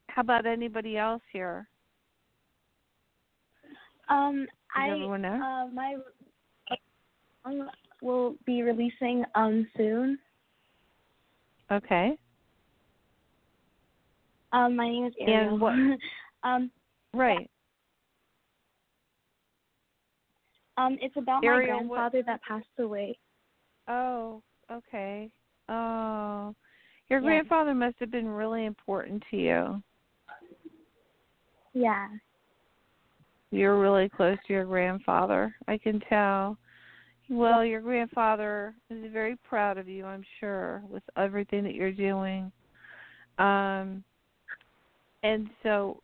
how 0.09 0.21
about 0.21 0.45
anybody 0.45 0.97
else 0.97 1.21
here? 1.31 1.67
Um, 4.09 4.47
I 4.73 4.89
uh, 4.89 5.67
my 5.67 5.97
song 7.43 7.69
will 8.01 8.35
be 8.45 8.63
releasing 8.63 9.25
um 9.35 9.67
soon. 9.75 10.19
Okay. 11.71 12.17
Um, 14.53 14.75
my 14.77 14.87
name 14.87 15.05
is 15.05 15.13
Ariel. 15.19 15.51
And 15.53 15.61
what 15.61 15.73
um, 16.43 16.71
right. 17.13 17.49
Um, 20.77 20.97
it's 21.01 21.17
about 21.17 21.43
Ariel, 21.43 21.77
my 21.77 21.83
what- 21.83 21.87
grandfather 21.97 22.23
that 22.23 22.41
passed 22.43 22.65
away. 22.79 23.17
Oh, 23.87 24.41
okay. 24.71 25.29
Oh. 25.69 26.53
Your 27.09 27.19
Yeah. 27.19 27.25
grandfather 27.25 27.73
must 27.73 27.97
have 27.99 28.11
been 28.11 28.27
really 28.27 28.65
important 28.65 29.23
to 29.31 29.37
you. 29.37 29.83
Yeah. 31.73 32.09
You're 33.51 33.79
really 33.79 34.09
close 34.09 34.37
to 34.47 34.53
your 34.53 34.65
grandfather. 34.65 35.55
I 35.67 35.77
can 35.77 36.01
tell. 36.01 36.57
Well, 37.29 37.63
your 37.63 37.81
grandfather 37.81 38.73
is 38.89 39.11
very 39.11 39.35
proud 39.37 39.77
of 39.77 39.87
you, 39.87 40.05
I'm 40.05 40.23
sure, 40.39 40.81
with 40.89 41.03
everything 41.15 41.63
that 41.63 41.75
you're 41.75 41.91
doing. 41.91 42.51
Um 43.37 44.03
and 45.23 45.49
so 45.63 46.01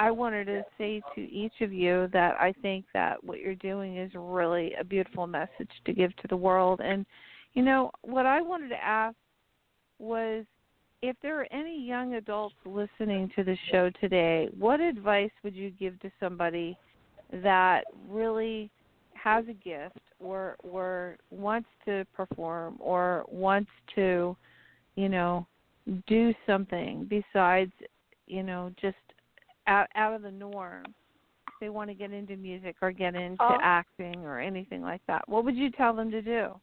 I 0.00 0.10
wanted 0.10 0.46
to 0.46 0.64
say 0.78 1.02
to 1.14 1.20
each 1.20 1.60
of 1.60 1.74
you 1.74 2.08
that 2.14 2.40
I 2.40 2.54
think 2.62 2.86
that 2.94 3.22
what 3.22 3.38
you're 3.38 3.54
doing 3.54 3.98
is 3.98 4.10
really 4.14 4.72
a 4.80 4.82
beautiful 4.82 5.26
message 5.26 5.68
to 5.84 5.92
give 5.92 6.16
to 6.16 6.28
the 6.28 6.36
world. 6.38 6.80
And 6.82 7.04
you 7.52 7.62
know, 7.62 7.90
what 8.00 8.24
I 8.24 8.40
wanted 8.40 8.70
to 8.70 8.82
ask 8.82 9.14
was 9.98 10.46
if 11.02 11.16
there 11.20 11.38
are 11.38 11.46
any 11.52 11.78
young 11.78 12.14
adults 12.14 12.54
listening 12.64 13.30
to 13.36 13.44
the 13.44 13.58
show 13.70 13.90
today, 14.00 14.48
what 14.58 14.80
advice 14.80 15.30
would 15.44 15.54
you 15.54 15.70
give 15.70 16.00
to 16.00 16.10
somebody 16.18 16.78
that 17.30 17.82
really 18.08 18.70
has 19.12 19.44
a 19.50 19.52
gift 19.52 20.00
or 20.18 20.56
or 20.60 21.18
wants 21.30 21.68
to 21.84 22.06
perform 22.14 22.78
or 22.80 23.26
wants 23.28 23.70
to, 23.96 24.34
you 24.96 25.10
know, 25.10 25.46
do 26.06 26.32
something 26.46 27.06
besides, 27.06 27.72
you 28.26 28.42
know, 28.42 28.72
just 28.80 28.96
out 29.66 29.88
out 29.94 30.14
of 30.14 30.22
the 30.22 30.30
norm. 30.30 30.84
They 31.60 31.68
want 31.68 31.90
to 31.90 31.94
get 31.94 32.12
into 32.12 32.36
music 32.36 32.76
or 32.80 32.90
get 32.90 33.14
into 33.14 33.42
Oh. 33.42 33.58
acting 33.60 34.24
or 34.24 34.38
anything 34.38 34.82
like 34.82 35.04
that. 35.06 35.28
What 35.28 35.44
would 35.44 35.56
you 35.56 35.70
tell 35.70 35.94
them 35.94 36.10
to 36.10 36.22
do? 36.22 36.60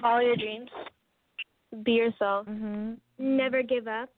Follow 0.00 0.20
your 0.20 0.36
dreams. 0.36 0.70
Be 1.82 1.92
yourself. 1.92 2.46
Mhm. 2.46 2.98
Never 3.18 3.62
give 3.62 3.86
up. 3.86 4.10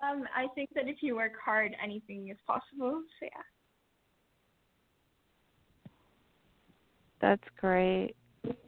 Um, 0.00 0.28
I 0.34 0.48
think 0.54 0.70
that 0.74 0.88
if 0.88 1.02
you 1.02 1.16
work 1.16 1.38
hard, 1.38 1.76
anything 1.80 2.28
is 2.28 2.38
possible. 2.46 3.02
So 3.18 3.26
yeah. 3.26 3.42
That's 7.20 7.48
great. 7.56 8.14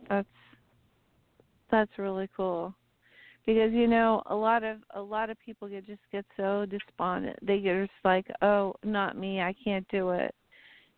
That's 0.09 0.29
that's 1.71 1.99
really 1.99 2.29
cool. 2.37 2.75
Because 3.53 3.73
you 3.73 3.89
know, 3.89 4.23
a 4.27 4.35
lot 4.35 4.63
of 4.63 4.79
a 4.95 5.01
lot 5.01 5.29
of 5.29 5.37
people 5.41 5.67
get 5.67 5.85
just 5.85 6.03
get 6.13 6.25
so 6.37 6.67
despondent. 6.67 7.37
They 7.43 7.59
get 7.59 7.81
just 7.81 7.91
like, 8.05 8.29
"Oh, 8.43 8.75
not 8.85 9.19
me. 9.19 9.41
I 9.41 9.53
can't 9.65 9.85
do 9.89 10.11
it." 10.11 10.33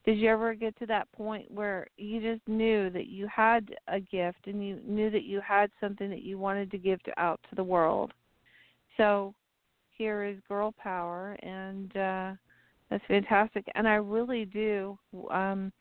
Did 0.05 0.19
you 0.19 0.29
ever 0.29 0.53
get 0.53 0.79
to 0.79 0.87
that 0.87 1.11
point 1.13 1.51
where 1.51 1.87
you 1.97 2.21
just 2.21 2.47
knew 2.47 2.91
that 2.91 3.07
you 3.07 3.27
had 3.27 3.75
a 3.89 4.01
gift 4.01 4.49
and 4.49 4.63
you 4.63 4.81
knew 4.85 5.09
that 5.09 5.23
you 5.23 5.41
had 5.41 5.71
something 5.81 6.11
that 6.11 6.25
you 6.25 6.37
wanted 6.37 6.71
to 6.73 6.79
give 6.79 7.03
to 7.05 7.19
out 7.19 7.41
to 7.49 7.55
the 7.55 7.65
world? 7.65 8.13
So, 8.99 9.35
here 9.97 10.23
is 10.23 10.37
Girl 10.47 10.75
Pow-R 10.77 11.39
and 11.43 11.97
uh 11.97 12.33
that's 12.91 13.05
fantastic. 13.09 13.65
And 13.77 13.89
I 13.89 13.95
really 13.95 14.45
do 14.45 14.99
um 15.31 15.73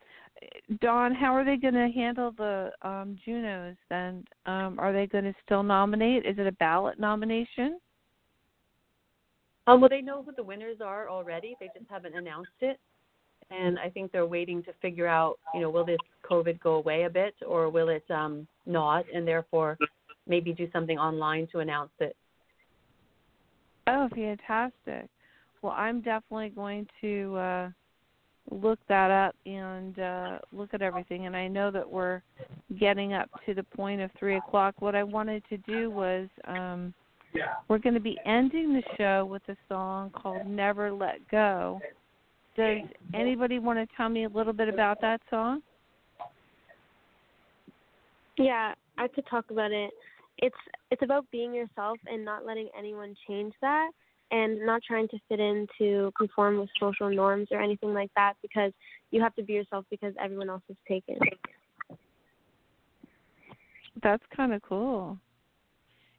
Dawn, 0.80 1.14
how 1.14 1.36
are 1.36 1.44
they 1.44 1.58
going 1.58 1.74
to 1.74 1.90
handle 1.94 2.32
the 2.32 2.72
um, 2.82 3.18
Junos 3.24 3.76
then? 3.90 4.24
Um, 4.46 4.80
are 4.80 4.94
they 4.94 5.06
going 5.06 5.26
to 5.26 5.36
still 5.46 5.64
nominate? 5.64 6.26
Is 6.26 6.38
it 6.40 6.48
a 6.48 6.52
ballot 6.54 7.00
nomination? 7.00 7.80
Um, 9.68 9.82
well, 9.82 9.90
they 9.90 10.02
know 10.02 10.24
who 10.24 10.32
the 10.36 10.44
winners 10.44 10.78
are 10.84 11.10
already. 11.10 11.56
They 11.60 11.68
just 11.78 11.90
haven't 11.90 12.16
announced 12.16 12.50
it, 12.62 12.80
and 13.52 13.78
I 13.78 13.90
think 13.90 14.12
they're 14.12 14.26
waiting 14.26 14.64
to 14.64 14.74
figure 14.82 15.08
out, 15.08 15.38
you 15.54 15.62
know, 15.62 15.70
will 15.70 15.86
this 15.86 16.00
COVID 16.28 16.60
go 16.60 16.76
away 16.76 17.04
a 17.04 17.10
bit, 17.10 17.36
or 17.46 17.70
will 17.70 17.90
it 17.90 18.04
um, 18.10 18.48
not, 18.66 19.06
and 19.14 19.28
therefore 19.28 19.78
maybe 20.28 20.54
do 20.54 20.68
something 20.72 20.98
online 20.98 21.48
to 21.52 21.60
announce 21.60 21.92
it. 22.00 22.16
Oh, 23.88 24.10
fantastic. 24.14 25.10
Well, 25.62 25.74
I'm 25.74 26.02
definitely 26.02 26.50
going 26.50 26.88
to 27.02 27.36
uh, 27.36 27.70
look 28.50 28.80
that 28.90 29.12
up 29.12 29.36
and 29.46 29.98
uh, 30.00 30.40
look 30.52 30.74
at 30.74 30.82
everything. 30.82 31.26
And 31.26 31.36
I 31.36 31.48
know 31.48 31.72
that 31.72 31.90
we're 31.90 32.22
getting 32.80 33.14
up 33.14 33.30
to 33.46 33.54
the 33.54 33.64
point 33.64 34.02
of 34.02 34.10
3 34.20 34.38
o'clock. 34.38 34.76
What 34.80 34.96
I 34.96 35.04
wanted 35.04 35.44
to 35.50 35.58
do 35.58 35.90
was 35.90 36.28
um, 36.46 36.94
we're 37.68 37.78
going 37.78 37.94
to 37.94 38.02
be 38.02 38.18
ending 38.26 38.74
the 38.74 38.84
show 38.98 39.26
with 39.26 39.42
a 39.50 39.56
song 39.70 40.12
called 40.12 40.46
Never 40.48 40.92
Let 40.92 41.28
Go. 41.30 41.80
Does 42.58 42.80
anybody 43.14 43.60
want 43.60 43.80
to 43.80 43.96
tell 43.96 44.10
me 44.10 44.26
a 44.26 44.30
little 44.30 44.54
bit 44.54 44.68
about 44.68 45.00
that 45.02 45.22
song? 45.30 45.62
Yeah, 48.38 48.74
I 48.98 49.08
could 49.08 49.26
talk 49.30 49.46
about 49.52 49.72
it. 49.72 49.92
It's 50.40 50.56
it's 50.90 51.02
about 51.02 51.26
being 51.32 51.54
yourself 51.54 51.98
and 52.08 52.26
not 52.26 52.46
letting 52.46 52.68
anyone 52.78 53.16
change 53.28 53.54
that 53.62 53.92
and 54.32 54.66
not 54.66 54.82
trying 54.86 55.08
to 55.10 55.18
fit 55.30 55.40
in 55.40 55.68
to 55.78 56.12
conform 56.18 56.60
with 56.60 56.70
social 56.80 57.10
norms 57.10 57.50
or 57.52 57.62
anything 57.62 57.94
like 57.94 58.10
that 58.16 58.34
because 58.42 58.72
you 59.12 59.22
have 59.22 59.36
to 59.36 59.44
be 59.44 59.54
yourself 59.54 59.86
because 59.90 60.14
everyone 60.20 60.50
else 60.50 60.64
is 60.70 60.78
taken. 60.88 61.18
That's 64.02 64.24
kind 64.36 64.54
of 64.54 64.62
cool. 64.62 65.18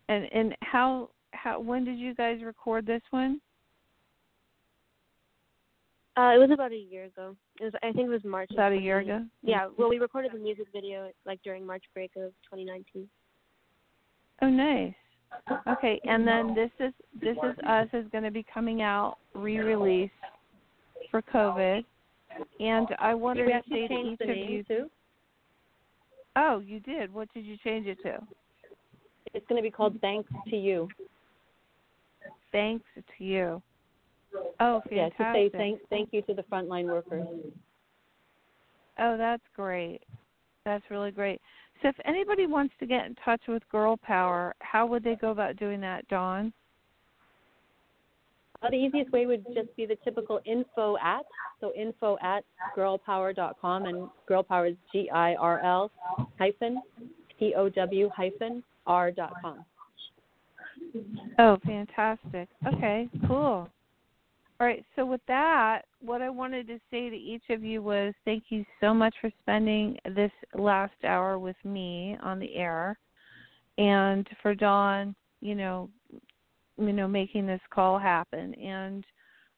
And 0.09 0.27
and 0.33 0.55
how 0.61 1.11
how 1.33 1.59
when 1.59 1.85
did 1.85 1.99
you 1.99 2.15
guys 2.15 2.43
record 2.45 2.87
this 2.87 3.03
one? 3.11 3.41
Uh, 6.15 6.35
it 6.35 6.39
was 6.39 6.51
about 6.53 6.73
a 6.73 6.77
year 6.77 7.05
ago. 7.05 7.35
It 7.59 7.65
was, 7.65 7.73
I 7.83 7.91
think 7.93 8.07
it 8.07 8.11
was 8.11 8.23
March. 8.23 8.51
About 8.53 8.73
a 8.73 8.77
year 8.77 8.99
ago? 8.99 9.25
Yeah. 9.43 9.69
Well, 9.79 9.89
we 9.89 9.99
recorded 9.99 10.33
the 10.35 10.39
music 10.39 10.67
video 10.71 11.11
like 11.25 11.43
during 11.43 11.67
March 11.67 11.85
break 11.95 12.11
of 12.17 12.33
2019. 12.53 13.09
Oh, 14.43 14.51
nice. 14.51 14.93
Okay, 15.67 16.01
and 16.05 16.27
then 16.27 16.55
this 16.55 16.71
is 16.79 16.93
this 17.21 17.37
is 17.37 17.59
us 17.67 17.89
is 17.93 18.07
going 18.13 18.25
to 18.25 18.31
be 18.31 18.45
coming 18.53 18.83
out 18.83 19.17
re-release 19.35 20.11
for 21.11 21.23
COVID, 21.23 21.85
and 22.61 22.89
I 22.99 23.15
to 23.39 23.61
say 23.71 23.89
to 23.89 23.95
each 23.95 24.19
the 24.19 24.31
of 24.31 24.37
you. 24.37 24.63
too. 24.65 24.91
Oh, 26.37 26.61
you 26.61 26.81
did. 26.81 27.13
What 27.13 27.33
did 27.35 27.45
you 27.45 27.57
change 27.63 27.87
it 27.87 27.99
to? 28.03 28.19
It's 29.35 29.47
going 29.49 29.63
to 29.63 29.67
be 29.67 29.71
called 29.71 29.99
Thanks 30.01 30.31
to 30.49 30.57
You. 30.57 30.89
Thanks 32.53 32.85
to 32.97 33.25
you. 33.25 33.63
Oh, 34.61 34.83
Yeah, 34.91 35.09
fantastic. 35.11 35.53
to 35.53 35.59
say 35.59 35.59
thank 35.59 35.81
thank 35.91 36.09
you 36.13 36.23
to 36.23 36.35
the 36.35 36.43
frontline 36.45 36.87
workers. 36.87 37.27
Oh, 38.99 39.17
that's 39.17 39.43
great. 39.57 40.01
That's 40.65 40.85
really 40.91 41.11
great. 41.11 41.41
So, 41.83 41.89
if 41.89 41.97
anybody 42.05 42.47
wants 42.47 42.75
to 42.79 42.87
get 42.87 43.07
in 43.07 43.17
touch 43.25 43.41
with 43.49 43.63
Girl 43.71 43.97
Pow-R, 43.97 44.55
how 44.61 44.87
would 44.87 45.03
they 45.03 45.17
go 45.17 45.31
about 45.31 45.57
doing 45.57 45.81
that, 45.81 46.07
Dawn? 46.09 46.53
Uh, 48.63 48.71
the 48.71 48.77
easiest 48.77 49.11
way 49.11 49.27
would 49.27 49.45
just 49.55 49.75
be 49.77 49.87
the 49.87 49.97
typical 50.05 50.41
info 50.45 50.97
at 50.99 51.23
so 51.61 51.73
info 51.75 52.17
at 52.23 52.45
girlpower.com 52.77 53.87
and 53.87 54.09
girl 54.27 54.43
power 54.43 54.67
is 54.67 54.77
G 54.93 55.11
I 55.13 55.35
R 55.35 55.61
L 55.65 55.91
hyphen 56.39 56.81
P 57.39 57.55
O 57.57 57.69
W 57.69 58.09
hyphen 58.15 58.63
R 58.87 59.11
dot 59.11 59.33
com. 59.43 59.65
Oh, 61.39 61.59
fantastic. 61.65 62.49
Okay, 62.67 63.09
cool. 63.27 63.69
All 64.63 64.69
right, 64.69 64.85
so 64.95 65.05
with 65.05 65.21
that, 65.27 65.87
what 66.01 66.23
I 66.23 66.31
wanted 66.31 66.69
to 66.69 66.79
say 66.89 67.11
to 67.11 67.17
each 67.17 67.43
of 67.51 67.65
you 67.65 67.83
was 67.83 68.15
thank 68.25 68.45
you 68.51 68.65
so 68.81 68.95
much 68.95 69.13
for 69.21 69.29
spending 69.41 69.99
this 70.15 70.31
last 70.55 70.95
hour 71.03 71.37
with 71.37 71.57
me 71.65 72.17
on 72.23 72.39
the 72.39 72.55
air. 72.55 72.97
And 73.77 74.25
for 74.41 74.55
Dawn, 74.55 75.17
you 75.41 75.57
know, 75.57 75.91
you 76.79 76.93
know, 76.93 77.09
making 77.09 77.45
this 77.45 77.61
call 77.75 77.99
happen. 77.99 78.55
And 78.55 79.05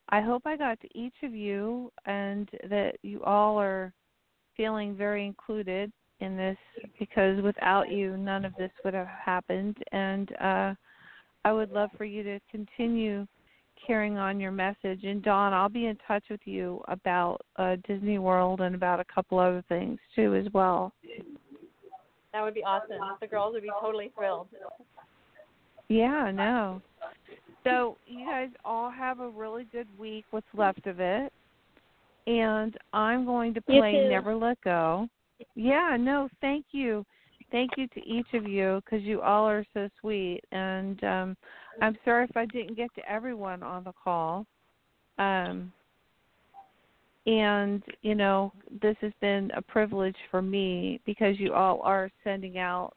I 0.09 0.23
hope 0.23 0.45
I 0.47 0.57
got 0.57 0.81
to 0.81 0.99
each 0.99 1.17
of 1.23 1.35
you 1.35 1.93
and 2.07 2.49
that 2.71 2.93
you 3.03 3.23
all 3.25 3.61
are 3.61 3.93
feeling 4.57 4.97
very 4.97 5.27
included 5.27 5.93
in 6.21 6.35
this 6.35 6.57
because 6.99 7.43
without 7.43 7.91
you 7.91 8.17
none 8.17 8.47
of 8.47 8.55
this 8.57 8.71
would 8.83 8.95
have 8.95 9.09
happened 9.23 9.77
and 9.93 10.33
uh 10.41 10.75
I 11.45 11.53
would 11.53 11.73
love 11.73 11.91
for 11.99 12.07
you 12.07 12.23
to 12.23 12.41
continue 12.51 13.27
carrying 13.87 14.18
on 14.18 14.41
your 14.41 14.53
message. 14.53 15.05
And 15.05 15.22
Dawn, 15.22 15.53
I'll 15.53 15.68
be 15.68 15.87
in 15.87 15.99
touch 16.07 16.24
with 16.30 16.41
you 16.45 16.82
about 16.89 17.41
uh, 17.57 17.76
Disney 17.87 18.18
World 18.18 18.61
and 18.61 18.74
about 18.74 19.01
a 19.01 19.05
couple 19.05 19.39
other 19.39 19.64
things 19.68 19.99
too 20.14 20.35
as 20.35 20.53
well. 20.53 20.93
That 22.32 22.43
would 22.43 22.55
be 22.55 22.64
awesome. 22.64 22.99
The 23.20 23.26
girls 23.26 23.55
would 23.55 23.62
be 23.62 23.70
totally 23.80 24.11
thrilled. 24.16 24.49
Yeah, 25.89 26.07
I 26.07 26.32
know. 26.32 26.82
So 27.62 27.97
you 28.07 28.26
guys 28.26 28.49
all 28.64 28.91
have 28.91 29.20
a 29.20 29.28
really 29.28 29.66
good 29.70 29.87
week. 29.99 30.24
What's 30.30 30.47
left 30.55 30.87
of 30.87 31.01
it? 31.01 31.32
And 32.26 32.76
I'm 32.93 33.24
going 33.24 33.55
to 33.55 33.61
play. 33.61 34.09
Never 34.09 34.35
Let 34.35 34.61
Go. 34.62 35.09
Yeah, 35.55 35.97
no, 35.99 36.28
thank 36.41 36.66
you. 36.72 37.05
Thank 37.51 37.72
you 37.76 37.87
to 37.89 38.01
each 38.01 38.26
of 38.35 38.49
you 38.49 38.82
because 38.85 39.05
you 39.05 39.20
all 39.20 39.49
are 39.49 39.64
so 39.74 39.89
sweet. 40.01 40.41
And 40.51 41.05
um, 41.05 41.37
I'm 41.81 41.97
sorry 42.05 42.25
if 42.25 42.37
I 42.37 42.47
didn't 42.47 42.77
get 42.77 42.95
to 42.95 43.11
everyone 43.11 43.62
on 43.62 43.85
the 43.85 43.93
call. 43.93 44.47
Um, 45.18 45.72
and, 47.27 47.83
you 48.03 48.14
know, 48.14 48.53
this 48.83 48.97
has 49.01 49.12
been 49.20 49.51
a 49.57 49.62
privilege 49.62 50.16
for 50.31 50.43
me 50.43 51.01
because 51.07 51.39
you 51.39 51.55
all 51.55 51.81
are 51.83 52.11
sending 52.22 52.59
out, 52.59 52.93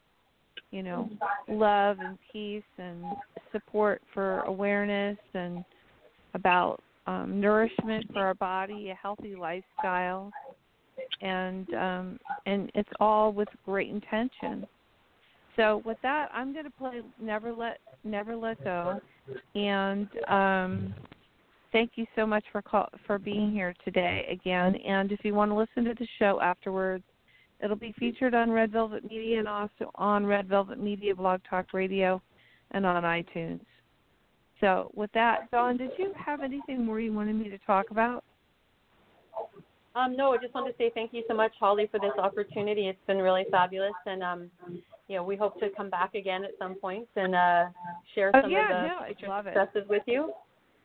you 0.72 0.84
know, 0.84 1.10
love 1.48 1.98
and 2.00 2.18
peace 2.32 2.64
and 2.78 3.04
support 3.52 4.02
for 4.14 4.42
awareness 4.42 5.18
and 5.34 5.64
about 6.34 6.82
um, 7.06 7.40
nourishment 7.40 8.06
for 8.12 8.20
our 8.20 8.34
body, 8.34 8.90
a 8.90 8.96
healthy 8.96 9.36
lifestyle 9.36 10.32
and 11.22 11.74
um 11.74 12.20
and 12.46 12.72
it's 12.76 12.90
all 13.00 13.32
with 13.32 13.48
great 13.66 13.90
intention. 13.90 14.68
So 15.58 15.82
with 15.86 15.98
that, 16.04 16.30
I'm 16.34 16.54
going 16.54 16.66
to 16.66 16.72
play 16.72 17.02
Never 17.20 17.52
Let 17.52 17.80
Never 18.04 18.36
Let 18.36 18.64
Go, 18.64 19.02
and 19.56 20.08
um, 20.28 20.94
thank 21.72 21.92
you 21.96 22.06
so 22.16 22.26
much 22.26 22.46
for 22.52 22.62
call, 22.62 22.88
for 23.06 23.18
being 23.18 23.52
here 23.52 23.74
today 23.84 24.28
again. 24.32 24.76
And 24.76 25.12
if 25.12 25.20
you 25.24 25.34
want 25.34 25.52
to 25.52 25.56
listen 25.56 25.84
to 25.86 25.96
the 26.00 26.08
show 26.20 26.40
afterwards, 26.42 27.04
it'll 27.60 27.76
be 27.76 27.94
featured 28.00 28.36
on 28.36 28.52
Red 28.52 28.72
Velvet 28.72 29.04
Media 29.04 29.40
and 29.40 29.48
also 29.48 29.92
on 29.96 30.26
Red 30.26 30.48
Velvet 30.48 30.80
Media 30.80 31.16
Blog 31.16 31.42
Talk 31.50 31.74
Radio 31.74 32.22
and 32.72 32.86
on 32.86 33.04
iTunes. 33.04 33.62
So 34.62 34.92
with 34.96 35.12
that, 35.14 35.50
Dawn, 35.52 35.78
did 35.78 35.92
you 35.98 36.14
have 36.16 36.42
anything 36.42 36.86
more 36.86 37.00
you 37.00 37.14
wanted 37.14 37.36
me 37.36 37.50
to 37.50 37.58
talk 37.60 37.92
about? 37.92 38.24
Um, 39.96 40.16
no, 40.16 40.34
I 40.34 40.38
just 40.38 40.54
wanted 40.54 40.72
to 40.74 40.78
say 40.78 40.92
thank 40.94 41.14
you 41.14 41.24
so 41.28 41.34
much, 41.34 41.54
Holly, 41.60 41.88
for 41.92 42.00
this 42.00 42.12
opportunity. 42.20 42.88
It's 42.88 43.00
been 43.08 43.18
really 43.18 43.46
fabulous, 43.50 43.94
and 44.06 44.22
um, 44.22 44.52
you 45.08 45.16
know, 45.16 45.24
we 45.24 45.36
hope 45.36 45.60
to 45.60 45.70
come 45.70 45.90
back 45.90 46.16
again 46.16 46.44
at 46.44 46.52
some 46.60 46.76
point 46.76 47.08
and 47.16 47.34
uh, 47.34 47.66
share 48.14 48.32
Oh, 48.34 48.42
some 48.42 48.52
yeah, 48.52 48.72
of 48.72 48.84
the 48.84 48.88
no, 48.88 48.98
I'd 49.00 49.16
future 49.18 49.28
love 49.28 49.48
it. 49.48 49.54
successes 49.56 49.88
with 49.90 50.04
you. 50.06 50.34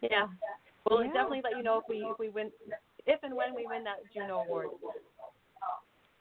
Yeah, 0.00 0.26
we'll 0.88 1.02
Yeah. 1.02 1.12
definitely 1.12 1.42
let 1.44 1.56
you 1.56 1.62
know 1.62 1.78
if 1.78 1.84
we 1.88 2.06
if 2.10 2.18
we 2.18 2.28
win, 2.28 2.50
if 3.06 3.20
and 3.22 3.34
when 3.34 3.54
we 3.54 3.66
win 3.66 3.84
that 3.84 3.98
Juno 4.12 4.40
award. 4.40 4.68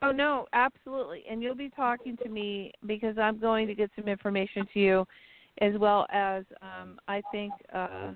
Oh 0.01 0.11
no, 0.11 0.47
absolutely. 0.53 1.23
And 1.29 1.43
you'll 1.43 1.55
be 1.55 1.69
talking 1.69 2.17
to 2.23 2.29
me 2.29 2.71
because 2.87 3.17
I'm 3.19 3.39
going 3.39 3.67
to 3.67 3.75
get 3.75 3.91
some 3.95 4.07
information 4.07 4.67
to 4.73 4.79
you 4.79 5.05
as 5.59 5.73
well 5.77 6.07
as 6.11 6.43
um 6.61 6.99
I 7.07 7.21
think 7.31 7.53
uh 7.73 8.11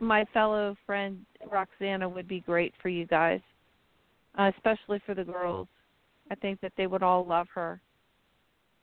my 0.00 0.24
fellow 0.34 0.76
friend 0.84 1.24
Roxana 1.50 2.08
would 2.08 2.28
be 2.28 2.40
great 2.40 2.74
for 2.82 2.88
you 2.88 3.06
guys. 3.06 3.40
Uh, 4.38 4.52
especially 4.56 5.00
for 5.04 5.14
the 5.14 5.24
girls. 5.24 5.66
I 6.30 6.34
think 6.36 6.60
that 6.60 6.72
they 6.76 6.86
would 6.86 7.02
all 7.02 7.26
love 7.26 7.48
her. 7.54 7.80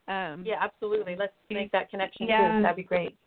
Um 0.07 0.43
Yeah, 0.45 0.57
absolutely. 0.61 1.15
Let's 1.15 1.33
make 1.49 1.71
that 1.71 1.89
connection 1.89 2.27
Yeah. 2.27 2.55
too. 2.57 2.61
That'd 2.61 2.77
be 2.77 2.83
great. 2.83 3.17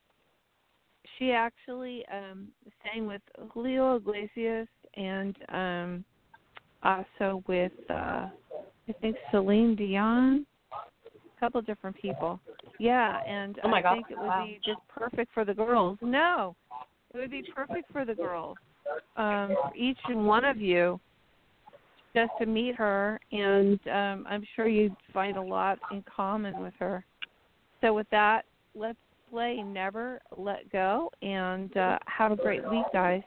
she 1.19 1.33
actually 1.33 2.05
um 2.13 2.49
sang 2.83 3.07
with 3.07 3.23
Julio 3.53 3.97
Iglesias 3.97 4.69
and 4.95 5.37
um 5.49 6.05
also 6.83 7.43
with 7.47 7.73
uh 7.91 8.29
I 8.89 8.93
think 9.01 9.17
Celine 9.31 9.75
Dion. 9.77 10.47
A 10.73 11.41
couple 11.41 11.61
different 11.63 11.97
people. 11.97 12.41
Yeah, 12.79 13.21
and 13.27 13.59
Oh 13.65 13.69
my 13.69 13.79
I 13.79 13.83
God. 13.83 13.95
think 13.95 14.07
it 14.11 14.19
would 14.19 14.29
Wow. 14.29 14.45
be 14.47 14.61
just 14.65 14.81
perfect 14.89 15.33
for 15.33 15.45
the 15.45 15.55
girls. 15.55 15.99
No. 16.01 16.57
It 17.15 17.19
would 17.19 17.31
be 17.31 17.43
perfect 17.55 17.91
for 17.93 18.05
the 18.05 18.15
girls. 18.15 18.57
Um 19.17 19.57
for 19.63 19.73
each 19.77 19.99
and 20.09 20.27
one 20.27 20.45
of 20.45 20.59
you 20.59 21.01
just 22.19 22.33
to 22.41 22.47
meet 22.47 22.75
her 22.75 23.21
and 23.33 23.79
um 23.89 24.27
I'm 24.29 24.45
sure 24.57 24.67
you'd 24.67 24.97
find 25.13 25.37
a 25.37 25.43
lot 25.43 25.79
in 25.93 26.03
common 26.03 26.61
with 26.63 26.75
her. 26.79 27.05
So 27.81 27.95
with 27.95 28.09
that, 28.11 28.45
let's 28.75 28.99
play 29.31 29.63
Never 29.63 30.21
Let 30.37 30.71
Go 30.73 31.11
and 31.23 31.75
uh 31.77 31.99
have 32.07 32.33
a 32.33 32.37
great 32.37 32.69
week 32.69 32.87
guys. 32.93 33.23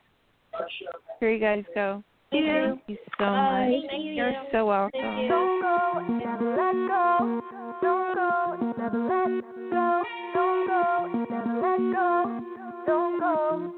Here 1.19 1.31
you 1.31 1.39
guys 1.39 1.63
go. 1.73 2.03
Thank 2.31 2.45
you. 2.45 2.51
Thank 2.51 2.81
you 2.87 2.97
so 3.17 3.25
much. 3.25 3.69
You. 3.97 4.11
You're 4.13 4.33
so 4.51 4.65
welcome. 4.65 5.01
Don't 5.01 5.61
go, 5.61 6.05
never 6.09 6.49
let 6.51 6.73
go. 6.87 7.41
Don't 7.81 8.15
go, 8.15 8.73
never 8.77 8.99
let 9.07 9.31
go. 9.71 10.03
Don't 10.33 10.67
go, 10.67 10.83
never 11.29 11.55
let 11.61 11.81
go. 11.95 12.41
Don't 12.87 13.19
go. 13.19 13.73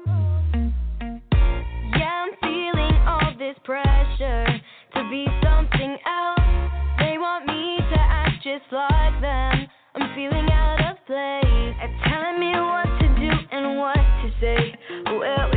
Yeah, 1.98 2.26
I'm 2.26 2.32
feeling 2.42 2.96
all 3.06 3.32
this 3.38 3.56
pressure 3.64 4.63
be 5.10 5.26
something 5.42 5.96
else. 6.06 6.48
They 6.98 7.18
want 7.18 7.46
me 7.46 7.76
to 7.78 8.00
act 8.00 8.42
just 8.42 8.64
like 8.72 9.20
them. 9.20 9.66
I'm 9.94 10.14
feeling 10.14 10.48
out 10.50 10.80
of 10.90 10.96
place. 11.06 11.74
They're 11.78 11.98
telling 12.06 12.40
me 12.40 12.52
what 12.56 12.88
to 13.00 13.08
do 13.20 13.30
and 13.52 13.78
what 13.78 13.96
to 13.96 14.28
say. 14.40 14.74
Where 15.18 15.53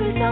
yeah, 0.00 0.30
I 0.30 0.31